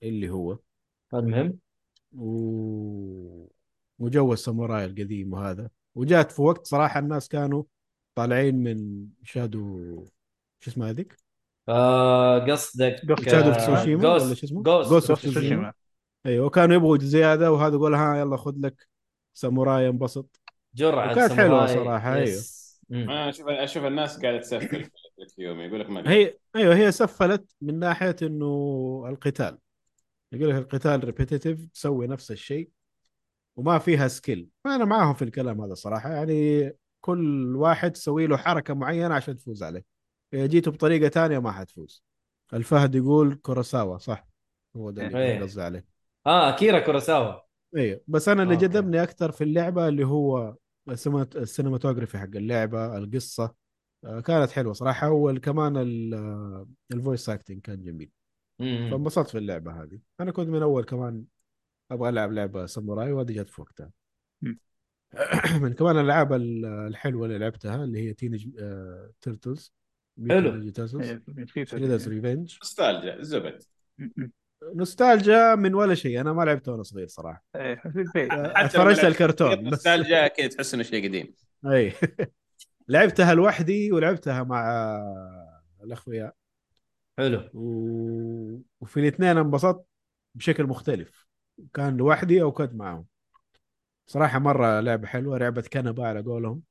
[0.03, 0.57] اللي هو.
[1.13, 1.57] المهم.
[2.17, 3.47] و...
[3.99, 5.69] وجو الساموراي القديم وهذا.
[5.95, 7.63] وجات في وقت صراحة الناس كانوا
[8.15, 10.05] طالعين من شادو
[10.59, 11.17] شو اسمها هذيك؟
[11.69, 12.39] آه...
[12.39, 12.95] قصدك
[13.29, 15.11] Shadow of Tsushima؟ ولا شو اسمه؟ Ghost.
[15.11, 15.84] Ghost of
[16.25, 18.87] أيوه كانوا يبغوا زياده وهذا يقول ها يلا خذ لك
[19.33, 20.41] ساموراي انبسط.
[20.75, 21.27] جرعة.
[21.67, 22.81] صراحة، yes.
[22.89, 23.09] مم.
[23.09, 26.11] أنا أشوف أشوف الناس قاعدة تسفل في Trek Yomi يقول لك ما.
[26.11, 29.57] هي أيوه هي سفلت من ناحية إنه القتال.
[30.31, 32.69] يقول لك القتال repetitive تسوي نفس الشيء
[33.55, 36.71] وما فيها skill فأنا معاهم في الكلام هذا صراحة يعني
[37.01, 39.85] كل واحد تسوي له حركة معينة عشان تفوز عليه.
[40.33, 42.03] إذا جيتوا بطريقة تانية ما حتفوز.
[42.53, 44.27] الفهد يقول كوروساوا صح؟
[44.75, 45.94] هو ده اللي قصدي عليه.
[46.27, 47.41] آه أكيرا كوروساوا.
[47.77, 48.55] أيوه بس أنا اللي.
[48.55, 50.55] جذبني أكثر في اللعبة اللي هو
[50.89, 53.55] ال cinema- ال cinematography حق اللعبة القصة.
[54.05, 55.11] آه، كانت حلوة صراحة.
[55.11, 55.77] وكمان
[56.93, 58.11] ال voice acting كان جميل.
[58.59, 59.99] فانبسطت في اللعبة هذه.
[60.19, 61.25] أنا كنت من أول كمان
[61.91, 63.91] أبغى ألعب لعبة ساموراي وهذه جت في وقتها.
[65.61, 68.47] من كمان الألعاب ال- الحلوة اللي لعبتها اللي هي Teenage
[69.21, 69.73] Turtles
[70.29, 70.49] حلو.
[70.49, 73.63] إيه، نسيت Shredder's Revenge نوستالجيا زبد
[74.63, 76.21] نوستالجيا من ولا شيء.
[76.21, 77.43] أنا ما لعبته وأنا صغير صراحة.
[77.55, 78.31] إيه، في البيت.
[78.31, 79.63] حتى اتفرجت لما الكرتون.
[79.63, 81.33] نوستالجيا كذا تحس إنه شيء قديم.
[81.65, 81.93] أي.
[82.87, 84.65] لعبتها لوحدي ولعبتها مع
[85.83, 86.31] الأخويا.
[87.17, 87.49] حلو.
[87.53, 88.59] و...
[88.81, 89.85] وفي الاثنين انبسطت
[90.35, 91.27] بشكل مختلف.
[91.73, 93.05] كان لوحدي أو كنت معهم.
[94.07, 95.37] صراحة مرة لعبة حلوة.
[95.37, 96.61] لعبة كنبة على قولهم.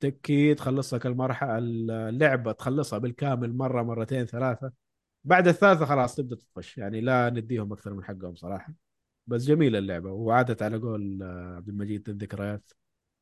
[0.00, 1.58] تكي تخلصها كل مرحلة.
[1.58, 4.72] اللعبة تخلصها بالكامل مرة مرتين ثلاثة.
[5.24, 6.78] بعد الثالثة خلاص تبدأ تطفش.
[6.78, 8.74] يعني لا نديهم أكثر من حقهم صراحة.
[9.26, 10.12] بس جميلة اللعبة.
[10.12, 12.70] وعادت على قول آه، عبد المجيد الذكريات.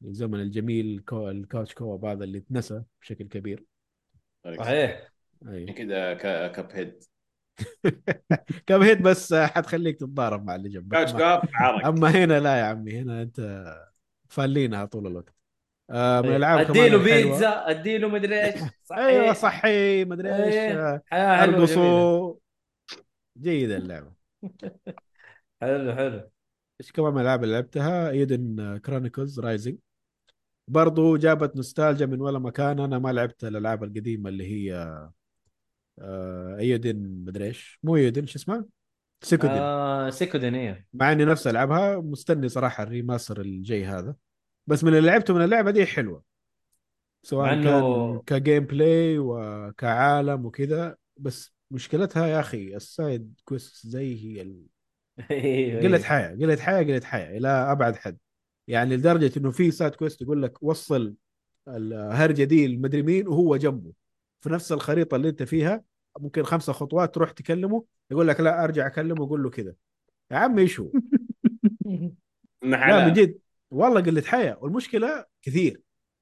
[0.05, 3.64] الزمن الجميل كو الكاوتش كوب هذا اللي تنسى بشكل كبير.
[4.59, 5.12] صحيح.
[5.49, 5.66] أي.
[5.66, 7.05] كذا ك- كب هيد.
[8.66, 10.92] كم هيت بس حتخليك تتضارب مع اللي جنبك.
[10.92, 11.86] كاوتش كوب عرق.
[11.86, 13.01] أما هنا لا يا عمي.
[13.01, 13.40] هنا أنت
[14.28, 15.38] فالينها طول الوقت.
[15.91, 17.05] آه من الألعاب كمان أديله.
[17.05, 18.61] بيتزا أديله مدري إيش.
[18.84, 19.05] صحيح.
[19.05, 20.55] أيوه صحي مدري إيش.
[20.55, 21.03] إيه.
[21.12, 22.34] آه، ارقصوا
[23.39, 24.12] جيدة اللعبة.
[25.62, 26.30] حلو حلو.
[26.80, 29.78] إيش كمان من الألعاب اللي لعبتها؟ ايدن كرونيكلز رايزنج
[30.68, 32.80] برضو جابت نوستالجيا من ولا مكان.
[32.80, 34.74] أنا ما لعبت الألعاب القديمة اللي هي
[35.99, 37.78] آه ايدن مدري إيش.
[37.82, 38.64] مو ايدن شو اسمها؟
[39.22, 40.86] سيكودن آه Suikoden إيه.
[40.93, 41.97] مع إني نفسي ألعبها.
[41.97, 44.14] مستني صراحة ال remaster الجاي هذا.
[44.69, 46.23] بس من اللي لعبته من اللعبة دي حلوة.
[47.23, 54.43] سواء كان ك gameplay وكعالم وكذا بس مشكلتها يا أخي ال side quest زي هي
[54.43, 54.62] ال...
[55.31, 56.03] أيوه، قلة أيوه.
[56.03, 58.19] حياة قلة حياة قلة حياة إلى أبعد حد.
[58.69, 61.14] يعني لدرجة إنه في side quest يقول لك وصل
[61.69, 63.93] الهرجة دي المدري مين وهو جنبه.
[64.41, 65.85] في نفس الخريطة اللي أنت فيها
[66.19, 69.75] ممكن خمسة خطوات تروح تكلمه يقول لك لا أرجع أكلمه وأقول له كذا
[70.31, 70.89] يا عمي إيش هو؟
[72.62, 73.39] لا من جد.
[73.71, 75.81] والله قلة حياة والمشكلة كثير.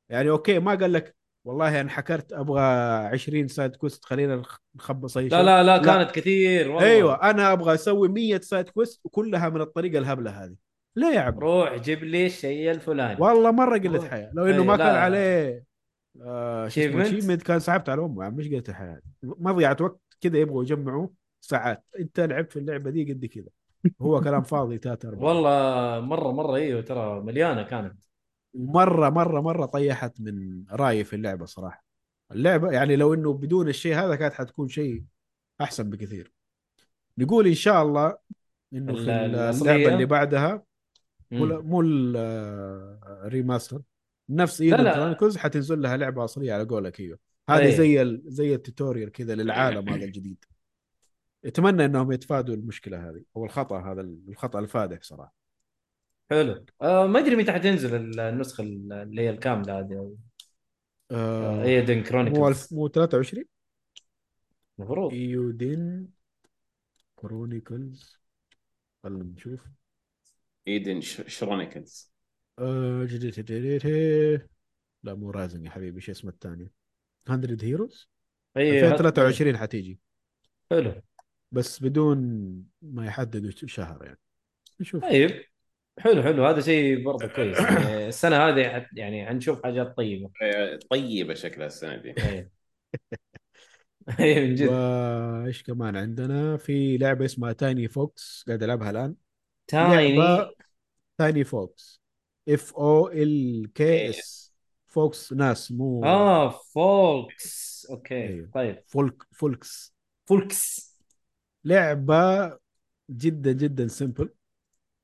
[0.08, 2.60] يعني okay ما قال لك والله أنا فكرت أبغى
[3.06, 5.38] 20 side quest خلينا نخ- نخبص أي شيء.
[5.38, 5.76] لا لا لا.
[5.76, 5.82] لا.
[5.84, 6.88] كانت كثير والله.
[6.90, 10.54] أيوه أنا أبغى أسوي 100 side quest وكلها من الطريقة الهبلة هذه.
[10.96, 13.20] ليه يا عم روح جيب لي الشيء الفلاني.
[13.20, 14.08] والله مرة قله.
[14.08, 14.76] حياه لو إنه أي، ما لا.
[14.86, 15.64] كان عليه
[16.22, 16.68] آه
[17.44, 18.30] كان سحبت على أمه.
[18.30, 21.08] مش قله الحياة مضيعه وقت كذا يبغوا يجمعوا
[21.40, 21.84] ساعات.
[21.98, 23.48] أنت لعبت في اللعبة دي قد كذا.
[24.02, 25.24] هو كلام فاضي تاتا أربعة.
[25.28, 28.04] والله مرة مرة أيوه ترى مليانة كانت
[28.54, 31.84] مره مرة مرة طيحت من رأيي في اللعبة صراحة
[32.32, 35.04] اللعبة يعني لو إنه بدون الشيء هذا كانت حتكون شيء
[35.60, 36.32] أحسن بكثير
[37.18, 38.16] نقول إن شاء الله
[38.74, 40.62] إنه في؟ اللعبة اللي بعدها
[41.30, 43.82] مو ال remaster
[44.28, 44.92] نفس لا، Eiyuden.
[44.94, 47.18] Chronicles حتنزل لها لعبة أصلية على قولك أيوه
[47.48, 47.72] هذه أي.
[47.72, 48.20] زي.
[48.26, 50.44] زي ال tutorial كذا للعالم هذا الجديد
[51.44, 55.34] أتمنى إنهم يتفادوا المشكلة هذه أو الخطأ هذا الخطأ الفادح صراحة.
[56.30, 56.64] حلو.
[56.82, 60.16] آه ما أدري متى حتنزل النسخة اللي هي الكاملة هذه.
[61.10, 62.72] آه Eiyuden مو Chronicles الف...
[62.72, 63.44] مو 23
[64.78, 66.08] المفروض Eiyuden
[67.16, 68.20] Chronicles
[69.02, 69.60] خلينا نشوف.
[70.68, 72.12] Eiyuden Ch- Chronicles
[72.58, 73.82] آه، جديد.
[75.02, 76.72] لا مو Rising يا حبيبي شو اسمه الثاني؟
[77.28, 78.08] 100 Heroes
[78.56, 80.00] اي 2023 حتيجي.
[80.70, 81.02] حلو.
[81.52, 82.18] بس بدون
[82.82, 84.18] ما يحددوا شهر يعني.
[84.80, 85.02] نشوف.
[85.02, 85.44] طيب.
[85.98, 86.46] حلو حلو.
[86.46, 87.58] هذا شيء برضه كويس.
[87.58, 90.30] يعني السنة هذه يعني حنشوف حاجات طيبة.
[90.42, 92.14] آه، طيبة شكلها السنة دي.
[92.18, 92.50] اي
[94.20, 94.68] اي من جد.
[94.68, 99.14] وإيش كمان عندنا؟ في لعبة اسمها Tiny Folks قاعد ألعبها الآن.
[99.66, 100.46] Tiny
[101.18, 102.00] Tiny Folks
[102.48, 104.52] F O L K S
[104.86, 108.14] folks ناس مو آه folks okay.
[108.14, 108.50] أيوه.
[108.54, 108.82] طيب.
[108.86, 109.94] Folk Folks
[110.26, 110.95] Folks
[111.66, 112.58] لعبة
[113.10, 114.30] جدا جدا simple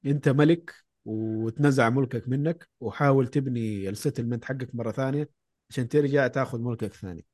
[0.06, 5.30] أنت ملك وتنزع ملكك منك وحاول تبني ال settlement حقك مرة ثانية
[5.70, 7.24] عشان ترجع تاخذ ملكك ثاني.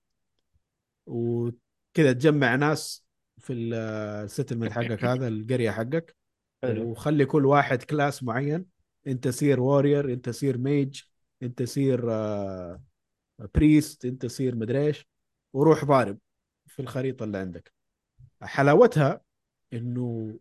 [1.07, 3.07] وكذا تجمع ناس
[3.39, 6.17] في ال settlement حقك هذا القرية حقك.
[6.63, 6.91] حلو.
[6.91, 8.67] وخلي كل واحد class معين.
[9.07, 11.03] أنت صير warrior أنت صير mage
[11.43, 12.83] أنت صير آه
[13.55, 15.09] priest أنت صير مدري إيش.
[15.53, 16.19] وروح ضارب
[16.67, 17.78] في الخريطة اللي عندك.
[18.43, 19.21] حلاوتها
[19.73, 20.39] إنه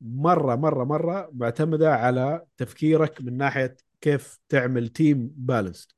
[0.00, 5.88] مرة مرة مرة معتمدة على تفكيرك من ناحية كيف تعمل team balance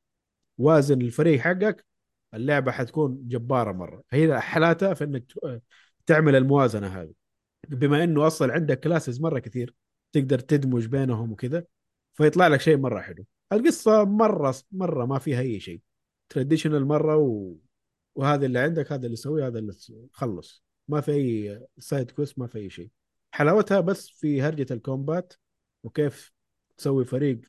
[0.59, 1.86] وازن الفريق حقك
[2.34, 4.03] اللعبة حتكون جبارة مرة.
[4.11, 5.32] هي حالاتها في إنك
[6.07, 7.12] تعمل الموازنة هذه.
[7.68, 9.74] بما إنه أصلا عندك classes مرة كثير
[10.12, 11.64] تقدر تدمج بينهم وكذا
[12.14, 13.26] فيطلع لك شيء مرة حلو.
[13.53, 15.80] القصة مرة مرة ما فيها أي شيء.
[16.28, 17.55] traditional مرة و...
[18.14, 19.72] وهذا اللي عندك هذا اللي يسويه هذا اللي
[20.12, 22.91] خلص ما في أي side quest ما في أي شيء.
[23.32, 25.33] حلاوتها بس في هرجة ال combat
[25.82, 26.32] وكيف
[26.76, 27.41] تسوي فريق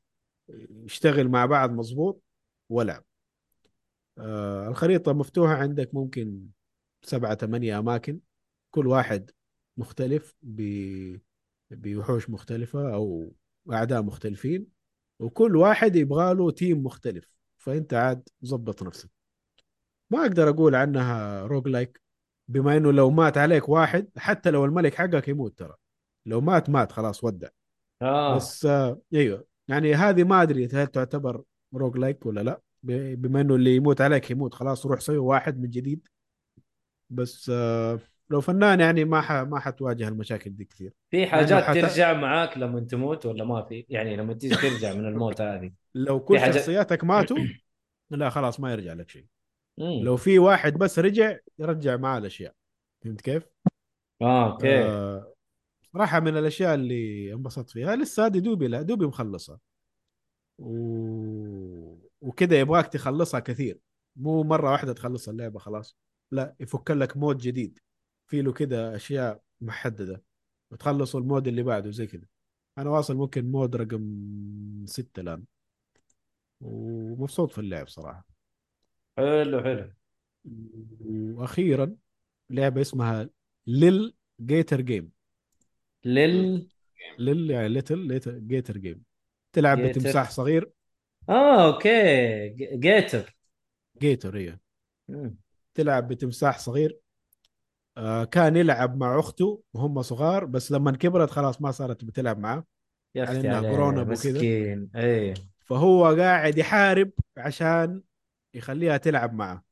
[0.70, 2.24] يشتغل مع بعض مظبوط
[2.70, 3.04] ولعب
[4.18, 6.48] آه الخريطة مفتوحة عندك ممكن
[7.04, 8.20] سبعة ثمانية أماكن.
[8.72, 9.32] كل واحد
[9.78, 10.62] مختلف ب...
[11.72, 13.34] بوحوش مختلفة أو
[13.72, 14.68] أعداء مختلفين.
[15.20, 17.36] وكل واحد يبغى له team مختلف.
[17.58, 19.10] فأنت عاد ظبط نفسك.
[20.10, 22.02] ما أقدر أقول عنها roguelike
[22.52, 25.74] بما إنه لو مات عليك واحد حتى لو الملك حقك يموت ترى.
[26.26, 27.48] لو مات مات خلاص ودع.
[28.02, 28.36] آه.
[28.36, 29.46] بس آه أيوه.
[29.68, 31.44] يعني هذه ما أدري هل تعتبر
[31.76, 32.62] روج لايك ولا لا.
[32.84, 36.08] بما إنه اللي يموت عليك يموت خلاص روح سوي واحد من جديد.
[37.10, 38.00] بس آه
[38.30, 39.32] لو فنان يعني ما ح...
[39.32, 40.94] ما حتواجه المشاكل دي كثير.
[41.12, 45.06] في حاجات حتى- ترجع معاك لما تموت ولا ما في؟ يعني لما تيجي ترجع من
[45.06, 45.72] الموت هذه.
[45.96, 47.38] لو كل حاجة- شخصياتك ماتوا
[48.12, 49.26] لا خلاص ما يرجع لك شيء.
[49.82, 50.04] مم.
[50.04, 52.54] لو في واحد بس رجع يرجع معاه الأشياء.
[53.02, 53.48] فهمت كيف؟
[54.22, 54.84] آه okay.
[54.84, 55.34] آه
[55.94, 57.96] صراحة من الأشياء اللي انبسطت فيها.
[57.96, 59.60] لسه هذه دوبي لا دوبي مخلصها
[60.58, 61.98] و...
[62.22, 63.80] وكذا يبغاك تخلصها كثير.
[64.16, 65.98] مو مرة واحدة تخلص اللعبة خلاص.
[66.32, 67.80] لا يفك لك mode جديد.
[68.28, 70.24] في له كذا أشياء محددة.
[70.72, 72.26] وتخلصوا ال mode اللي بعده زي كذا
[72.78, 74.26] أنا واصل ممكن mode رقم
[74.86, 75.44] ستة الآن.
[76.62, 78.31] ومبسوط في اللعب صراحة.
[79.18, 79.92] حلو حلو.
[81.40, 81.96] وأخيرا
[82.50, 83.30] لعبة اسمها
[83.68, 85.12] Lil Gator Game
[86.06, 86.68] لل
[87.20, 89.04] Lil يعني Little Gator Game
[89.54, 90.00] تلعب gator.
[90.00, 90.72] بتمساح صغير.
[91.30, 92.50] آه okay.
[92.80, 93.36] gator
[94.02, 94.58] gator هي.
[95.74, 96.98] تلعب بتمساح صغير.
[97.98, 102.66] آه كان يلعب مع أخته وهم صغار بس لما كبرت خلاص ما صارت بتلعب معاه
[103.16, 104.12] يا أختي إنها عليه grown up وكذا.
[104.12, 104.90] مسكين.
[104.96, 105.34] إيه.
[105.66, 108.02] فهو قاعد يحارب عشان
[108.54, 109.64] يخليها تلعب معه.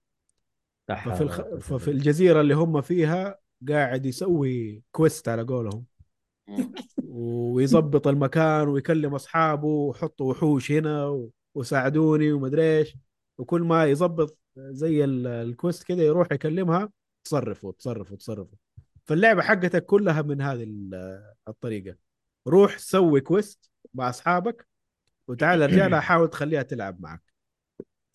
[0.87, 1.41] ففي الخ...
[1.41, 3.37] ففي الجزيرة اللي هم فيها
[3.69, 5.85] قاعد يسوي كويست على قولهم.
[7.07, 11.29] ويظبط المكان ويكلم أصحابه وحطوا وحوش هنا و...
[11.55, 12.97] وساعدوني ومدري إيش.
[13.37, 16.89] وكل ما يظبط زي ال- الكويست كذا يروح يكلمها
[17.23, 18.57] تصرفوا تصرفوا تصرفوا.
[19.05, 21.95] فاللعبة حقتك كلها من هذه ال- الطريقة.
[22.47, 24.67] روح سوي quest مع أصحابك
[25.27, 27.28] وتعال ارجع لها حاول تخليها تلعب معك.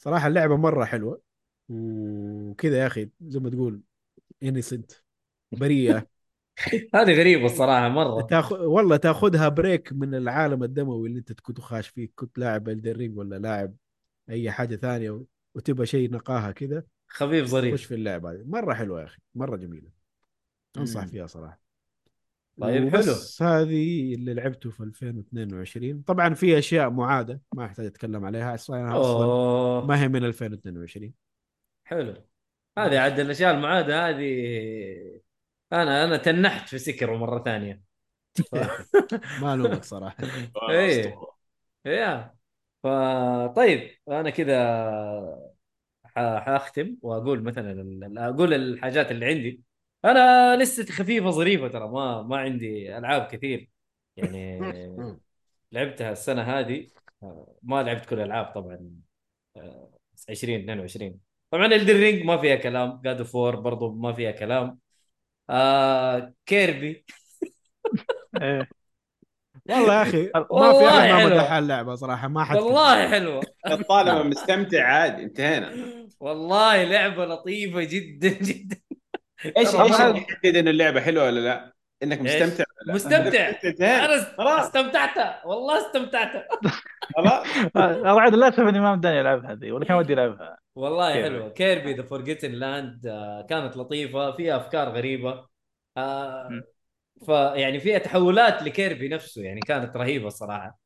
[0.04, 1.20] صراحة اللعبة مرة حلوة.
[1.68, 3.80] وكذا يا أخي زي ما تقول
[4.42, 4.92] innocent
[5.52, 6.06] بريئة.
[6.94, 8.22] هذه غريبة الصراحة مرة.
[8.22, 12.96] تاخذ والله تاخذها break من العالم الدموي اللي انت كنت خاش فيه كنت لاعب Elden
[12.96, 13.74] Ring ولا لاعب
[14.30, 15.24] أي حاجة ثانية و-
[15.54, 18.42] وتبغى شيء نقاهة كذا خفيف خش ظريف في اللعبة هذه.
[18.46, 19.90] مرة حلوة يا أخي مرة جميلة.
[20.76, 21.04] أنصح.
[21.06, 21.63] فيها صراحة.
[22.60, 28.54] طيب بس هذه اللي لعبته في 2022 طبعا في أشياء معادة ما أحتاج أتكلم عليها
[28.54, 29.86] أصلا أوه.
[29.86, 31.12] ما هي من 2022
[31.84, 32.14] حلو.
[32.78, 35.20] هذه عاد الأشياء المعادة هذه
[35.72, 37.82] أنا أنا تنحت في سكر مرة ثانية.
[39.42, 40.16] ما ألومك صراحة.
[40.70, 41.18] إيه.
[41.84, 42.34] يا.
[42.82, 44.54] فطيب أنا كذا
[46.04, 49.62] ح- حأختم وأقول مثلا ال- أقول الحاجات اللي عندي.
[50.04, 53.70] أنا list ي خفيفة ظريفة ترى ما ما عندي ألعاب كثير.
[54.16, 54.60] يعني
[55.72, 56.86] لعبتها السنة هذه
[57.22, 58.90] آه، ما لعبت كل الألعاب طبعا
[59.56, 59.90] آه،
[60.30, 61.20] 20 22
[61.50, 64.78] طبعا Elden Ring ما فيها كلام God of War برضو ما فيها كلام.
[65.50, 67.04] آه Kirby
[69.70, 71.26] والله إيه يا أخي ما في والله أحد ما.
[71.26, 73.40] مدح اللعبة صراحة ما حد والله حلوة.
[73.88, 75.72] طالما مستمتع عادي انتهينا.
[76.20, 78.76] والله لعبة لطيفة جدا جدا.
[79.46, 83.52] إيش إيش اللي يحدد إن اللعبة حلوة ولا لا؟ إنك مستمتع ولا لا؟ مستمتع.
[84.40, 84.60] أنا.
[84.60, 86.48] استمتعت والله استمتعت
[87.16, 87.46] خلاص
[87.76, 91.36] أنا بعد للاسف اني ما مداني العب هذه ولا كان ودي العبها والله Kirby.
[91.36, 93.00] حلوة Kirby the Forgotten Land
[93.50, 95.46] كانت لطيفة فيها أفكار غريبة
[95.96, 96.62] آه،.
[97.26, 100.78] فيعني فيها تحولات ل Kirby نفسه يعني كانت رهيبة الصراحه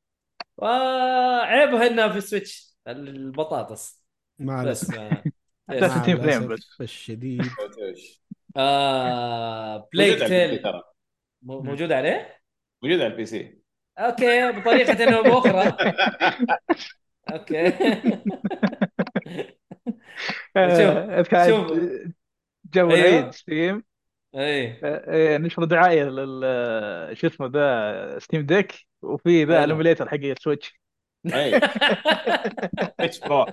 [0.56, 4.05] وعيبها إنها في ال Switch البطاطس
[4.39, 5.22] مع بس الاسف ما
[5.68, 5.90] بس يس.
[5.90, 6.80] 60 frame الأسف بس.
[6.80, 7.43] الشديد
[8.59, 10.62] آه Plague Tale
[11.43, 12.40] موجود عليه؟
[12.82, 13.59] موجود على ال PC.
[13.98, 15.76] okay بطريقة أو بأخرى.
[17.32, 17.66] okay.
[20.56, 21.72] آه، أذكر شوف.
[22.74, 22.94] جو أيوه.
[23.09, 23.85] العيد ستيم.
[24.35, 24.80] أي.
[24.85, 29.64] آه، إيه، نشروا دعايه لل شو اسمه ذا ستيم ديك وفي ذا.
[29.64, 30.80] الاميليتر حق السويتش
[31.35, 31.60] أي.
[33.28, 33.47] برو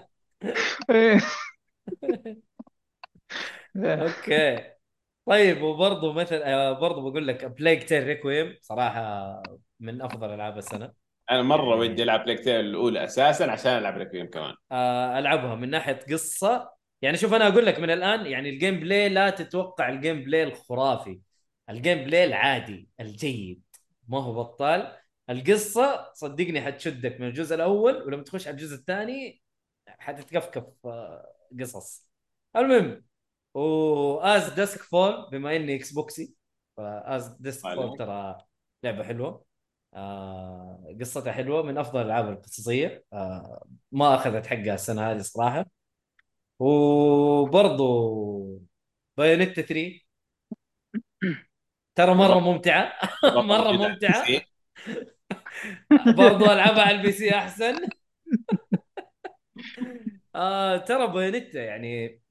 [0.90, 1.20] إيه.
[3.76, 4.75] أوكي.
[5.26, 9.42] طيب وبرضه مثل آه، برضه بقول لك بليك تيل ريكويم صراحة
[9.80, 10.94] من أفضل ألعاب السنة.
[11.32, 14.56] أنا مرة يعني- ودي ألعب بلاك تيل الأولى أساسا عشان ألعب ريكويم كمان.
[14.72, 16.72] آه، ألعبها من ناحية قصة.
[17.02, 21.20] يعني شوف أنا أقول لك من الآن يعني ال gameplay لا تتوقع ال gameplay الخرافي.
[21.70, 23.62] ال gameplay العادي الجيد
[24.08, 24.98] ما هو بطال.
[25.30, 29.42] القصة صدقني حتشدك من الجزء الأول ولما تخش على الجزء الثاني
[29.88, 31.26] حتتكفكف آه،
[31.60, 32.08] قصص.
[32.56, 33.04] المهم
[33.56, 36.34] و As Dusk Falls بما إني Xbox ي
[36.78, 37.62] ف As Dusk.
[37.76, 38.38] Falls ترى
[38.84, 39.46] لعبة حلوة.
[39.94, 43.04] آه قصتها حلوة من أفضل الألعاب القصصية.
[43.14, 45.66] آه ما أخذت حقها السنة هذه صراحة.
[46.60, 48.62] وبرضو
[49.18, 50.02] Bayonetta 3
[51.96, 52.94] ترى مرة ممتعة.
[53.24, 54.26] مرة ممتعة.
[56.18, 57.76] برضو ألعبها على ال PC أحسن.
[60.36, 62.22] آه ترى Bayonetta يعني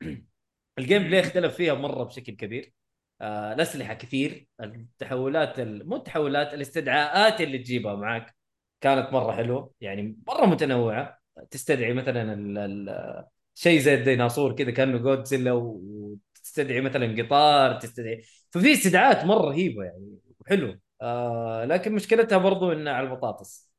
[0.78, 2.72] ال gameplay اختلف فيها مرة بشكل كبير.
[3.20, 5.88] آه الأسلحة كثير التحولات ال...
[5.88, 8.36] مو التحولات الاستدعاءات اللي تجيبها معك
[8.80, 11.18] كانت مرة حلوة يعني مرة متنوعة.
[11.50, 12.58] تستدعي مثلا ال...
[12.58, 13.24] ال...
[13.54, 20.18] شيء زي الديناصور كذا كأنه جودزيلا وتستدعي مثلا قطار تستدعي ففي استدعاءات مرة رهيبة يعني
[20.46, 20.80] حلو.
[21.02, 23.70] آه لكن مشكلتها برضو إنها على البطاطس.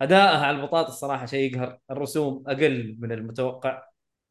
[0.00, 1.78] أدائها على البطاطس صراحة شيء يقهر.
[1.90, 3.82] الرسوم أقل من المتوقع.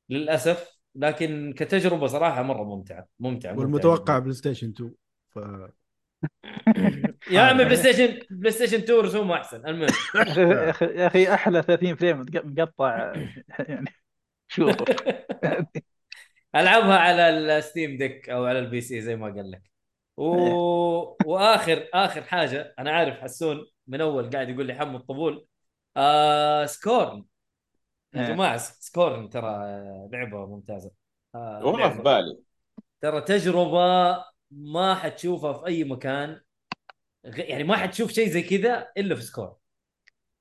[0.09, 3.05] للأسف لكن كتجربة صراحة مرة ممتعة.
[3.19, 4.93] ممتعة والمتوقع ممتعة PlayStation 2
[5.29, 5.39] ف.
[7.31, 9.67] يا عمي PlayStation PlayStation 2 رسومه أحسن.
[9.67, 9.89] المهم.
[10.15, 13.13] يا أخي يا أخي أحلى 30 frame مقطع.
[13.69, 13.93] يعني
[14.47, 14.75] شوف.
[16.55, 19.63] ألعبها على ال Steam Deck أو على ال PC زي ما قال لك.
[20.17, 20.23] و...
[21.25, 25.45] وآخر آخر حاجة أنا عارف حسون من أول قاعد يقول لي حمو الطبول.
[25.97, 27.25] آه Scorn.
[28.13, 28.27] يا إيه.
[28.33, 29.51] جماعة Scorn ترى
[30.11, 30.91] لعبة ممتازة.
[31.35, 32.01] آه والله في.
[32.01, 32.37] بالي.
[33.01, 36.41] ترى تجربة ما حتشوفها في أي مكان
[37.27, 39.55] غ- يعني ما حتشوف شيء زي كذا إلا في Scorn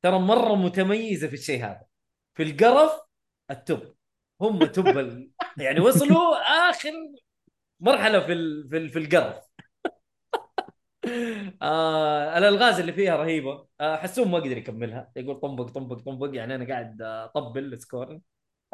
[0.03, 1.83] ترى مرة متميزة في الشيء هذا.
[2.35, 3.01] في القرف
[3.51, 3.95] ال top.
[4.41, 5.31] هم top ال...
[5.57, 6.37] يعني وصلوا
[6.71, 6.93] آخر
[7.81, 8.69] مرحلة في ال...
[8.71, 8.89] في, ال...
[8.89, 9.48] في القرف.
[11.63, 13.67] آه الألغاز اللي فيها رهيبة.
[13.81, 15.11] آه حسون ما قدر يكملها.
[15.17, 16.31] يقول طنبق طنبق طنبق.
[16.33, 17.03] يعني أنا قاعد
[17.37, 18.21] أطبل Scorn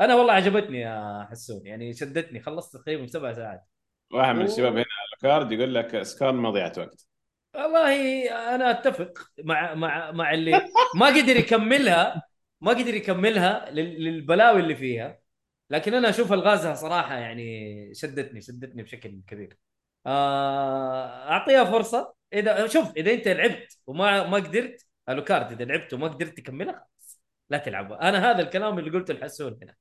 [0.01, 1.66] أنا والله عجبتني يا حسون.
[1.66, 2.40] يعني شدتني.
[2.40, 3.64] خلصت تقريبا سبع ساعات.
[4.12, 4.42] واحد من.
[4.44, 7.06] الشباب هنا على كارد يقول لك Scorn مضيعه وقت.
[7.55, 10.52] والله أنا أتفق مع مع مع اللي
[10.94, 12.22] ما قدر يكملها
[12.60, 15.18] ما قدر يكملها لل- للبلاوي اللي فيها.
[15.70, 19.59] لكن أنا أشوف ألغازها صراحة يعني شدتني شدتني بشكل كبير.
[20.06, 22.14] أعطيها فرصة.
[22.32, 27.20] إذا شوف إذا أنت لعبت وما ما قدرت الوكارد إذا لعبت وما قدرت تكملها خلاص
[27.51, 29.74] لا تلعبها أنا هذا الكلام اللي قلته لحسون هنا.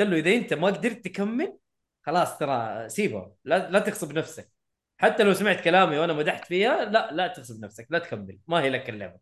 [0.00, 1.58] قلت له إذا أنت ما قدرت تكمل
[2.02, 4.50] خلاص ترى سيبها لا لا تغصب نفسك.
[4.98, 7.86] حتى لو سمعت كلامي وأنا مدحت فيها لا لا تغصب نفسك.
[7.90, 8.38] لا تكمل.
[8.48, 9.18] ما هي لك اللعبة.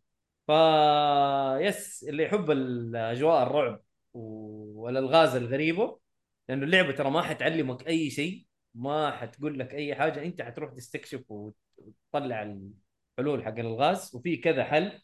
[0.47, 0.51] ف
[1.61, 3.81] يس اللي يحب الأجواء الرعب
[4.13, 5.99] والألغاز الغريبة
[6.49, 8.45] لأنه اللعبة ترى ما حتعلمك أي شيء.
[8.77, 12.43] ما حتقول لك أي حاجة أنت حتروح تستكشف وت- وتطلع
[13.17, 15.01] الحلول حق الالغاز وفي كذا حل.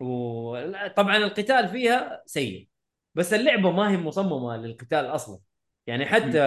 [0.00, 2.68] وطبعا القتال فيها سيء
[3.14, 5.40] بس اللعبة ما هي مصممة للقتال أصلا.
[5.86, 6.38] يعني حتى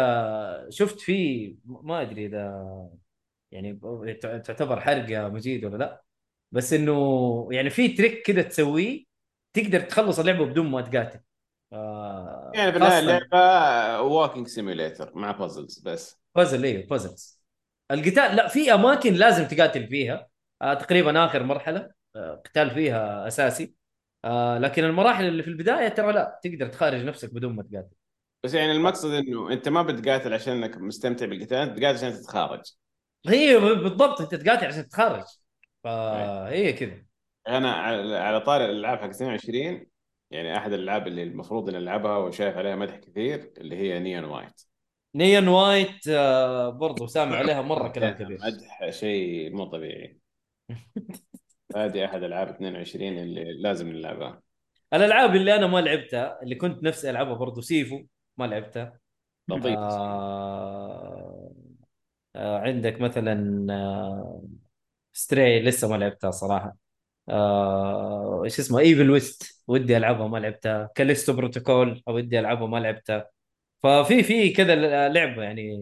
[0.69, 2.89] شفت في ما أدري إذا
[3.51, 3.79] يعني
[4.43, 6.03] تعتبر حرق يا مجيد ولا لأ
[6.51, 9.05] بس إنه يعني في تريك كده تسويه
[9.53, 11.19] تقدر تخلص اللعبة بدون ما تقاتل.
[11.73, 16.19] آه يعني في النهايه اللعبة walking simulator مع puzzles بس.
[16.35, 17.41] بازل أيوه puzzles
[17.91, 20.27] القتال لا في أماكن لازم تقاتل فيها.
[20.61, 23.73] آه تقريبا آخر مرحلة آه قتال فيها أساسي.
[24.25, 27.95] آه لكن المراحل اللي في البداية ترى لا تقدر تخارج نفسك بدون ما تقاتل.
[28.43, 32.61] بس يعني المقصد إنه أنت ما بتقاتل عشان إنك مستمتع بالقتال أنت بتقاتل عشان تتخارج.
[33.27, 35.23] هي بالضبط أنت تقاتل عشان تتخارج.
[35.83, 37.03] فهي كذا.
[37.47, 39.85] أنا على على طاري الألعاب حق 22
[40.31, 44.61] يعني أحد الألعاب اللي المفروض إني ألعبها وشايف عليها مدح كثير اللي هي Neon White.
[45.15, 48.37] Neon White آه برضو سامع عليها مرة كلام كبير.
[48.41, 50.17] مدح شيء مو طبيعي.
[51.75, 54.41] هذه أحد العاب 22 اللي لازم نلعبها.
[54.93, 58.03] الألعاب اللي أنا ما لعبتها اللي كنت نفسي ألعبها برضو Sifu
[58.37, 58.99] ما لعبتها.
[59.47, 61.53] لطيف آه
[62.35, 64.43] آه عندك مثلا آه
[65.13, 66.75] Stray لسه ما لعبتها صراحة.
[67.29, 70.89] آه إيش اسمه Evil West ودي ألعبها ما لعبتها.
[70.95, 73.29] Callisto Protocol ودي ألعبها ما لعبتها.
[73.83, 74.75] ففي في كذا
[75.09, 75.77] لعبة يعني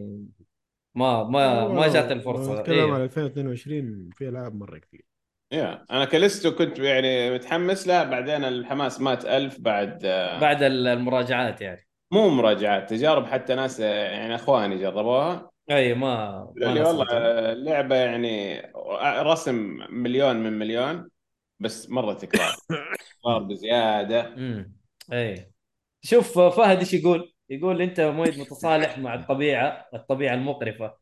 [0.96, 2.60] ما ما ما جات الفرصة.
[2.60, 2.94] نتكلم إيه.
[2.94, 5.06] عن 2022 في ألعاب مرة كثير.
[5.52, 11.62] يا أنا كاليستو كنت يعني متحمس لها بعدين الحماس مات ألف بعد آه، بعد المراجعات
[11.62, 11.88] يعني.
[12.12, 15.52] مو مراجعات تجارب حتى ناس يعني أخواني جربوها.
[15.72, 17.06] أي ما ما والله
[17.52, 18.62] اللعبة يعني
[19.22, 21.10] رسم مليون من مليون.
[21.60, 22.56] بس مرة تكرار.
[23.22, 24.34] تكرار بزيادة.
[24.38, 24.74] امم
[25.14, 25.52] اي
[26.02, 30.98] شوف فهد إيش يقول؟ يقول أنت مؤيد متصالح مع الطبيعة الطبيعة المقرفة.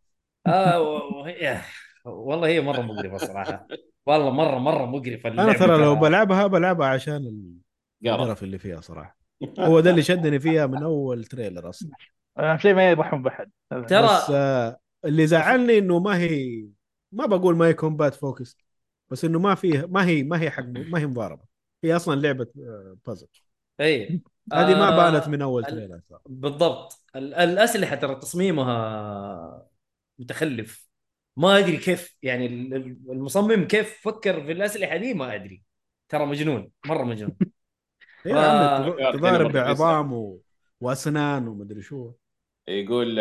[0.48, 1.62] آه و- وهي
[2.06, 3.68] والله هي مرة مقرفة صراحة.
[4.06, 7.58] والله مرة مرة مقرفة أنا ترى لو بلعبها بلعبها عشان ال-
[8.06, 9.18] قرف القرف اللي فيها صراحة.
[9.60, 11.92] هو ده اللي شدني فيها من أول تريلر أصلا.
[12.40, 13.52] أهم شيء ما يضحون بحد
[13.90, 16.66] ترى بس آه اللي زعلني إنه ما هي
[17.12, 18.58] ما بقول ما هي combat focus
[19.10, 21.44] بس إنه ما فيه ما هي ما هي حق ما هي مضاربة.
[21.84, 23.28] هي أصلا لعبة آه، بازل
[23.80, 24.22] اي
[24.54, 26.02] هذه ما آه، بانت من أول ال- trailer.
[26.26, 27.06] بالضبط.
[27.16, 29.70] ال- الأسلحة ترى تصميمها
[30.20, 30.90] متخلف.
[31.38, 35.64] ما أدري كيف يعني ال- ال- المصمم كيف فكر في الأسلحة دي؟ ما أدري.
[36.10, 37.38] ترى مجنون مرة مجنون.
[38.32, 40.42] عندك هنا تضارب بعظام و...
[40.82, 42.14] وأسنان ومدري شو.
[42.68, 43.16] يقول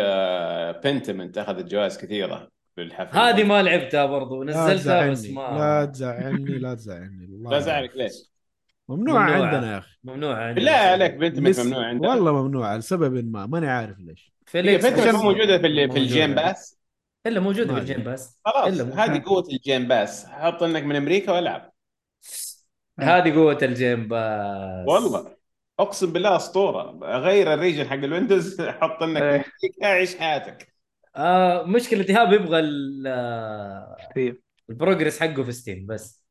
[0.83, 2.51] Pentiment اخذت جوائز كثيرة.
[2.77, 3.17] بالحفل.
[3.17, 8.13] هذه ما لعبتها برضو نزلتها بس ما لا تزعلني لا تزعلني لا زعلك ليش؟
[8.89, 9.45] ممنوع ممنوعة.
[9.45, 9.89] عندنا يا أخي.
[10.03, 10.53] ممنوع عندنا.
[10.53, 11.59] بالله عليك Pentiment لس...
[11.65, 12.09] ممنوع عندنا.
[12.09, 14.33] والله ممنوع لسبب ما ماني عارف ليش.
[14.45, 16.01] فيليكس Pentiment عشان- مو موجودة في ال- في موجودة.
[16.01, 16.79] ال Game Pass.
[17.27, 18.03] إلا موجودة ما في ال Game.
[18.03, 18.39] Pass.
[18.45, 20.25] خلاص هذه قوة ال Game Pass.
[20.25, 21.71] حط إنك من أمريكا والعب.
[22.99, 24.87] هذه قوة ال Game Pass.
[24.87, 25.35] والله.
[25.79, 26.99] أقسم بالله أسطورة.
[27.19, 29.29] غير ال region حق ال Windows حط إنك من إيه.
[29.35, 30.72] أمريكا عيش حياتك.
[31.15, 33.97] آه مشكلة إيهاب يبغى ال- آه،
[34.69, 36.25] ال progress حقه في Steam بس.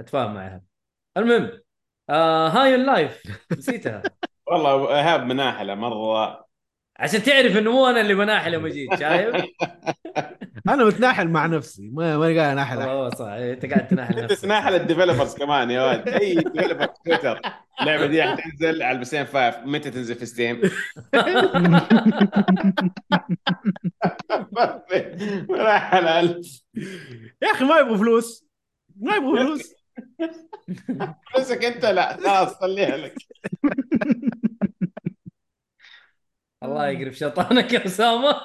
[0.00, 0.64] أتفاهم مع إيهاب.
[1.16, 1.60] المهم
[2.10, 3.22] آه High on Life.
[3.58, 4.02] نسيتها.
[4.46, 6.41] والله إيهاب مناحله مرة
[7.02, 9.36] عشان تعرف إنه مو أنا اللي بناحل يا مجيد شايف؟
[10.68, 12.78] أنا متناحل مع نفسي ما ما قاعد أناحل.
[12.78, 16.86] والله صح أنت قاعد تناحل أنت نفسك تناحل ال developers كمان يا ولد أي developer
[16.86, 17.40] في تويتر
[17.80, 20.60] اللعبه دي حتنزل على ال PS 5 متى تنزل في Steam؟
[25.50, 26.60] مناحل ألف.
[27.42, 28.46] يا أخي ما يبغوا فلوس
[29.00, 29.74] ما يبغوا فلوس
[31.34, 33.14] فلوسك أنت لا خلاص خليها لك
[36.64, 38.40] الله يقرب شيطانك يا أسامة.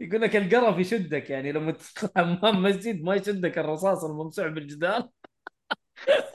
[0.00, 5.08] يقول لك القرف يشدك يعني لما تدخل حمام مسجد ما يشدك الرصاص الممسوح بالجدار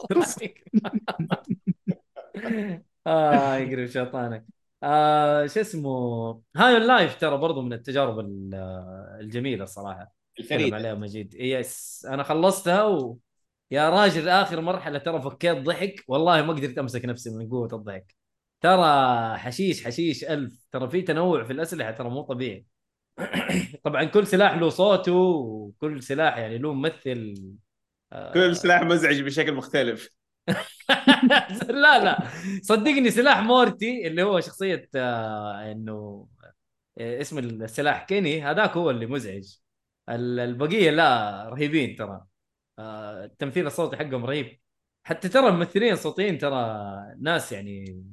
[3.08, 4.46] آه يقرب شيطانك.
[4.84, 5.90] آه شو اسمه؟
[6.56, 8.56] High on Life ترى برضو من التجارب ال-
[9.22, 11.34] الجميلة الصراحه الفريد عليها مجيد.
[11.36, 13.18] yes أنا خلصتها و...
[13.72, 16.04] يا راجل آخر مرحلة ترى فكيت ضحك.
[16.08, 18.16] والله ما قدرت أمسك نفسي من قوة الضحك.
[18.64, 20.66] ترى حشيش حشيش ألف.
[20.72, 22.66] ترى في تنوع في الأسلحة ترى مو طبيعي.
[23.86, 27.36] طبعا كل سلاح له صوته وكل سلاح يعني له ممثل.
[28.14, 30.10] آه، كل سلاح مزعج بشكل مختلف.
[31.70, 32.18] لا لا.
[32.64, 36.28] صدقني سلاح مورتي اللي هو شخصية آه، إنه
[36.98, 39.56] آه، اسم السلاح كيني هذاك هو اللي مزعج.
[40.10, 42.26] ال- البقية لا رهيبين ترى.
[42.80, 44.60] التمثيل الصوتي حقهم رهيب.
[45.04, 46.56] حتى ترى الممثلين الصوتيين ترى
[47.22, 48.04] ناس يعني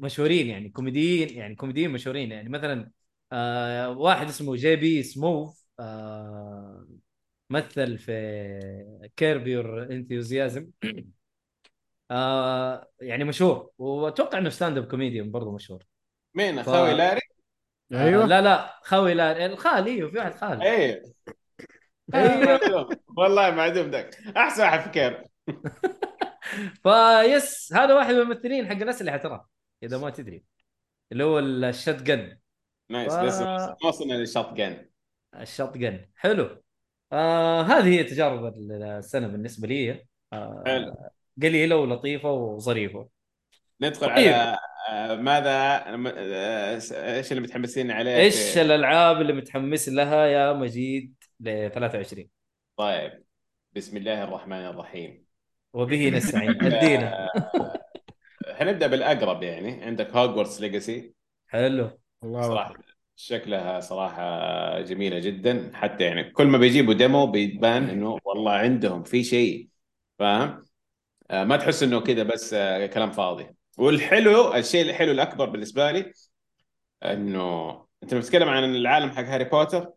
[0.00, 2.48] مشهورين يعني كوميديين يعني كوميديين مشهورين يعني.
[2.48, 2.90] مثلا
[3.32, 6.86] آه، واحد اسمه JB Smoove آه،
[7.50, 8.12] مثل في
[9.16, 10.70] Curb Your Enthusiasm
[12.10, 15.84] آه يعني مشهور وأتوقع إنه stand up comedian برضه مشهور.
[16.34, 17.20] مين؟ ف- أخوي لاري؟
[17.92, 21.02] آه أيوه لا لا خوي لا الخال أيوه في واحد خال أيوه.
[23.16, 25.24] والله معدوم ذاك أحسن واحد في Curb
[26.82, 29.44] فيس هذا واحد من الممثلين حق الاسلحه ترى
[29.82, 30.44] إذا ما تدري.
[31.12, 32.38] اللي هو ال shotgun
[32.88, 34.86] nice لسه ما وصلنا لل shotgun
[35.40, 36.62] ال shotgun حلو.
[37.12, 40.06] آه هذه هي تجارب السنة بالنسبة لي.
[40.32, 40.94] آه حلو.
[41.42, 43.08] قليلة ولطيفة وظريفة.
[43.80, 44.32] ندخل طيب.
[44.32, 44.58] على
[44.90, 45.84] آه، ماذا؟
[47.16, 52.28] إيش اللي متحمسين عليه إيش الألعاب اللي متحمس لها يا مجيد ل 23
[52.76, 53.24] طيب.
[53.72, 55.21] بسم الله الرحمن الرحيم.
[55.72, 56.64] وبه نستعين.
[56.64, 57.28] أدينا.
[58.58, 59.84] حنبدا بالأقرب يعني.
[59.84, 61.14] عندك Hogwarts Legacy
[61.46, 61.90] حلو.
[62.24, 62.74] الله صراحة
[63.16, 65.70] شكلها صراحة جميلة جدا.
[65.74, 69.68] حتى يعني كل ما بيجيبوا demo بيبان إنه والله عندهم في شيء
[70.18, 70.64] فاهم؟
[71.30, 73.46] آه، ما تحس إنه كذا بس آه، كلام فاضي.
[73.78, 76.12] والحلو الشيء الحلو الأكبر بالنسبة لي
[77.04, 77.70] إنه
[78.02, 79.92] أنت بتتكلم عن العالم حق هاري بوتر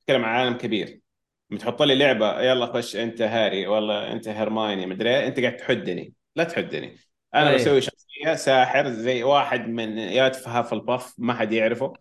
[0.00, 1.00] تتكلم عن عالم كبير.
[1.50, 6.14] بتحط لي لعبة يلا خش انت هاري والله انت هرمايني مدري إيه، انت قاعد تحدني.
[6.36, 6.96] لا تحدني.
[7.34, 7.54] أنا أي.
[7.54, 11.92] بسوي شخصية ساحر زي واحد من بيت Hufflepuff ما حد يعرفه.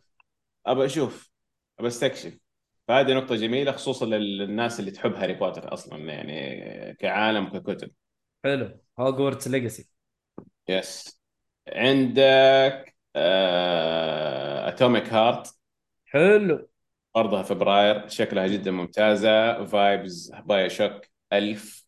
[0.66, 1.32] أبى أشوف
[1.80, 2.38] أبى أستكشف.
[2.88, 7.92] فهذه نقطة جميلة خصوصا للناس اللي تحب هاري بوتر أصلا يعني كعالم وككتب.
[8.44, 8.80] حلو.
[9.00, 9.90] Hogwarts Legacy
[10.70, 11.20] yes
[11.68, 12.96] عندك
[14.68, 15.58] Atomic Heart
[16.06, 16.58] حلو.
[17.18, 21.02] عرضها فبراير شكلها جدا ممتازة vibes BioShock
[21.34, 21.86] 1000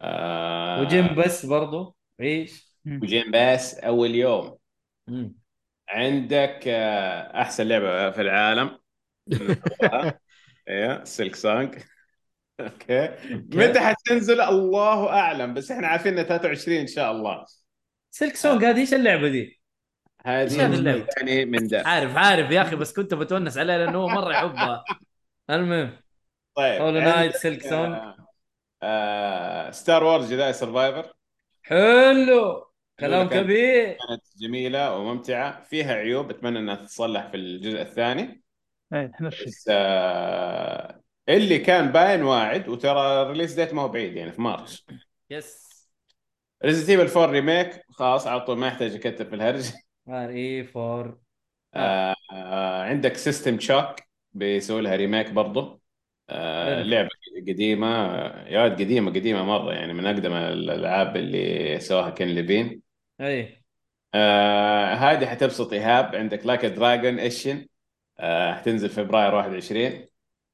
[0.00, 2.76] آه و Game Pass برضو عيش.
[2.86, 4.58] و Game Pass أول يوم.
[5.08, 5.34] مم.
[5.88, 8.78] عندك آه أحسن لعبة في العالم.
[10.68, 11.78] أيوه Silksong
[12.60, 13.08] okay.
[13.32, 17.44] متى حتنزل؟ الله أعلم بس إحنا عارفين انها 23 إن شاء الله.
[18.10, 19.61] Silksong هذه إيش اللعبة دي؟
[20.26, 20.48] هذه؟
[21.18, 21.82] ثاني من ده.
[21.86, 24.84] عارف عارف يا أخي بس كنت بتونس عليها لأنه هو مرة يحبها.
[25.50, 25.90] المهم.
[26.54, 28.16] طيب Hollow Knight Silksong آه،
[28.82, 31.12] آه Star Wars Jedi Survivor
[31.62, 32.72] حلو.
[33.00, 33.96] كلام كبير.
[34.08, 38.42] كانت جميلة وممتعة فيها عيوب أتمنى إنها تتصلح في الجزء الثاني.
[38.92, 44.16] إيه الشيء بس آه اللي كان باين واعد وترى ال release date ما هو بعيد
[44.16, 44.86] يعني في مارس.
[45.30, 45.72] yes
[46.64, 49.64] Resident Evil 4 Remake خلاص على طول ما يحتاج يكتب في الهرج.
[50.08, 51.18] RE four
[51.74, 53.96] آه آه عندك System Shock
[54.32, 55.80] بيسوي لها remake برضه
[56.30, 56.82] آه.
[56.82, 57.08] لعبة
[57.48, 57.86] قديمة
[58.46, 62.82] يا قديمة قديمة مرة يعني من أقدم الألعاب اللي سواها كين ليفين
[63.20, 63.62] أي.
[64.14, 66.14] آه هذه حتبسط إيهاب.
[66.16, 67.66] عندك Like a Dragon Ishin
[68.20, 70.06] آه حتنزل فبراير 21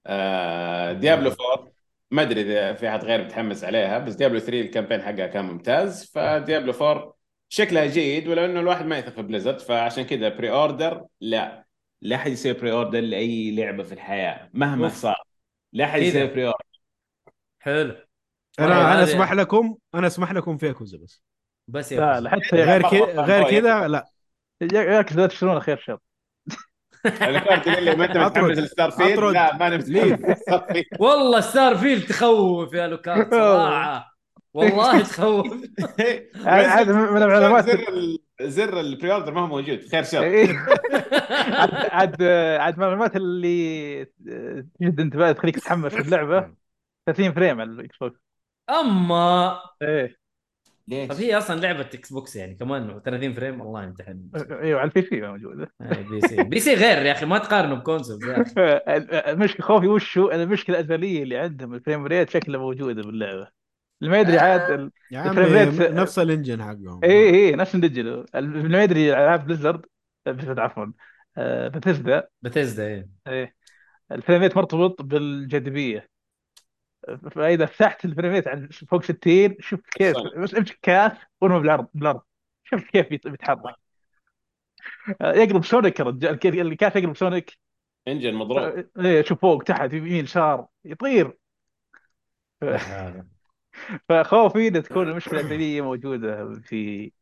[0.06, 1.72] آه Diablo 4
[2.10, 5.44] ما أدري إذا في أحد غير متحمس عليها بس Diablo 3 ال campaign حقها كان
[5.44, 6.04] ممتاز.
[6.14, 7.17] ف Diablo 4
[7.48, 11.66] شكلها جيد ولو إنه الواحد ما يثق في Blizzard فعشان كذا pre-order لا.
[12.02, 14.94] لا أحد يسوي pre-order لأي لعبة في الحياة مهما أوف.
[14.94, 15.22] صار.
[15.72, 16.08] لا أحد كذا.
[16.08, 16.80] يسوي pre-order
[17.58, 17.96] حلو.
[18.58, 21.22] أنا هذه- أنا أسمح لكم أنا أسمح لكم في ياكوزا بس.
[21.68, 24.04] بس لا يا لا حتى غير كذا غير مرة كذا لا.
[24.72, 25.98] ياكس لا تشترونه خير شر.
[27.06, 28.16] الكارت تقول لي ما أنت.
[28.16, 29.18] متحمس لستار فيلد.
[29.20, 29.84] لا ما أنا
[31.00, 34.17] والله ستار فيلد تخوف يا لوكارد صراحة.
[34.54, 35.46] والله تخوف.
[36.46, 37.64] هذا من العلامات.
[37.70, 39.80] زر زر البري اوردر ما هو موجود.
[39.88, 40.48] خير شر إيه.
[41.96, 42.22] عاد
[42.60, 44.04] عاد من المعلومات اللي
[44.80, 46.54] تجد انتباه تخليك تتحمس اللعبة.
[47.06, 48.20] 30 frame على ال Xbox
[48.70, 50.16] أما إيه.
[50.88, 55.02] ليش؟ طب هي أصلا لعبة Xbox يعني كمان 30 frame؟ الله يمتحن أيوه على ال
[55.08, 55.72] PC موجودة.
[55.80, 56.42] آه، PC.
[56.42, 58.52] PC غير يا أخي ما تقارنه ب console يا أخي.
[59.32, 63.57] المشكلة خوفي وشو؟ المشكلة الأزلية اللي عندهم ال frame rate شكلها موجودة باللعبة.
[64.02, 67.00] اللي ما يدري عاد ال- يا عمي ال frame rate- نفس ال engine حقهم.
[67.04, 70.86] اي اي نفس ندجل اللي ما يدري العاب Blizzard عفوا
[71.36, 73.08] آه، Bethesda Bethesda إيه.
[73.26, 73.54] إيه.
[74.12, 76.08] ال frame rate مرتبط بالجاذبية.
[77.30, 80.16] فإذا فتحت ال frame rate عن فوق 60 شوف كيف.
[80.38, 82.20] بس امسك كاس ورمه بالأرض بالأرض.
[82.64, 83.74] شوف كيف بيت- بيتحرك
[85.20, 87.58] آه، يقلب Sonic الرجال الك- الكاس يقلب Sonic؟
[88.08, 88.58] engine مضروب.
[88.58, 91.36] آه، إيه شوف فوق تحت يمين يسار يطير.
[94.08, 97.12] فخوفي ان تكون المشكلة الازليه موجودة في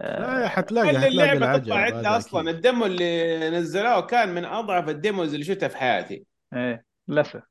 [0.00, 2.40] آه، لا حتلاقي حتلاقي اللعبة تطلع عندها هذا أصلا.
[2.40, 2.54] أكيد.
[2.54, 6.24] ال demo اللي نزلوه كان من أضعف ال demos اللي شفتها في حياتي.
[6.54, 7.42] إيه للأسف.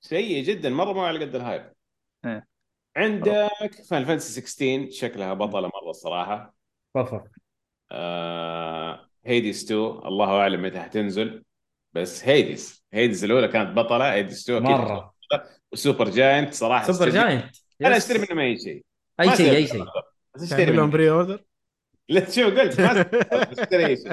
[0.00, 1.72] سيء جدا مرة مو على قد ال hype
[2.24, 2.46] إيه.
[2.96, 6.54] عندك Final Fantasy 16 شكلها بطلة مرة الصراحة.
[6.96, 7.28] كفر
[7.92, 11.44] آه Hades 2 الله أعلم متى حتنزل.
[11.92, 15.14] بس Hades Hades الأولى كانت بطلة Hades 2 أكيد مرة.
[15.72, 17.56] و Supergiant صراحة Supergiant؟
[17.86, 17.96] أنا.
[17.96, 18.84] أشتري منهم اي شيء
[19.20, 19.84] أي ما شيء أي شيء.
[20.34, 21.44] بس أشتري منهم pre-order
[22.08, 24.12] لا تشوف قلت؟ ما أشتري اي شيء.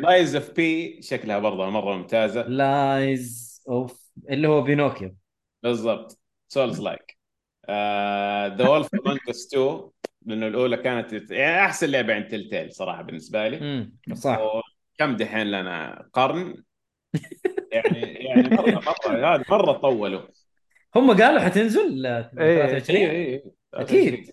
[0.00, 2.42] Lies of P شكلها برضه مرة ممتازة.
[2.42, 5.16] Lies of اللي هو بينوكيو.
[5.62, 6.20] بالضبط.
[6.48, 7.18] souls-like
[8.58, 9.90] The Wolf Among Us 2
[10.26, 13.58] لأنه الأولى كانت يعني أحسن لعبة عند Telltale صراحة بالنسبة لي.
[13.58, 14.40] امم صح.
[14.98, 16.62] كم دحين لنا قرن.
[17.72, 20.22] يعني يعني مرة مرة هذا مرة طولوا.
[20.98, 22.56] هم قالوا حتنزل آه، إيه.
[22.56, 23.44] 23 اي اي
[23.74, 24.30] أكيد.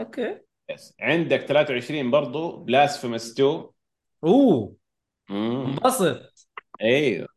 [0.00, 0.38] okay.
[0.70, 0.94] yes.
[1.00, 2.56] عندك 23 برضو.
[2.56, 3.64] Blasphemous 2
[4.24, 4.76] أوه.
[5.30, 6.48] انبسط.
[6.82, 7.28] أيوه.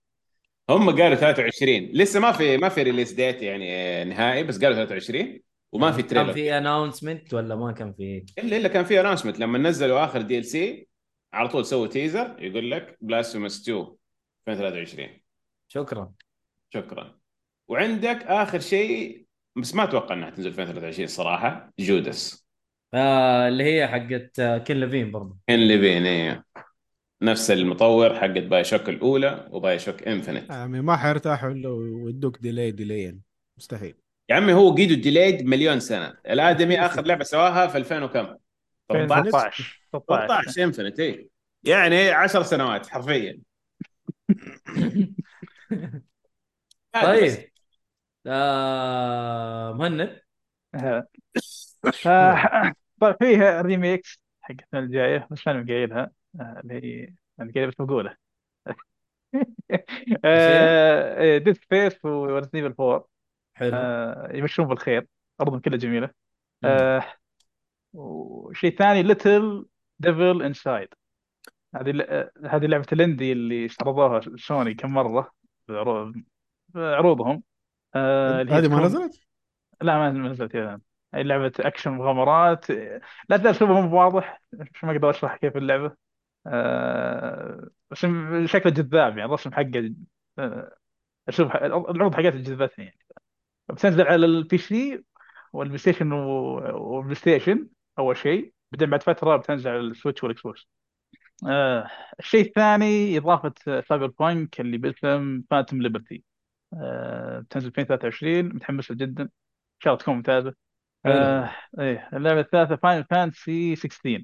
[0.70, 4.76] هم قالوا 23 لسه ما في ما في release date يعني آه، نهائي بس قالوا
[4.86, 5.40] 23
[5.72, 9.40] وما في كان trailer في announcement ولا ما كان في إلا إلا كان في announcement
[9.40, 10.88] لما نزلوا آخر DLC
[11.34, 13.88] على طول سووا teaser يقول لك Blasphemous 2
[14.48, 15.10] 2023
[15.68, 16.14] شكرا.
[16.70, 17.23] شكرا.
[17.68, 19.26] وعندك آخر شيء
[19.56, 22.48] بس ما أتوقع إنها تنزل 2023 صراحة Judas.
[22.94, 26.46] آه اللي هي حقت آه، كين لافين برضه ان ليفين إيه.
[27.22, 33.22] نفس المطور حقت BioShock الأولى و BioShock Infinite يعني ما حيرتاحوا إلا ويدوك delay delayين
[33.58, 33.96] مستحيل.
[34.30, 36.18] يا عمي هو قيدوا delayed مليون سنة.
[36.30, 38.36] الآدمي آخر لعبة سواها في 2000 وكم؟
[38.90, 41.28] 13 13 13 13 infinite إيه.
[41.64, 43.40] يعني 10 سنوات حرفيا.
[47.04, 47.53] طيب.
[48.28, 50.22] آه مهند.
[53.02, 56.12] طيب فيه remakes حقتنا الجايه بس أنا قايلها.
[56.40, 58.18] آه، اللي هي أنا قايلها بس بقولها
[61.38, 63.08] Dead Space و Resident Evil 4
[63.54, 63.72] حلو.
[63.76, 65.08] آه، يمشون بالخير.
[65.42, 66.10] أرضهم كلها جميلة.
[67.94, 69.66] وشيء ثاني Little
[70.00, 70.88] Devil Inside
[71.76, 71.92] هذه
[72.46, 75.32] هذه لعبة ال indie اللي استعرضوها سوني كم مرة.
[75.68, 76.14] بعرو-
[76.70, 77.44] بعروضهم
[77.96, 79.20] آه، اللي هي هذه ما تكون- نزلت؟
[79.82, 80.82] لا ما نزلت الان
[81.14, 82.70] هي لعبة أكشن مغامرات.
[83.30, 85.96] لا تزال اسلوبها مو واضح مش ما أقدر أشرح كيف اللعبة.
[86.48, 87.98] آه، بس
[88.46, 89.94] شكله جذاب يعني الرسم حقه
[90.40, 90.76] آه،
[91.30, 93.00] اسلوب ح- العروض حقتها جذبتني يعني.
[93.70, 95.04] بتنزل على ال PC
[95.54, 97.68] وال PlayStation و- وال PlayStation
[98.00, 98.54] أول شيء.
[98.72, 100.68] بعدين بعد فترة بتنزل على ال Switch وال Xbox.
[101.50, 101.90] آه
[102.20, 106.24] الشيء الثاني إضافة Cyberpunk اللي باسم Phantom Liberty
[107.42, 109.24] بتنزل 2023 متحمس له جدا.
[109.24, 109.30] إن
[109.80, 110.54] شاء الله تكون ممتازة.
[111.06, 114.24] آه إيه اللعبة الثالثة Final Fantasy 16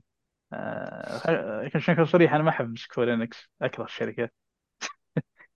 [0.54, 4.30] آه عشان أكون صريح أنا ما أحب Square Enix أكره الشركة.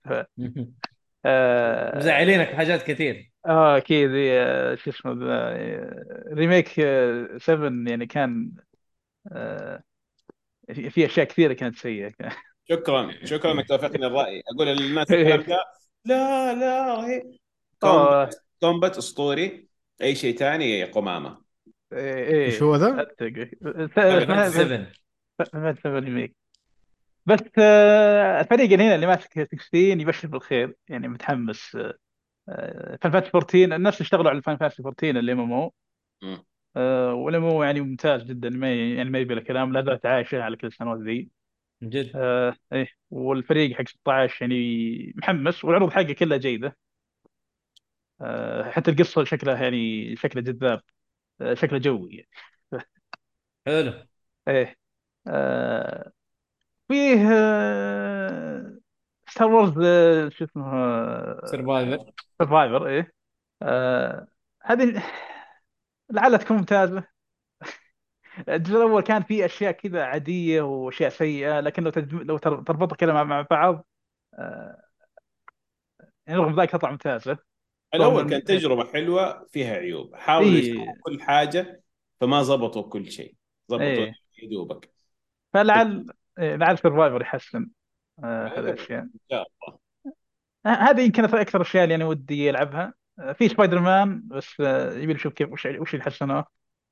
[1.25, 4.09] آه مزعلينك حاجات كثير آه أكيد.
[4.13, 6.03] آه، شو اسمه آه،
[6.33, 8.51] remake آه، 7 يعني كان
[9.31, 9.83] آه،
[10.73, 12.11] في في أشياء كثيرة كانت سيئة.
[12.69, 14.43] شكرا شكرا انك توافقني الرأي.
[14.55, 15.57] أقول للناس الكلام ده
[16.05, 17.37] لا لا رهيب
[17.79, 19.67] combat combat اسطوري.
[20.01, 21.37] أي شيء ثاني قمامة؟
[21.93, 23.49] إيه إيش هو ذا؟ اتفق
[23.95, 24.87] Final 7
[25.51, 26.35] Final 7 remake
[27.25, 31.77] بس آه، الفريق اللي هنا اللي ماسك 16 يبشر بالخير يعني متحمس
[32.47, 35.73] Final Fantasy 14 الناس اشتغلوا على Final Fantasy 14 اللي MMO
[36.23, 36.43] مم.
[37.23, 40.57] وال MMO يعني ممتاز جدا ما يعني ما يبي له كلام لا زالت عايشة على
[40.57, 41.29] كل السنوات ذي.
[41.83, 42.11] من جد.
[42.15, 46.77] آه إيه والفريق حق 16 يعني محمس والعروض حقه كلها جيدة.
[48.21, 50.81] آه حتى القصة شكلها يعني شكله جذاب
[51.41, 52.27] آه شكله جوي
[53.67, 53.93] حلو.
[54.47, 54.75] إيه
[55.27, 56.11] آه
[56.89, 58.79] فيه آه
[59.29, 60.63] Star Wars آه شو اسمه
[61.45, 63.13] Survivor Survivor إيه
[63.61, 64.27] آه
[64.63, 65.03] هذه
[66.11, 67.12] لعلها تكون ممتازة.
[68.49, 72.21] الجزء الأول كان فيه أشياء كذا عادية وأشياء سيئة لكن لو تجم...
[72.21, 73.23] لو تر- تربطها كذا مع...
[73.23, 73.85] مع بعض
[74.33, 74.81] آه
[76.27, 77.37] يعني رغم ذلك تطلع ممتازه
[77.95, 80.15] الأول كانت تجربة حلوة فيها عيوب.
[80.15, 80.93] حاولوا إيه.
[81.01, 81.83] كل حاجة
[82.21, 83.35] فما زبطوا كل شيء.
[83.67, 84.13] زبطوا إيه.
[84.51, 84.93] دوبك
[85.53, 86.05] فلعل
[86.39, 87.69] إيه، لعل Survivor يحسن
[88.23, 89.01] آه هذه الأشياء.
[89.01, 89.79] إن شاء الله.
[90.65, 92.93] هذه يمكن أكثر الاشياء اللي أنا ودي ألعبها.
[93.19, 96.03] آه، في سبايدر مان بس يبي نشوف كيف وش وش اللي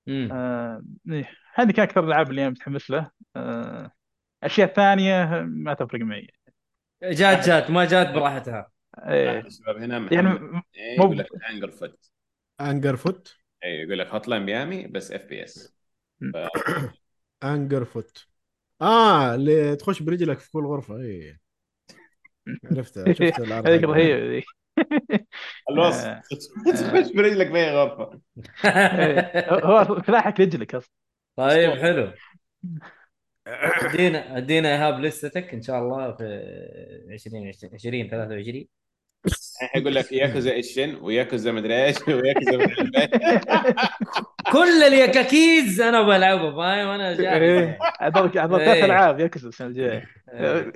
[0.08, 0.32] حسنوه مم.
[0.32, 3.12] آه، إيه، هذه كان أكثر الالعاب اللي أنا متحمس له.
[3.36, 3.92] آه،
[4.44, 6.28] أشياء ثانية ما تفرق معي.
[7.04, 7.70] جات جات.
[7.72, 8.72] ما جات براحتها.
[9.08, 10.42] إيه، الشباب هنا يعني محمد.
[10.42, 12.12] م- إيه، مو يقول لك Anger Foot
[12.62, 15.76] Anger Foot اي يقول لك Hotline Miami بس FPS
[17.44, 18.28] Anger Foot
[18.82, 20.96] آه اللي تخش برجلك في كل غرفة.
[21.02, 21.40] اي
[22.66, 23.84] عرفتها شفت العرض هذيك حقها.
[23.84, 24.44] رهيبة ذي
[25.70, 26.22] الوصف آه.
[26.74, 28.22] تخش برجلك في اي غرفة.
[29.68, 30.92] هو سلاحك رجلك أصلا.
[31.36, 32.12] طيب حلو.
[33.48, 36.24] ادينا ادينا ايهاب list ك إن شاء الله في
[37.14, 38.66] 20 20 23
[39.62, 43.42] الحين يقول لك ياكوزا ايشن وياكوزا مدري إيش وياكوزا مدري إيش.
[44.52, 47.12] كل الياكوزيز أنا بلعبه فاهم؟ أنا.
[48.02, 48.86] هذول هذول ثلاث إيه.
[48.86, 50.74] ألعاب يكسب السنة الجايه إيه.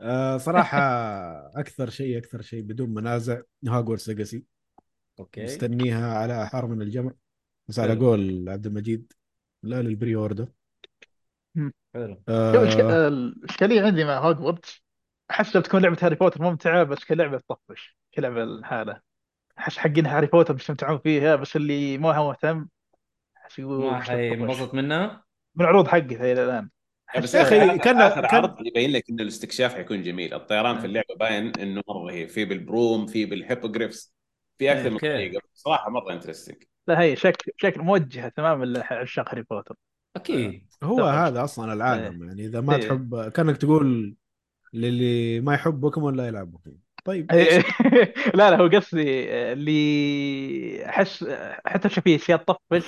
[0.00, 0.78] آه صراحة
[1.60, 4.44] أكثر شيء أكثر شيء بدون منازع Hogwarts Legacy.
[5.20, 5.44] okay.
[5.44, 7.12] مستنيها على حار من الجمر
[7.68, 7.94] بس على.
[7.94, 9.12] قول عبد المجيد
[9.62, 10.48] لا لل pre-order
[11.94, 12.22] حلو.
[12.28, 14.82] الش- آه الاشكاليه عندي مع هوجورتس
[15.30, 17.96] أحس لو تكون لعبة Harry Potter ممتعة بس كلعبه تطفش.
[18.14, 19.00] كلعبه الحالة
[19.58, 22.68] أحس حقين Harry Potter بيستمتعون فيها بس اللي ما هو مهتم
[23.36, 24.00] أحس يقول ما.
[24.00, 25.24] حينبسط منها؟
[25.54, 26.70] من عروض حقتها إلى الآن.
[27.22, 30.34] بس يا آخر- كان- آخر كان- عرض يبين لك ان الاستكشاف حيكون جميل.
[30.34, 34.14] الطيران في اللعبة باين إنه مرة رهيب في بال broom في بال hippogriffs
[34.58, 34.98] في أكثر من.
[34.98, 35.40] طريقة.
[35.54, 39.76] صراحة مرة interesting لا هي شكل شكل موجهة تماما لعشاق Harry Potter.
[40.16, 40.66] أكيد.
[40.82, 41.28] هو طبعاً.
[41.28, 42.24] هذا أصلا العالم.
[42.28, 42.80] يعني إذا ما إيه.
[42.88, 44.14] تحب كأنك تقول
[44.74, 46.80] للي ما يحب بوكيمون لا يلعب بوكيمون.
[47.04, 47.32] طيب
[48.34, 49.02] لا لا هو قصدي
[49.52, 51.24] اللي أحس
[51.66, 52.86] حتى شوف في أشياء تطفش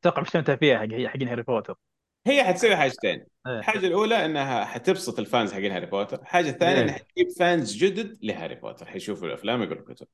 [0.00, 1.76] أتوقع بيستمتع فيها حق حقين Harry Potter.
[2.26, 3.58] هي حتسوي حاجتين إيه.
[3.58, 6.20] الحاجة الأولى إنها حتبسط ال fans حقين Harry Potter.
[6.20, 6.82] الحاجة الثانية إيه.
[6.82, 8.86] انها حتجيب fans جدد ل Harry Potter.
[8.86, 10.06] حيشوفوا الأفلام يقروا الكتب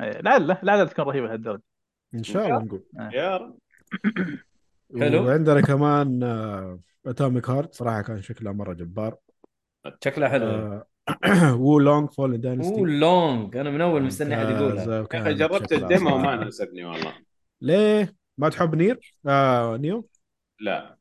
[0.00, 1.62] إيه، لعل لعل تكون رهيبه لهالدرجه
[2.14, 2.82] إن شاء الله نقول.
[3.12, 3.58] يا رب.
[5.00, 5.26] حلو.
[5.26, 6.22] وعندنا كمان
[7.06, 7.74] Atomic Heart.
[7.74, 9.16] صراحة كان شكلها مرة جبار.
[10.04, 10.46] شكلها حلو.
[10.46, 10.86] آه،
[11.60, 12.80] Wo Long Fallen Dynasty.
[12.80, 17.14] Long أنا من أول مستني أحد يقولها يا أخي جربت ال demo ما ناسبني والله.
[17.60, 20.08] ليه؟ ما تحب Nier؟ آه Nioh؟
[20.60, 20.97] لا.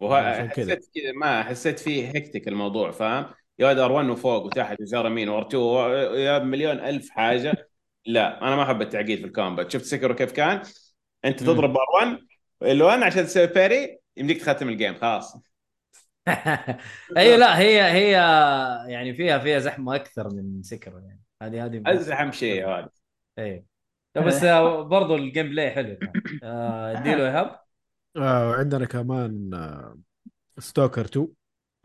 [0.00, 0.72] وهو كذا.
[0.72, 3.26] حسيت كذا ما حسيت فيه hectic الموضوع فاهم؟
[3.58, 5.54] يا ولد R1 وفوق وتحت وجار يمين و R2
[6.14, 7.68] يا مليون ألف حاجة.
[8.06, 9.70] لا أنا ما أحب التعقيد في ال combat.
[9.70, 10.62] شفت Sekiro كيف كان؟
[11.24, 11.40] أنت.
[11.40, 12.06] تضرب R1
[12.64, 15.36] L1 عشان تسوي parry يمديك تختم ال game خلاص.
[17.16, 18.10] اي لا هي هي
[18.92, 21.22] يعني فيها فيها زحمة أكثر من Sekiro يعني.
[21.42, 22.88] هذه هذه أزحم شيء ولد
[23.38, 23.64] اي
[24.16, 25.96] لا بس آه، برضو ال gameplay حلو.
[26.42, 27.60] آه، اديله إيهاب.
[28.16, 29.98] آه وعندنا كمان آه
[30.58, 31.28] Stalker 2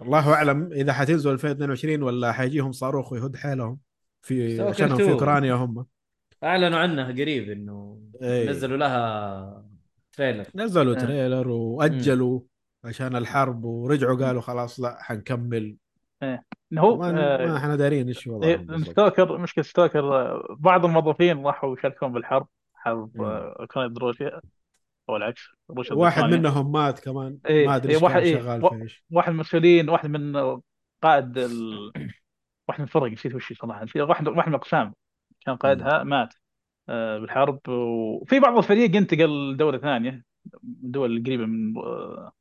[0.02, 3.80] الله أعلم إذا حتنزل 2022 ولا حيجيهم صاروخ ويهد حيلهم
[4.22, 5.11] في عشانهم في 2.
[5.11, 5.85] أوكرانيا هم
[6.43, 8.49] أعلنوا عنها قريب إنه إيه.
[8.49, 9.65] نزلوا لها
[10.13, 10.99] trailer نزلوا آه.
[10.99, 12.39] trailer وأجلوا
[12.84, 15.77] عشان الحرب ورجعوا قالوا خلاص لا حنكمل
[16.23, 18.89] إنه هو ما, آه، ما إحنا دارين إيش إيه، وضعهم بالضبط.
[18.89, 23.22] Stalker مشكلة ستوكر آه، بعض الموظفين راحوا يشاركون بالحرب حرب.
[23.22, 24.41] آه، أوكرانيا ضد روسيا
[25.10, 25.41] أو العكس
[25.91, 26.23] واحد.
[26.23, 27.38] منهم مات كمان.
[27.45, 29.03] إيه، ما أدري إيه، إيش واحد- كان إيه، شغال في إيش.
[29.11, 30.38] واحد من المسؤولين واحد من
[31.03, 31.91] قائد ال...
[32.68, 33.84] واحد من الفرق نسيت وش صراحة.
[33.84, 34.94] نسيت واحد واحد من الأقسام
[35.45, 36.34] كان قائدها مات
[36.90, 37.60] آه، بالحرب.
[37.69, 40.23] وفي بعض الفريق انتقل لدولة ثانية
[40.64, 42.32] دول قريبة من آه،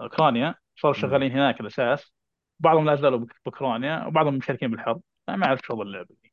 [0.00, 0.54] أوكرانيا.
[0.76, 0.94] صاروا.
[0.96, 2.12] شغالين هناك الاساس
[2.60, 5.00] بعضهم لا زالوا بأوكرانيا وبعضهم مشاركين بالحرب.
[5.28, 6.32] ما أعرف شغل اللعبة دي.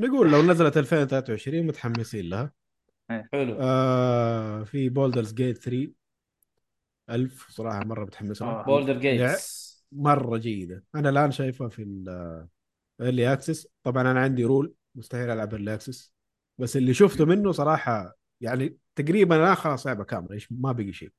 [0.00, 2.52] نقول لو نزلت 2023 متحمسين لها.
[3.10, 3.56] حلو.
[3.60, 5.92] آه في Baldur's Gate 3
[7.10, 8.64] ألف صراحة مرة متحمس لها آه.
[8.64, 10.84] Baldur's Gates مرة جيدة.
[10.94, 16.14] أنا الآن شايفها في ال early access طبعا أنا عندي rule مستحيل ألعب early access
[16.58, 21.12] بس اللي شفته منه صراحة يعني تقريبا الآن خلاص لعبة كاملة إيش ما بقي شيء.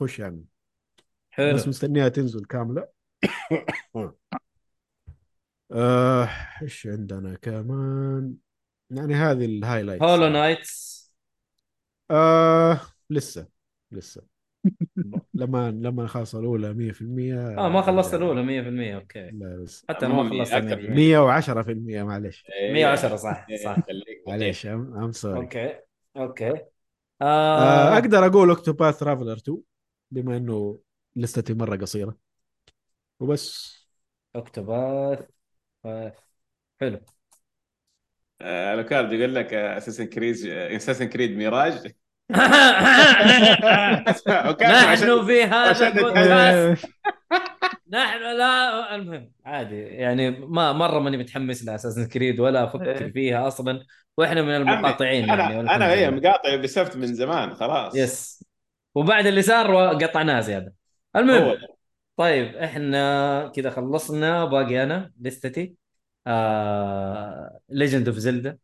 [0.00, 0.44] خش يعني.
[1.30, 1.54] حلو.
[1.54, 2.88] بس مستنيها تنزل كاملة.
[5.72, 6.28] آه،
[6.62, 8.34] إيش عندنا كمان؟
[8.90, 11.03] يعني هذه ال highlight Hollow Knights
[12.10, 13.46] آه لسه
[13.92, 14.22] لسه.
[15.34, 19.30] لما لما خلص الأولى 100% آه ما خلصت الأولى 100% okay.
[19.30, 19.84] لا بس.
[19.88, 23.86] حتى أنا ما خلصت أكثر 100% من 110% معلش إيه، 110 صح صح.
[24.28, 25.80] معلش I'm sorry okay
[26.16, 26.50] okay.
[26.50, 26.64] آه
[27.22, 29.62] آه أقدر أقول Octopath Traveler 2
[30.10, 30.78] بما إنه
[31.16, 32.16] لستي مرة قصيرة.
[33.20, 33.74] وبس.
[34.36, 35.26] اكتوباث
[35.84, 36.12] آه،
[36.80, 37.00] حلو.
[38.40, 41.92] آه، الكارد يقول لك اساسن كريد اساسن كريد ميراج
[44.62, 46.86] نحن في هذا البودكاست.
[47.92, 49.80] نحن لا المهم عادي.
[49.80, 53.12] يعني ما مرة ماني متحمس لاساسن كريد ولا أفكر إيه.
[53.12, 53.84] فيها أصلا.
[54.16, 56.16] وإحنا من المقاطعين يعني أنا والحمد أنا هي لله.
[56.20, 57.96] مقاطع بسفت من زمان خلاص.
[57.96, 58.44] yes
[58.94, 60.72] وبعد اللي صار قطعناه زياده
[61.16, 61.56] المهم
[62.16, 65.83] طيب إحنا كذا خلصنا باقي أنا لستتي آه...
[67.68, 68.58] Legend of Zelda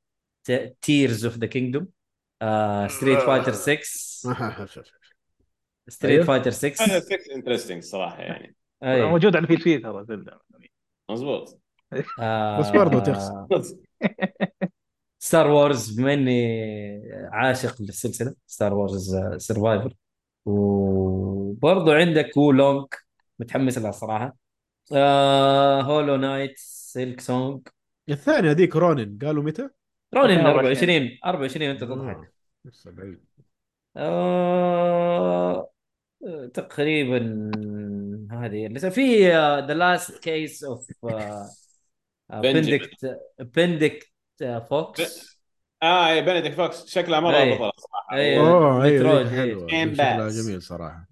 [0.82, 1.88] Tears of the Kingdom
[2.88, 3.78] Street Fighter 6
[5.88, 6.24] Street أيوه.
[6.24, 8.56] فايتر هذا 6 6 interesting صراحة يعني.
[8.82, 9.02] أي.
[9.02, 10.40] موجود على ال PC ترى Zelda.
[11.10, 11.60] مزبوط
[12.20, 12.60] آه...
[12.60, 13.46] بس برضو تخسر.
[15.18, 18.34] Star Wars بما اني عاشق للسلسلة.
[18.46, 19.94] Star Wars Survivor
[20.44, 22.86] وبرضه عندك Wo Long
[23.38, 24.36] متحمس لها صراحة.
[24.92, 25.82] آه...
[25.82, 26.60] Hollow Knight
[26.92, 27.68] Silksong
[28.10, 29.68] الثانية هذيك Ronin قالوا متى؟
[30.14, 30.90] Ronin 24.
[30.90, 32.28] 24 24 أنت تضحك آه،
[32.64, 33.20] لسه بعيد
[33.96, 35.70] آه...
[36.54, 37.50] تقريبا
[38.30, 40.86] هذه اللي في The Last Case of
[42.30, 44.12] Benedict Benedict
[44.70, 45.40] Fox
[45.82, 47.58] آه اي Benedict Fox شكلها مرة أي.
[47.58, 47.70] بطل.
[48.12, 49.42] أوه أيوه إيه.
[49.42, 49.54] إيه.
[49.54, 50.28] ذيك شكلها.
[50.28, 51.08] جميل صراحة.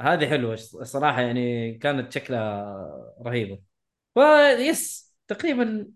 [0.00, 2.76] هذه حلوة الصراحه يعني كانت شكلها
[3.22, 3.69] رهيبة
[4.14, 5.86] فيس تقريبا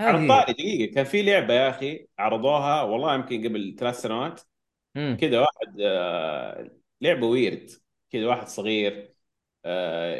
[0.00, 0.94] على الطاري دقيقة.
[0.94, 4.40] كان في لعبة يا أخي عرضوها والله يمكن قبل ثلاث سنوات.
[4.94, 6.70] كذا واحد آه،
[7.00, 7.70] لعبة weird
[8.10, 9.14] كذا واحد صغير
[9.64, 10.16] آه،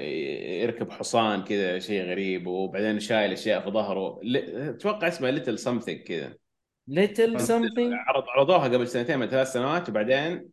[0.62, 4.20] يركب حصان كذا شيء غريب وبعدين شايل أشياء في ظهره.
[4.70, 6.36] أتوقع اسمها little something كذا.
[6.88, 10.48] little something عرض عرضوها قبل سنتين من ثلاث سنوات وبعدين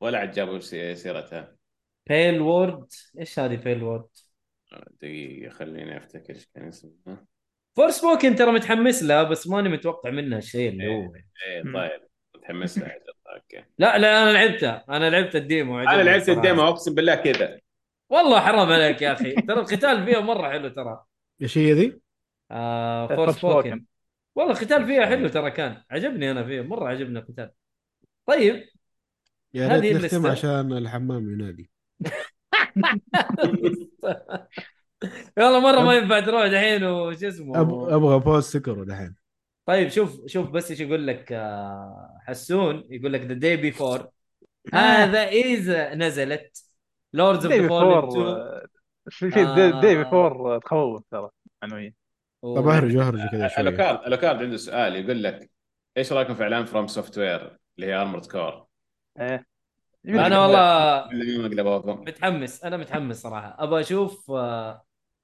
[0.00, 1.56] ولا عاد جابوا سي- سيرتها
[2.08, 2.86] Palworld
[3.18, 4.08] إيش هذه Palworld؟
[5.02, 7.24] دقيقة خليني أفتكر إيش كان اسمها
[7.76, 11.14] Forspoken ترى متحمس لها بس ماني متوقع منها الشيء اللي هو.
[11.46, 11.62] إيه.
[11.62, 12.00] طيب.
[12.36, 12.94] متحمس لها.
[13.34, 13.64] okay.
[13.78, 16.28] لا لا أنا لعبتها أنا لعبت ال demo أنا لعبت.
[16.28, 17.60] ال demo أقسم بالله كذا.
[18.10, 19.32] والله حرام عليك يا أخي.
[19.34, 21.04] ترى القتال فيها مرة حلو ترى.
[21.42, 22.00] إيش هي ذي؟
[22.50, 23.84] آه Forspoken.
[24.34, 25.82] والله القتال فيها حلو ترى كان.
[25.90, 27.50] عجبني أنا فيها مرة عجبني القتال.
[28.26, 28.64] طيب.
[29.54, 30.26] يا ريت نختم.
[30.26, 31.70] عشان الحمام ينادي.
[35.36, 37.60] والله مرة ما ينفع تروح دحين وش اسمه.
[37.94, 39.14] أبغى بوز سكر دحين
[39.66, 44.08] طيب شوف شوف بس إيش يقول لك آه، حسون يقول لك ذا داي بيفور
[44.74, 44.76] آه.
[44.76, 46.64] هذا إذا نزلت
[47.12, 48.66] لوردز اوف ذا بيفور فولن 2 آه،
[49.08, 49.80] في في آه.
[49.80, 51.30] داي بيفور تخوف ترى
[51.62, 51.94] عنوية
[52.42, 55.50] طب اهرج اهرج كذا شوي الوكارد الوكارد عنده سؤال يقول لك
[55.96, 58.66] إيش رأيكم في إعلان فروم سوفت وير اللي هي ارمورد كور؟
[59.20, 59.46] إيه
[60.08, 61.08] أنا والله
[61.94, 63.56] متحمس أنا متحمس صراحة.
[63.58, 64.82] أبغى أشوف آه،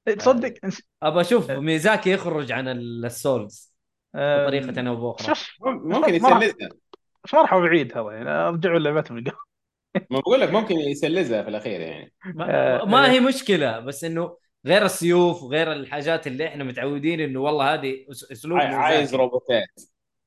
[0.08, 3.74] إيه، تصدق؟ نس- أبغى أشوف ميازاكي يخرج عن ال Souls
[4.14, 6.68] آه، بطريقه أو باخرى شوف ممكن راح- يسلزها.
[7.34, 9.24] ما راحوا بعيد هذا يعني رجعوا لعبتهم
[10.10, 12.12] ما بقول لك ممكن يسلزها في الأخير يعني.
[12.34, 12.46] ما,
[12.82, 13.08] آه، ما آه.
[13.10, 14.36] هي مشكلة بس إنه
[14.66, 19.14] غير السيوف وغير الحاجات اللي إحنا متعودين إنه والله هذه أسلوب عاي- عايز.
[19.14, 19.68] روبوتات.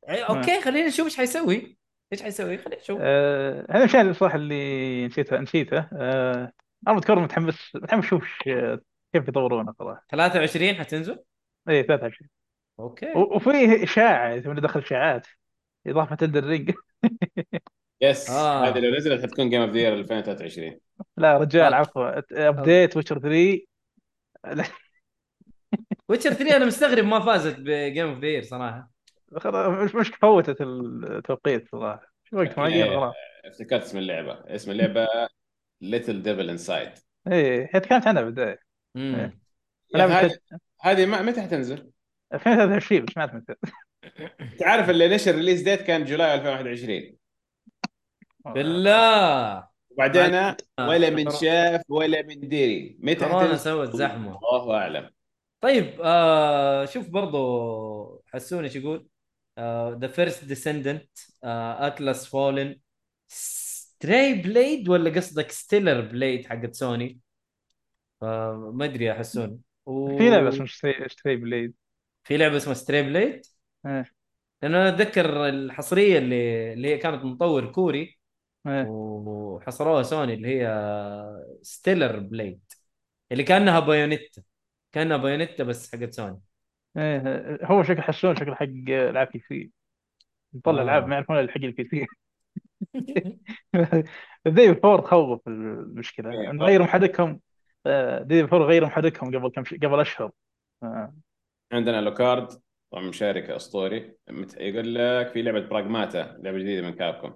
[0.09, 1.78] إيه، okay خلينا نشوف إيش حيسوي.
[2.13, 5.87] إيش حيسوي خلينا نشوف آه، هذا الشيء الصراحه اللي نسيته نسيته.
[5.93, 6.51] آه،
[6.87, 8.37] Armored Core متحمس متحمس أشوف
[9.13, 10.05] كيف يطورونه صراحة.
[10.11, 11.19] 23 حتنزل؟
[11.69, 12.29] اي 23
[12.79, 13.13] okay.
[13.15, 15.27] وفي إشاعة إذا ندخل إشاعات.
[15.87, 16.71] إضافة Elden Ring
[18.01, 18.67] yes آه.
[18.67, 20.79] هذه لو نزلت حتكون game of the 2023
[21.17, 21.77] لا رجال آه.
[21.77, 22.21] عفوا.
[22.31, 23.65] update Witcher 3
[26.09, 28.89] Witcher 3 أنا مستغرب ما فازت ب game of the صراحة.
[29.37, 32.01] خلاص مش مش فوتت التوقيت صراحة.
[32.23, 32.95] شو وقت معين إيه.
[32.99, 33.13] خلاص.
[33.45, 34.55] افتكرت اسم اللعبة.
[34.55, 35.07] اسم اللعبة
[35.81, 36.91] Little Devil Inside
[37.31, 38.59] إيه هي تكلمت عنها بالبداية.
[38.95, 39.39] امم
[39.95, 40.31] لعبة
[40.81, 41.91] هذه ما- متى حتنزل؟
[42.33, 43.55] 2023 بس ما متى.
[44.53, 47.15] انت عارف اللي نشر release date كان July 2021
[48.45, 49.67] بالله.
[49.89, 50.23] وبعدين
[50.79, 54.39] ولا من كورونا- شاف ولا من دري متى كورونا حتنزل؟ سوت زحمة.
[54.53, 55.09] الله أعلم.
[55.61, 59.07] طيب آه شوف برضو حسون إيش يقول؟
[60.01, 61.09] The First Descendant
[61.43, 62.79] Atlas Fallen
[63.27, 67.19] Stray Blade ولا قصدك Stellar Blade حقت سوني
[68.23, 69.59] آه ما أدري يا حسون.
[69.85, 70.17] و...
[70.17, 71.73] في لعبة اسمها Stray Blade
[72.23, 73.45] في لعبة اسمها Stray Blade
[73.85, 74.11] إيه.
[74.61, 78.19] لأن أنا أتذكر الحصرية اللي اللي هي كانت مطور كوري.
[78.67, 78.85] إيه.
[78.87, 80.67] وحصروها سوني اللي هي
[81.61, 82.61] Stellar Blade
[83.31, 84.41] اللي كأنها Bayonetta
[84.91, 86.39] كأنها Bayonetta بس حقت سوني
[86.97, 89.71] إيه هو شكل حسون شكل حق العاب PC.
[90.53, 90.83] يطلع آه.
[90.83, 92.07] العاب ما يعرفون إلا حق ال PC.
[94.45, 96.31] ديفي فور تخوف المشكلة.
[96.31, 96.49] إيه.
[96.49, 97.39] غيروا محركهم
[97.85, 99.73] آه، فور غيروا محركهم قبل كم ش...
[99.73, 100.31] قبل أشهر.
[100.83, 101.13] آه،
[101.71, 102.47] عندنا لوكارد
[102.91, 104.13] طبعا مشاركة أسطوري.
[104.29, 107.35] مت- يقول لك في لعبة Pragmata لعبة جديدة من Capcom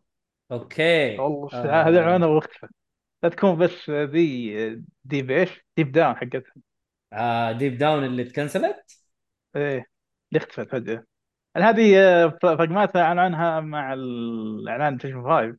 [0.52, 1.18] okay.
[1.18, 1.90] والله آه.
[1.90, 2.68] هذا عنوانها واختفى
[3.24, 6.54] لا تكون بس ذي Deep إيش؟ Deep Down حقتها.
[7.14, 9.03] آه Deep Down اللي تكنسلت؟
[9.56, 9.88] إيه
[10.32, 11.06] اللي اختفت فجأة.
[11.58, 15.58] هذه آه، Pragmata اعلن عنها مع الإعلان بلايستيشن 5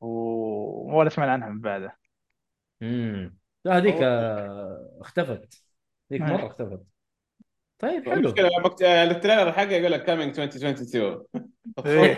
[0.00, 1.98] و- ولا سمعنا عنها من بعده.
[2.82, 5.64] امم لا هذيك آه، اختفت.
[6.12, 6.28] ذيك إيه.
[6.28, 6.80] مرة اختفت.
[7.78, 8.12] طيب حلو.
[8.14, 8.82] المشكلة مكت...
[8.82, 11.24] ال trailer حقه يقول لك coming 2022
[11.86, 12.16] إيه.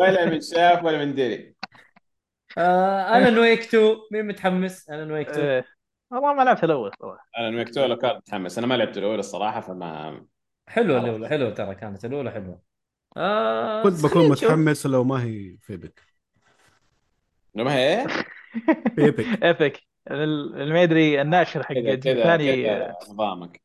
[0.00, 1.54] ولا من شاف ولا من دري
[2.58, 5.64] آه Alan Wake 2 مين متحمس؟ Alan Wake 2 إيه.
[6.12, 7.28] والله ما لعبت الأول صراحة.
[7.38, 8.58] أنا مكتوب لوكارد متحمس.
[8.58, 10.22] أنا ما لعبت الاولى الصراحة فما
[10.68, 12.60] حلوة الأولى حلوة ترى كانت الأولى حلوة.
[13.16, 14.28] آه كنت بكون.
[14.28, 16.02] متحمس لو ما هي في Epic.
[17.54, 18.06] لو ما هي
[18.96, 19.26] في Epic.
[19.44, 19.80] Epic.
[20.10, 22.68] اللي ما يدري الناشر حق الجزء الثاني.
[23.10, 23.60] نظامك.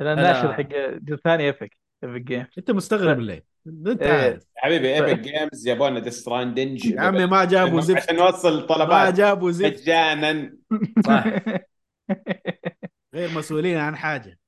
[0.00, 1.76] الناشر حق الجزء الثاني Epic.
[2.04, 4.12] Epic Game أنت مستغرب ليه؟ أنت إيه.
[4.12, 4.42] عارف.
[4.56, 8.66] حبيبي إيبك جيمز جابوا لنا ديث ستراندنج يا عمي ما جابوا زفت عشان نوصل ما
[8.66, 10.56] طلبات جابوا زفت مجانا.
[11.06, 11.24] صح.
[13.14, 14.38] غير مسؤولين عن حاجة.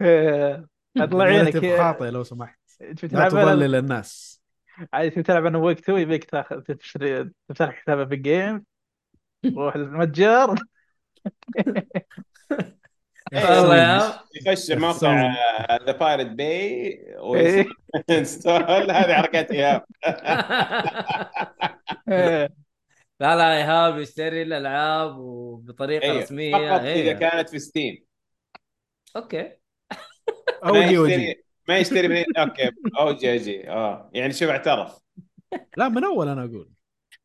[0.96, 2.58] أطلع عينك نرتب خاطئ لو سمحت.
[2.78, 4.42] تبي لا تلعب تضلل الناس.
[4.92, 8.64] عايز تلعب أنا وقته يبيك تاخذ تشتري تفتح حسابه في الجيم.
[9.46, 10.54] روح للمتجر
[13.32, 14.70] والله يا يخش.
[14.70, 15.34] موقع
[15.86, 17.00] ذا بايرت باي.
[17.20, 19.84] وينستول هذه حركات ايهاب.
[23.20, 26.22] لا لا إيهاب يشتري الألعاب وبطريقة أيوة.
[26.22, 28.04] رسمية فقط إذا إيه كانت في ستيم
[29.16, 29.52] أوكي.
[30.64, 32.70] أو ما جي يشتري ما يشتري من أوكي.
[32.98, 33.68] أو جي جي.
[33.68, 34.10] آه.
[34.14, 34.98] يعني شوف اعترف.
[35.76, 36.70] لا من أول أنا أقول.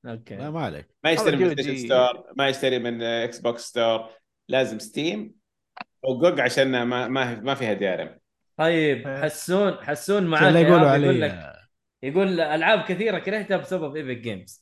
[0.04, 0.88] لا أوكي ما عليك.
[1.04, 1.78] ما يشتري من ستيشن.
[1.78, 4.10] ستور ما يشتري من Xbox Store
[4.48, 5.36] لازم Steam
[6.04, 8.20] و GOG عشان ما ما ما فيها DRM.
[8.58, 9.22] طيب إيه.
[9.22, 11.54] حسون حسون معاك لا يقول لك
[12.04, 14.61] يقول ألعاب كثيرة كرهتها بسبب Epic Games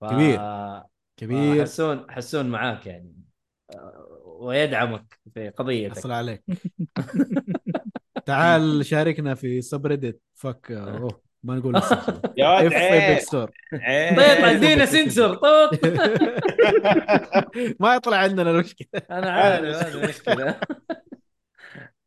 [0.00, 0.04] ف...
[0.04, 0.40] كبير.
[1.16, 1.62] كبير.
[1.62, 3.14] حسون حسون معاك يعني.
[4.24, 5.96] ويدعمك في قضيتك.
[5.96, 6.44] اصل عليك.
[8.26, 11.74] تعال شاركنا في سب ريدت فك أوه ما نقول
[12.38, 13.50] يا ولد F store.
[13.72, 15.34] طيب ادينا سنسور.
[15.34, 15.70] طوط.
[17.80, 19.02] ما يطلع عندنا المشكلة.
[19.10, 20.60] أنا عارف هذه مشكلة.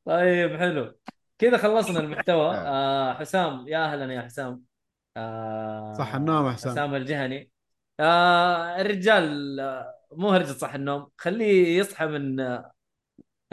[0.05, 0.97] طيب حلو.
[1.39, 2.55] كذا خلصنا المحتوى.
[2.55, 4.63] آه حسام يا أهلا يا حسام.
[5.18, 6.72] آه صح النوم حسام.
[6.72, 7.51] حسام الجهني.
[8.02, 11.11] آه الرجال آه، مو هرجة صح النوم.
[11.18, 12.72] خليه يصحى من آه،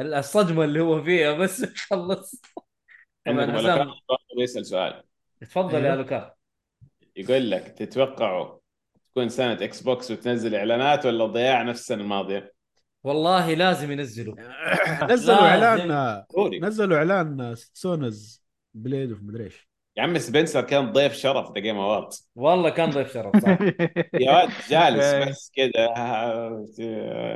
[0.00, 2.42] الصدمة اللي هو فيها بس يخلص
[3.26, 3.86] طبعا حسام.
[4.08, 5.02] برضه بيسأل سؤال.
[5.40, 5.94] تفضل يا أيوه.
[5.94, 6.34] لوكار
[7.16, 8.58] يقول لك تتوقعوا
[9.04, 12.52] تكون سنة إكس بوكس وتنزل إعلانات ولا ضياع نفس السنة الماضية؟
[13.04, 14.34] والله لازم ينزلوا.
[15.10, 15.36] نزلوا.
[15.38, 16.22] إعلان
[16.62, 18.42] نزلوا إعلان Senua's
[18.74, 19.67] Blade وف مدري إيش
[19.98, 23.58] يا عم سبنسر كان ضيف شرف The Game Awards والله كان ضيف شرف صح
[24.20, 25.14] يا ولد جالس.
[25.28, 25.88] بس كذا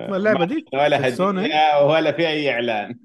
[0.09, 2.99] ما اللعبة دي ولا؟ هدية ولا في أي إعلان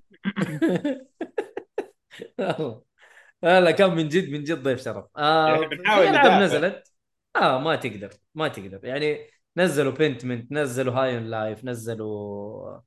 [2.40, 2.84] والله.
[3.44, 5.60] لا لا كان من جد من جد ضيف شرف آه
[6.04, 6.46] يعني.
[6.46, 6.92] نزلت
[7.36, 12.80] آه ما تقدر ما تقدر يعني نزلوا Pentiment نزلوا High on Life نزلوا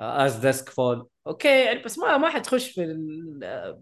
[0.00, 3.80] As Dusk Falls okay يعني بس ما ما حتخش في ال-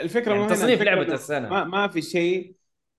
[0.00, 1.48] الفكرة يعني تصنيف إنه السنة.
[1.48, 2.54] ما, ما في شيء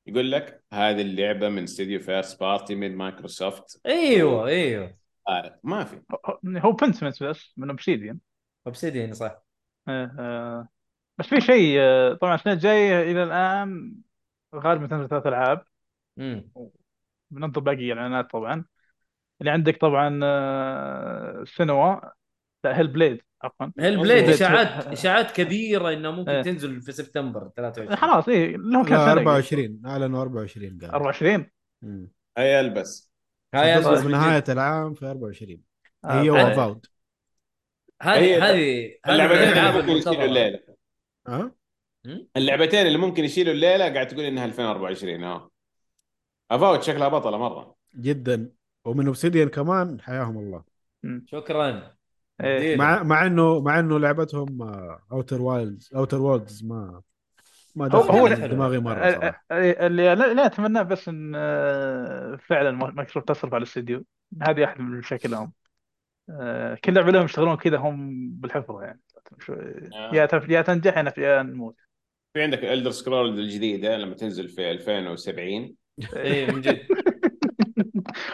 [0.08, 4.98] يقول لك هذه اللعبة من استديو first party من مايكروسوفت أيوه أيوه.
[5.28, 6.02] عارف ما في.
[6.46, 8.20] هو Pentiment بس من Obsidian
[8.68, 9.44] Obsidian صح.
[9.88, 10.68] آه،
[11.18, 13.96] بس في شيء آه، طبعا السنة الجايه إلى الآن
[14.56, 15.66] غالبا تنزل ثلاث ألعاب.
[17.32, 18.66] بننطر باقي اعلانات طبعا.
[19.42, 21.96] اللي عندك طبعا آه، Senua
[22.64, 23.68] لا Hellblade عفوا.
[23.80, 24.34] Hellblade والله.
[24.34, 26.42] اشاعات إشاعات كبيرة انها ممكن إيه.
[26.42, 30.90] تنزل في سبتمبر 23 خلاص إيه لهم كم لا سنة؟ 24 أعلنوا 24 قال.
[30.92, 31.48] 24
[31.82, 32.12] مم.
[32.38, 33.12] هي ألبس.
[33.54, 34.50] هاي بنهايه جد.
[34.50, 35.62] العام في 24
[36.06, 36.86] آه، هي وفاود
[38.02, 40.60] هذه هذه اللعبتين اللي ممكن يشيلوا الليلة.
[41.28, 41.52] ها؟
[42.38, 45.52] اللعبتين اللي ممكن يشيلوا الليلة قاعد تقول إنها 2024 آه
[46.52, 47.76] أفاوت شكلها بطلة مرة.
[47.96, 48.52] جدا.
[48.86, 50.64] ومن أوبسيديان كمان حياهم الله.
[51.26, 51.96] شكرا.
[52.44, 52.76] إيه.
[52.78, 54.62] مع مع إنه مع إنه لعبتهم
[55.12, 57.02] اوتر وايلدز اوتر وولدز ما
[57.76, 59.46] ما هو دخل دماغي مرة صراحة.
[59.52, 64.06] اللي لا لا أتمناه بس إن آه، فعلا مايكروسوفت تصرف على الاستديو.
[64.42, 65.52] هذه أحد من مشاكلهم
[66.30, 69.02] آه، كل لعبة لهم يشتغلون كذا هم بالحفرة يعني.
[69.50, 70.12] آه.
[70.16, 71.76] يا تف- يا تنجح يا نموت.
[72.34, 75.76] في عندك ال elder scrolls الجديده لما تنزل في 2070
[76.16, 76.80] إيه من جد.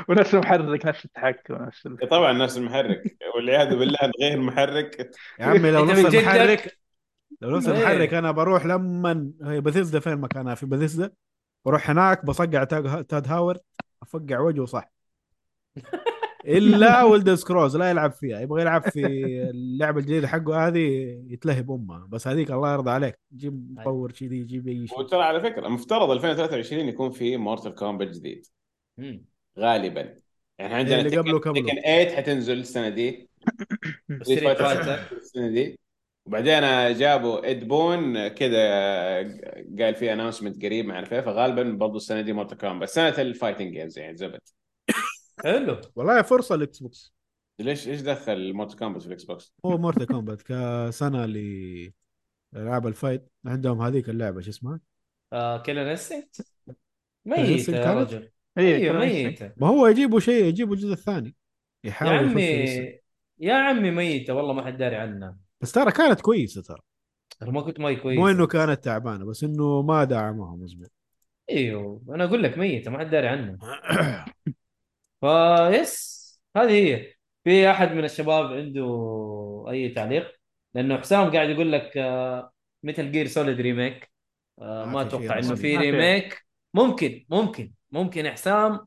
[0.07, 1.87] ونفس المحرك نفس التحكم نفس.
[2.11, 3.17] طبعا نفس المحرك.
[3.35, 5.11] والعياذ بالله نغير محرك.
[5.39, 6.77] يا عمي لو جدك؟ المحرك
[7.41, 7.77] لو نص إيه.
[7.77, 11.11] المحرك أنا بروح لما هي بثيزدا فين مكانها في بثيزدا
[11.65, 13.59] بروح هناك بصقع تاد هاورد
[14.03, 14.91] أفقع وجهه صح
[16.47, 18.39] إلا ولد سكروز لا يلعب فيها.
[18.39, 19.05] يبغى يلعب في
[19.49, 20.79] اللعبه الجديده حقه هذه
[21.27, 23.19] يتلهب امها بس هذيك الله يرضى عليك.
[23.35, 24.99] جيب مطور كذي جيب أي شيء.
[24.99, 28.45] وترى على فكرة مفترض 2023 يكون في مورتال كومبات جديد.
[29.59, 30.15] غالبا.
[30.59, 31.61] يعني عندنا اللي قبله قبله.
[31.61, 33.29] تكن 8 حتنزل السنة دي.
[34.23, 34.61] street
[35.11, 35.79] السنة دي.
[36.25, 36.61] وبعدين
[36.97, 38.59] جابوا اد بون كذا
[39.79, 43.24] قال في announcement قريب ما اعرف إيه فغالبا برضو السنة دي mortal kombat سنة ال
[43.24, 44.39] fighting games يعني زبد
[45.43, 45.81] حلو.
[45.95, 47.13] والله فرصة ال Xbox
[47.59, 51.91] ليش إيش دخل mortal kombat في ال Xbox؟ هو mortal kombat كسنة ل
[52.55, 54.79] العاب ال fight عندهم هذيك اللعبة شو اسمها؟
[55.33, 56.47] آه killer instinct
[57.29, 58.29] Instinct يا؟ رجل.
[58.57, 59.51] أيوه كان ميتة.
[59.57, 61.35] ما هو يجيبوا شيء يجيبوا الجزء الثاني.
[61.83, 62.99] يا يحاول عمي يخش لسه.
[63.39, 66.81] يا عمي ميتة والله ما حد داري عنها بس ترى كانت كويسة ترى.
[67.41, 70.91] ما كنت ماي كويس مو إنه كانت تعبانة بس إنه ما دعموها مزبوط.
[71.49, 73.57] أيوه أنا أقول لك ميتة ما حد داري عنها
[75.21, 76.27] فيس
[76.57, 77.13] هذه هي.
[77.43, 80.31] في أحد من الشباب عنده أي تعليق؟
[80.73, 81.91] لأنه حسام قاعد يقول لك
[82.83, 84.11] مثل جير سوليد ريميك
[84.57, 85.77] ما أتوقع إنه في.
[85.77, 87.73] remake ممكن ممكن.
[87.91, 88.79] ممكن حسام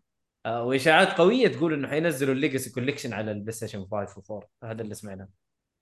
[0.47, 4.83] آه، وإشاعات قوية تقول إنه حينزلوا ال legacy collection على ال PlayStation 5 و4 هذا
[4.83, 5.29] اللي سمعناه.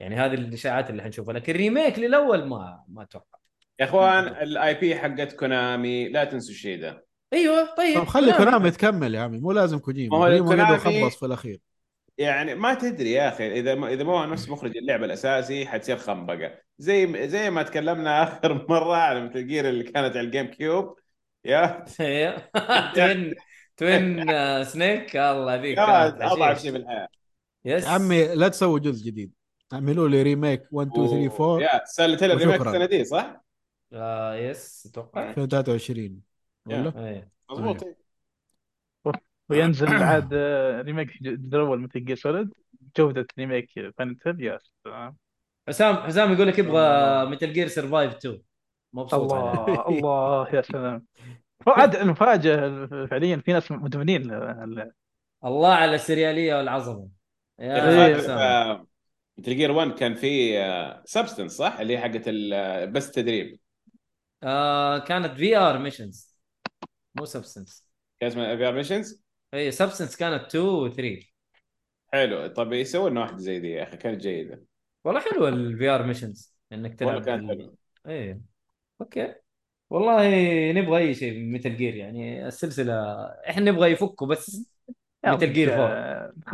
[0.00, 1.34] يعني هذه الإشاعات اللي حنشوفها.
[1.34, 3.38] لكن remake للأول ما ما أتوقع.
[3.80, 7.06] يا إخوان ال IP حقت كونامي لا تنسوا الشيء ده.
[7.32, 7.98] أيوه طيب.
[7.98, 8.70] طب خلي كونامي.
[8.70, 9.38] تكمل يا عمي.
[9.38, 10.46] مو لازم ما كوجيما هو كوجيما
[10.76, 11.60] كونامي- يخبص في الأخير.
[12.18, 15.96] يعني ما تدري يا أخي إذا ما إذا ما هو نفس مخرج اللعبة الأساسي حتصير
[15.96, 16.50] خنبقة.
[16.78, 20.96] زي زي ما تكلمنا آخر مرة على metal gear اللي كانت على ال GameCube
[21.44, 21.84] يا.
[22.00, 22.50] إيه.
[22.94, 23.34] twin
[23.76, 26.62] twin آه، snake الله ذيك يا كانت اضعف.
[26.62, 27.08] شيء في الحياة
[27.64, 29.32] yes يا عمي لا تسوي جزء جديد.
[29.72, 32.70] اعملوا لي remake 1 2 3 4 يا سالت ال remake وشكراً.
[32.70, 33.44] السنة دي صح؟
[33.92, 35.30] آه yes أتوقع.
[35.30, 36.20] 2023
[36.66, 37.30] ولا؟ إيه.
[37.50, 37.84] مضبوط
[39.48, 42.54] وينزل عاد آه، remake الجزء الأول metal gear solid
[42.96, 45.16] جوده ريميك فانتل يا سلام.
[45.68, 48.42] حسام حسام يقول لك يبغى متل جير سرفايف 2
[48.92, 49.32] مبسوط.
[49.32, 51.06] الله الله يا سلام.
[51.66, 54.92] عاد المفاجأة فعليا في ناس مدمنين ال-
[55.44, 57.08] الله على السريالية والعظمة.
[57.58, 58.16] يا إيه.
[58.30, 58.86] آه،
[59.38, 60.54] مثل جير 1 كان في
[61.04, 63.58] سبستنس صح؟ اللي هي حقت ال- بس تدريب.
[64.42, 66.36] آه كانت في ار ميشنز
[67.14, 67.88] مو سبستنس
[68.20, 69.24] كان اسمها في ار ميشنز
[69.54, 71.26] اي سبستنس كانت 2 و 3
[72.12, 72.46] حلو.
[72.46, 74.64] طب يسوي لنا واحدة زي دي يا أخي؟ كانت جيده
[75.04, 77.74] والله حلوة الفي ار ميشنز إنك والله تلعب كانت بال- حلوة
[78.06, 78.40] إيه
[79.00, 79.34] أوكي.
[79.90, 80.22] والله
[80.72, 82.92] نبغى أي شيء من متل جير يعني السلسلة
[83.50, 84.68] إحنا نبغى يفكوا بس
[85.26, 86.02] مثل جير فور.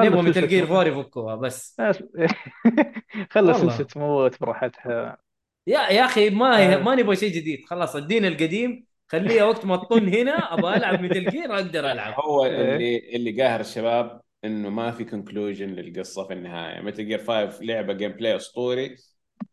[0.00, 0.64] نبغى سلسلة جير.
[0.64, 1.76] 4 يفكوها بس
[3.46, 3.52] والله.
[3.52, 5.18] سلسله موت براحتها
[5.66, 6.76] يا يا أخي ما آه.
[6.78, 11.28] ما نبغى شيء جديد خلاص ادينا القديم خليها وقت ما تطن هنا أبغى ألعب متل
[11.28, 12.76] جير أقدر ألعب هو إيه.
[12.76, 17.92] اللي اللي قاهر الشباب إنه ما في conclusion للقصة في النهاية metal gear 5 لعبة
[17.92, 18.96] gameplay أسطوري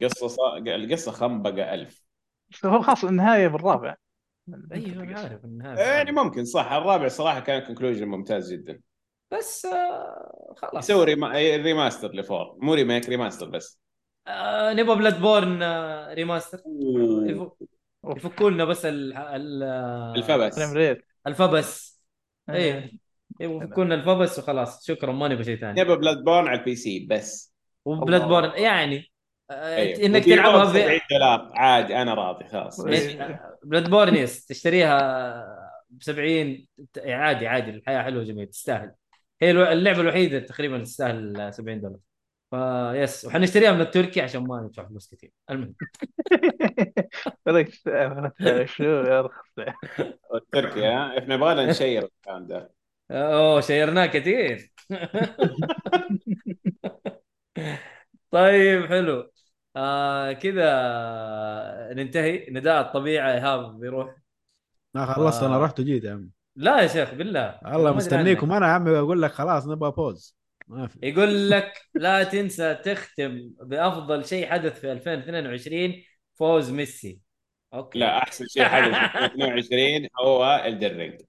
[0.02, 0.58] قصة.
[0.58, 2.01] القصة خنبقة ألف
[2.66, 3.96] هو خاص النهاية بالرابع.
[4.72, 5.20] أيوه أنا
[5.70, 6.72] عارف يعني ممكن صح.
[6.72, 8.80] الرابع صراحة كان conclusion ممتاز جدا.
[9.32, 10.90] بس آه خلاص.
[10.90, 11.32] يسوي rema...
[11.38, 12.58] remaster ل four.
[12.62, 13.80] مو remake remaster بس.
[14.28, 16.60] آه نبغى bloodborne آه remaster.
[18.16, 19.64] يفكوا لنا بس ال ال
[20.18, 20.60] ال FPS.
[21.28, 22.04] ال FPS.
[22.50, 22.92] إيه.
[23.40, 24.88] يبغوا يفكوا لنا ال FPS وخلاص.
[24.88, 25.82] شكرا ما نبغى شيء ثاني.
[25.82, 27.54] نبى bloodborne على ال PC بس.
[27.86, 28.28] و blood.
[28.28, 29.11] borne يعني
[29.52, 30.06] أيوه.
[30.06, 32.86] إنك تلعبها ب 70 في دولار عادي أنا راضي خلاص.
[32.86, 33.42] إيه.
[33.64, 35.46] bloodborne yes تشتريها
[35.90, 36.68] ب 70
[37.06, 38.92] عادي عادي الحياة حلوة جميلة تستاهل.
[39.42, 42.00] هي اللعبة الوحيدة تقريبا تستاهل 70 دولار.
[42.52, 45.32] ف yes وحنشتريها من التركي عشان ما ندفع فلوس كثير.
[45.50, 45.76] المهم.
[47.46, 47.70] ولك
[48.76, 49.50] شو يا رخص.
[50.36, 52.72] التركي ها؟ إحنا نبغى نشير الكلام ده.
[53.12, 54.72] أوه شيرناه كثير.
[58.32, 59.32] طيب حلو.
[59.76, 62.46] آه كذا ننتهي.
[62.50, 64.16] نداء الطبيعه ايهاب بيروح.
[64.94, 65.60] ما خلصت أنا آه.
[65.60, 66.30] رحت وجيت يا عمي.
[66.56, 67.60] لا يا شيخ بالله.
[67.66, 68.52] الله مستنيكم.
[68.52, 70.38] أنا يا عمي أقول لك خلاص نبغى بوز
[70.68, 71.00] ما في.
[71.04, 75.94] يقول لك لا تنسى تختم بأفضل شيء حدث في 2022
[76.36, 77.20] فوز ميسي.
[77.74, 78.00] أوكي.
[78.00, 81.22] لا أحسن شيء حدث في 22 هو elden ring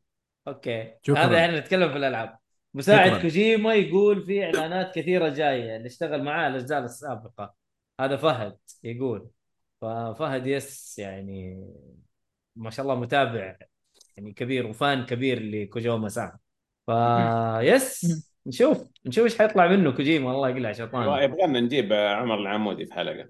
[0.48, 0.94] أوكي.
[1.02, 1.18] شكراً.
[1.24, 2.36] هذا إحنا نتكلم في الألعاب.
[2.74, 3.22] مساعد شكراً.
[3.22, 5.76] كوجيما يقول في إعلانات كثيرة جاية.
[5.76, 7.61] اللي اشتغل معاه الأجزاء السابقة.
[8.04, 9.28] هذا فهد يقول.
[9.80, 11.68] ففهد yes يعني
[12.56, 13.56] ما شاء الله متابع
[14.16, 16.32] يعني كبير و fan كبير لكوجيما سان.
[16.86, 20.30] ف yes نشوف نشوف إيش حيطلع منه كوجيما.
[20.32, 23.28] الله يقلع شيطان يبغى لنا نجيب عمر العمودي في حلقة.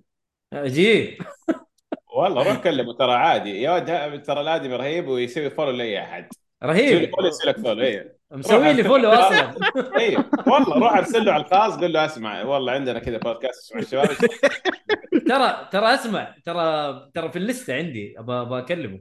[0.54, 1.18] جيب
[2.16, 3.62] والله روح كلمه ترى عادي.
[3.62, 3.78] يا
[4.16, 6.28] ترى الآدمي رهيب ويسوي follow لاي أحد.
[6.62, 7.10] رهيب.
[7.10, 9.54] follow يسوي لك follow مسوي لي follow أصلا.
[9.98, 13.80] اي والله روح ارسل له على الخاص قول له اسمع والله عندنا كذا بودكاست اسمع
[13.80, 14.28] الشباب
[15.28, 19.00] ترى ترى اسمع ترى ترى في اللسته عندي ابى ابى أكلمه.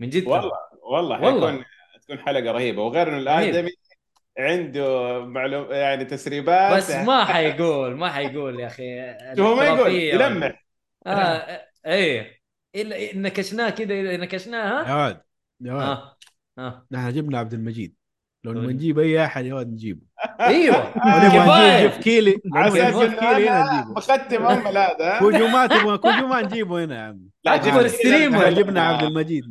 [0.00, 0.26] من جد.
[0.26, 0.52] والله
[0.82, 1.50] والله والله.
[1.50, 1.64] حيكون
[2.02, 2.82] تكون حلقة رهيبة.
[2.82, 3.70] وغير انه الادمي
[4.38, 6.76] عنده معلوم يعني تسريبات.
[6.76, 9.00] بس ما حيقول ما حيقول يا أخي.
[9.42, 10.64] هو ما يقول يلمح.
[11.06, 12.40] آه إيه.
[12.76, 15.20] إلا- نكشناه كذا إذا نكشناه يا واد
[15.60, 16.16] يا واد ها
[16.58, 17.94] ها نحن جبنا عبد المجيد.
[18.44, 18.60] لو طيب.
[18.62, 20.00] نبغى نجيب أي أحد يا واد نجيبه
[20.40, 20.90] أيوه
[21.28, 26.42] كفاية جيف كيلي لو على أساس كيلي هنا نجيبه مختم ام هذا كوجيما تبغى كوجيما
[26.42, 28.50] نجيبه هنا يا عمي لا كذا streamer.
[28.50, 29.44] جبنا عبد المجيد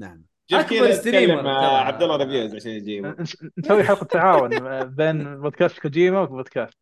[0.54, 1.50] أكبر كذا streamer ترى.
[1.78, 6.78] عبد الله Reviews عشان يجيبه نس- نسوي حلقة تعاون بين بودكاست كوجيما وبودكاست؟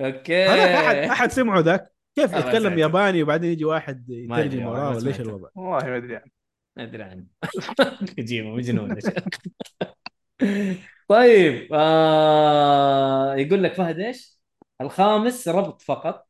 [0.00, 2.78] أوكي هذا احد احد سمعه ذاك كيف يتكلم.
[2.78, 5.20] ياباني وبعدين يجي واحد ما يترجم وراه ما ولا إيش.
[5.20, 6.32] الوضع؟ والله ما أدري يعني
[6.76, 7.24] ما أدري عنه
[8.16, 8.96] كوجيما مجنون.
[11.12, 14.38] طيب آه يقول لك فهد إيش؟
[14.80, 16.28] الخامس ربط فقط.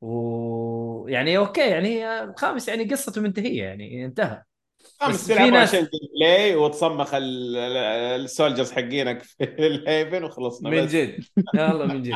[0.00, 4.42] ويعني أوكي يعني الخامس يعني قصته منتهية يعني انتهى.
[4.82, 5.88] في تلعبوا ناس- عشان
[6.20, 7.76] بلاي وتصمخ ال- ال-
[8.24, 10.86] السولجرز حقينك في الهيفن وخلصنا من.
[10.86, 11.24] جد.
[11.54, 12.14] والله من جد.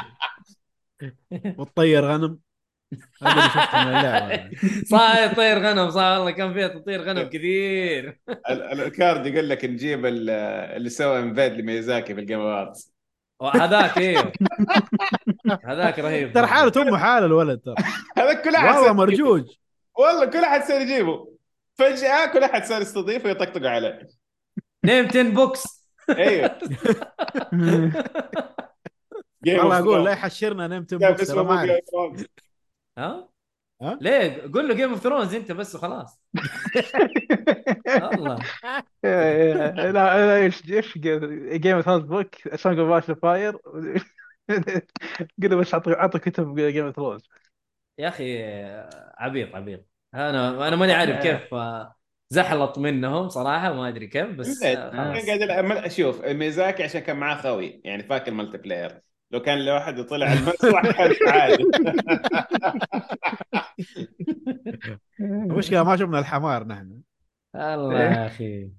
[1.59, 2.39] وتطير غنم.
[3.23, 4.51] هذا اللي شفته من اللعبة.
[4.91, 8.19] صح طير غنم صح والله كان فيها تطير غنم كثير.
[8.29, 10.31] ال- ال- الكارد يقول لك نجيب ال-
[10.77, 12.93] اللي سوى انفيد لميزاكي في الجيم اووردز
[13.55, 14.33] هذاك أيوه
[15.65, 16.33] هذاك رهيب.
[16.33, 17.75] ترى حالته امه حال الولد ترى.
[18.19, 18.93] هذا كل أحد والله صار.
[18.93, 19.45] مرجوج.
[19.99, 21.29] والله كل أحد صار يجيبه.
[21.75, 24.09] فجأة كل أحد صار يستضيفه ويطقطق عليه.
[24.85, 26.59] نيم 10 بوكس أيوه.
[29.47, 30.11] والله أقول لا.
[30.13, 31.31] يحشرنا نمت كيف بوكس
[32.99, 33.29] ها؟
[33.83, 36.23] ها؟ ليه؟ قول له جيم اوف ثرونز انت بس وخلاص
[38.03, 38.39] والله
[39.05, 43.57] لا لا إيش إيش جيم اوف ثرونز بوك سونج اوف باش فاير
[45.43, 47.29] قل له بس اعطي أعطي كتب Game of Thrones
[47.99, 48.45] يا أخي
[49.19, 51.95] عبيط عبيط أنا أنا ماني عارف كيف آه،
[52.31, 54.63] زحلط منهم صراحة ما أدري كيف بس.
[54.63, 54.91] آه،.
[54.91, 59.01] قاعد أشوف ميزاكي عشان كان معاه خوي يعني فاك ال multiplayer
[59.31, 61.65] لو كان لوحده طلع المسرح كان عادي.
[65.21, 67.01] المشكلة ما شفنا الحمار نحن.
[67.55, 68.71] الله يا أخي.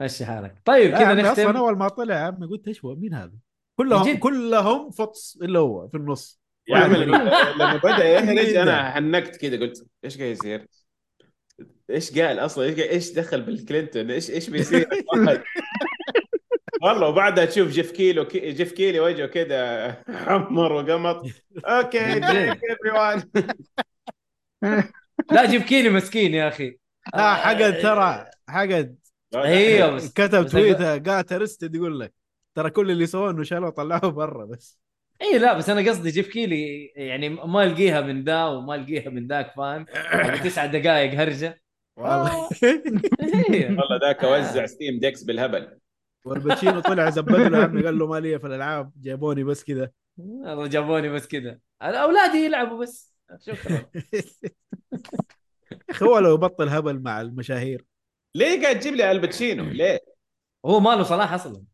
[0.00, 0.62] مشي حالك.
[0.64, 1.56] طيب كذا عمي أصلا نختم.
[1.56, 3.32] أول ما طلع يا عمي قلت إيش هو؟ مين هذا؟
[3.76, 6.40] كلهم جد؟ كلهم فطس الا هو في النص.
[6.68, 10.66] يا عمي لما بدأ يهرج أنا حنكت كذا قلت إيش قاعد يصير؟
[11.90, 14.88] إيش قال أصلا؟ إيش دخل بالكلينتون؟ إيش إيش بيصير؟
[16.82, 21.22] والله وبعدها تشوف جيف كيلي كي جيف كيلي وجهه كذا حمر وقمط.
[21.64, 22.20] أوكي
[22.72, 23.22] everyone.
[25.32, 26.78] لا جيف كيلي مسكين يا أخي.
[27.14, 28.96] لا حقد ترى حقد.
[29.34, 32.14] أيوه بس كتب بس tweet قاعد trusted يقول لك
[32.54, 34.78] ترى كل اللي سووه إنه شالوه طلعوه برا بس.
[35.22, 39.26] اي لا بس أنا قصدي جيف كيلي يعني ما القيها من ذا وما القيها من
[39.26, 39.86] ذاك فاهم؟
[40.44, 41.62] تسع دقائق هرجة.
[41.96, 42.48] والله.
[43.50, 43.66] إيه.
[43.68, 45.78] والله ذاك وزع Steam Decks بالهبل.
[46.26, 50.66] والباتشينو طلع زبد له عمي قال له ما لي في الألعاب جابوني بس كذا والله
[50.66, 53.14] جابوني بس كذا أولادي يلعبوا بس.
[53.40, 53.72] شكرا.
[55.72, 57.84] يا أخي هو لو يبطل هبل مع المشاهير.
[58.34, 60.00] ليه قاعد تجيب لي الباتشينو؟ ليه؟
[60.66, 61.64] هو ما له صلاح أصلا؟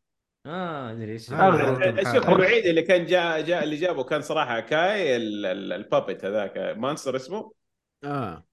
[0.47, 1.33] آه أدري إيش.
[1.33, 2.15] آه.
[2.15, 6.59] شوف الوحيد اللي كان جاء جاء اللي جابه كان صراحة كاي ال- ال- البابت هذاك
[6.59, 7.53] مانستر اسمه.
[8.05, 8.45] آه.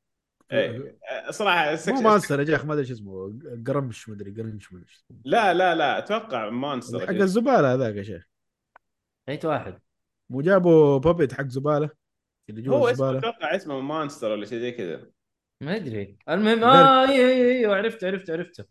[1.30, 4.90] صراحة مو مانستر يا جاخ ما أدري شو اسمه قرمش ما أدري قرنش ما أدري
[4.90, 5.18] شو اسمه.
[5.26, 8.28] لا لا لا أتوقع مانستر حق الزبالة هذاك يا شيخ.
[9.30, 9.80] ايت واحد.
[10.30, 11.90] مو جابوا بابيت حق زبالة؟
[12.50, 15.10] اللي جوا هو اسمه أتوقع اسمه مانستر ولا شيء زي كذا.
[15.62, 16.18] ما أدري.
[16.30, 18.66] المهم آه أيوه أيوه أيوه عرفته عرفته عرفته.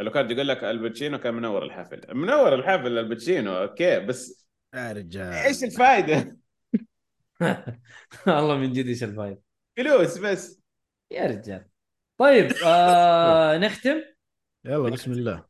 [0.00, 2.00] لو كان يقول لك الباتشينو كان منور الحفل.
[2.14, 5.32] منور الحفل الباتشينو أوكي بس يا رجال.
[5.32, 6.36] إيش الفائده؟
[8.26, 9.42] والله من جد إيش الفايدة.
[9.76, 10.61] فلوس بس.
[11.12, 11.64] يا رجال.
[12.18, 14.02] طيب آه نختم؟
[14.64, 15.44] يلا بسم الله.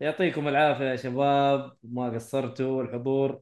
[0.00, 3.40] يعطيكم العافية يا شباب ما قصرتوا الحضور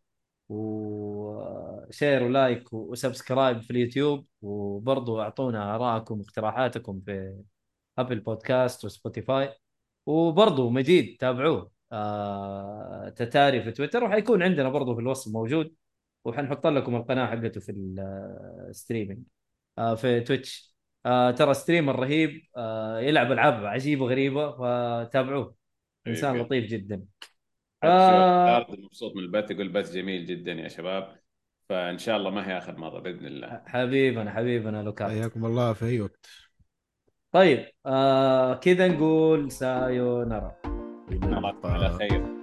[0.48, 7.42] و share و like و subscribe في اليوتيوب وبرضو أعطونا ارائكم واقتراحاتكم في
[7.98, 9.54] Apple Podcast وسبوتيفاي
[10.06, 11.70] وبرضو مجيد تابعوه.
[11.92, 15.74] آه تتاري في تويتر وحيكون عندنا برضو في الوصف موجود
[16.24, 17.72] وحنحط لكم القناة حقته في
[18.68, 19.22] ال streaming
[19.78, 20.73] آه في تويتش.
[21.06, 25.54] آه ترى streamer رهيب آه يلعب ألعاب عجيبة غريبة فتابعوه.
[26.06, 26.44] إنسان حبيبي.
[26.44, 27.04] لطيف جدا.
[27.82, 28.66] آه...
[28.68, 31.16] مبسوط من البث يقول بث جميل جدا يا شباب.
[31.68, 33.62] فإن شاء الله ما هي آخر مرة بإذن الله.
[33.66, 36.26] حبيبنا حبيبنا لوكا حياكم الله في أي وقت.
[37.32, 40.56] طيب آه كذا نقول سايونارا.
[41.10, 42.33] نراكم على خير.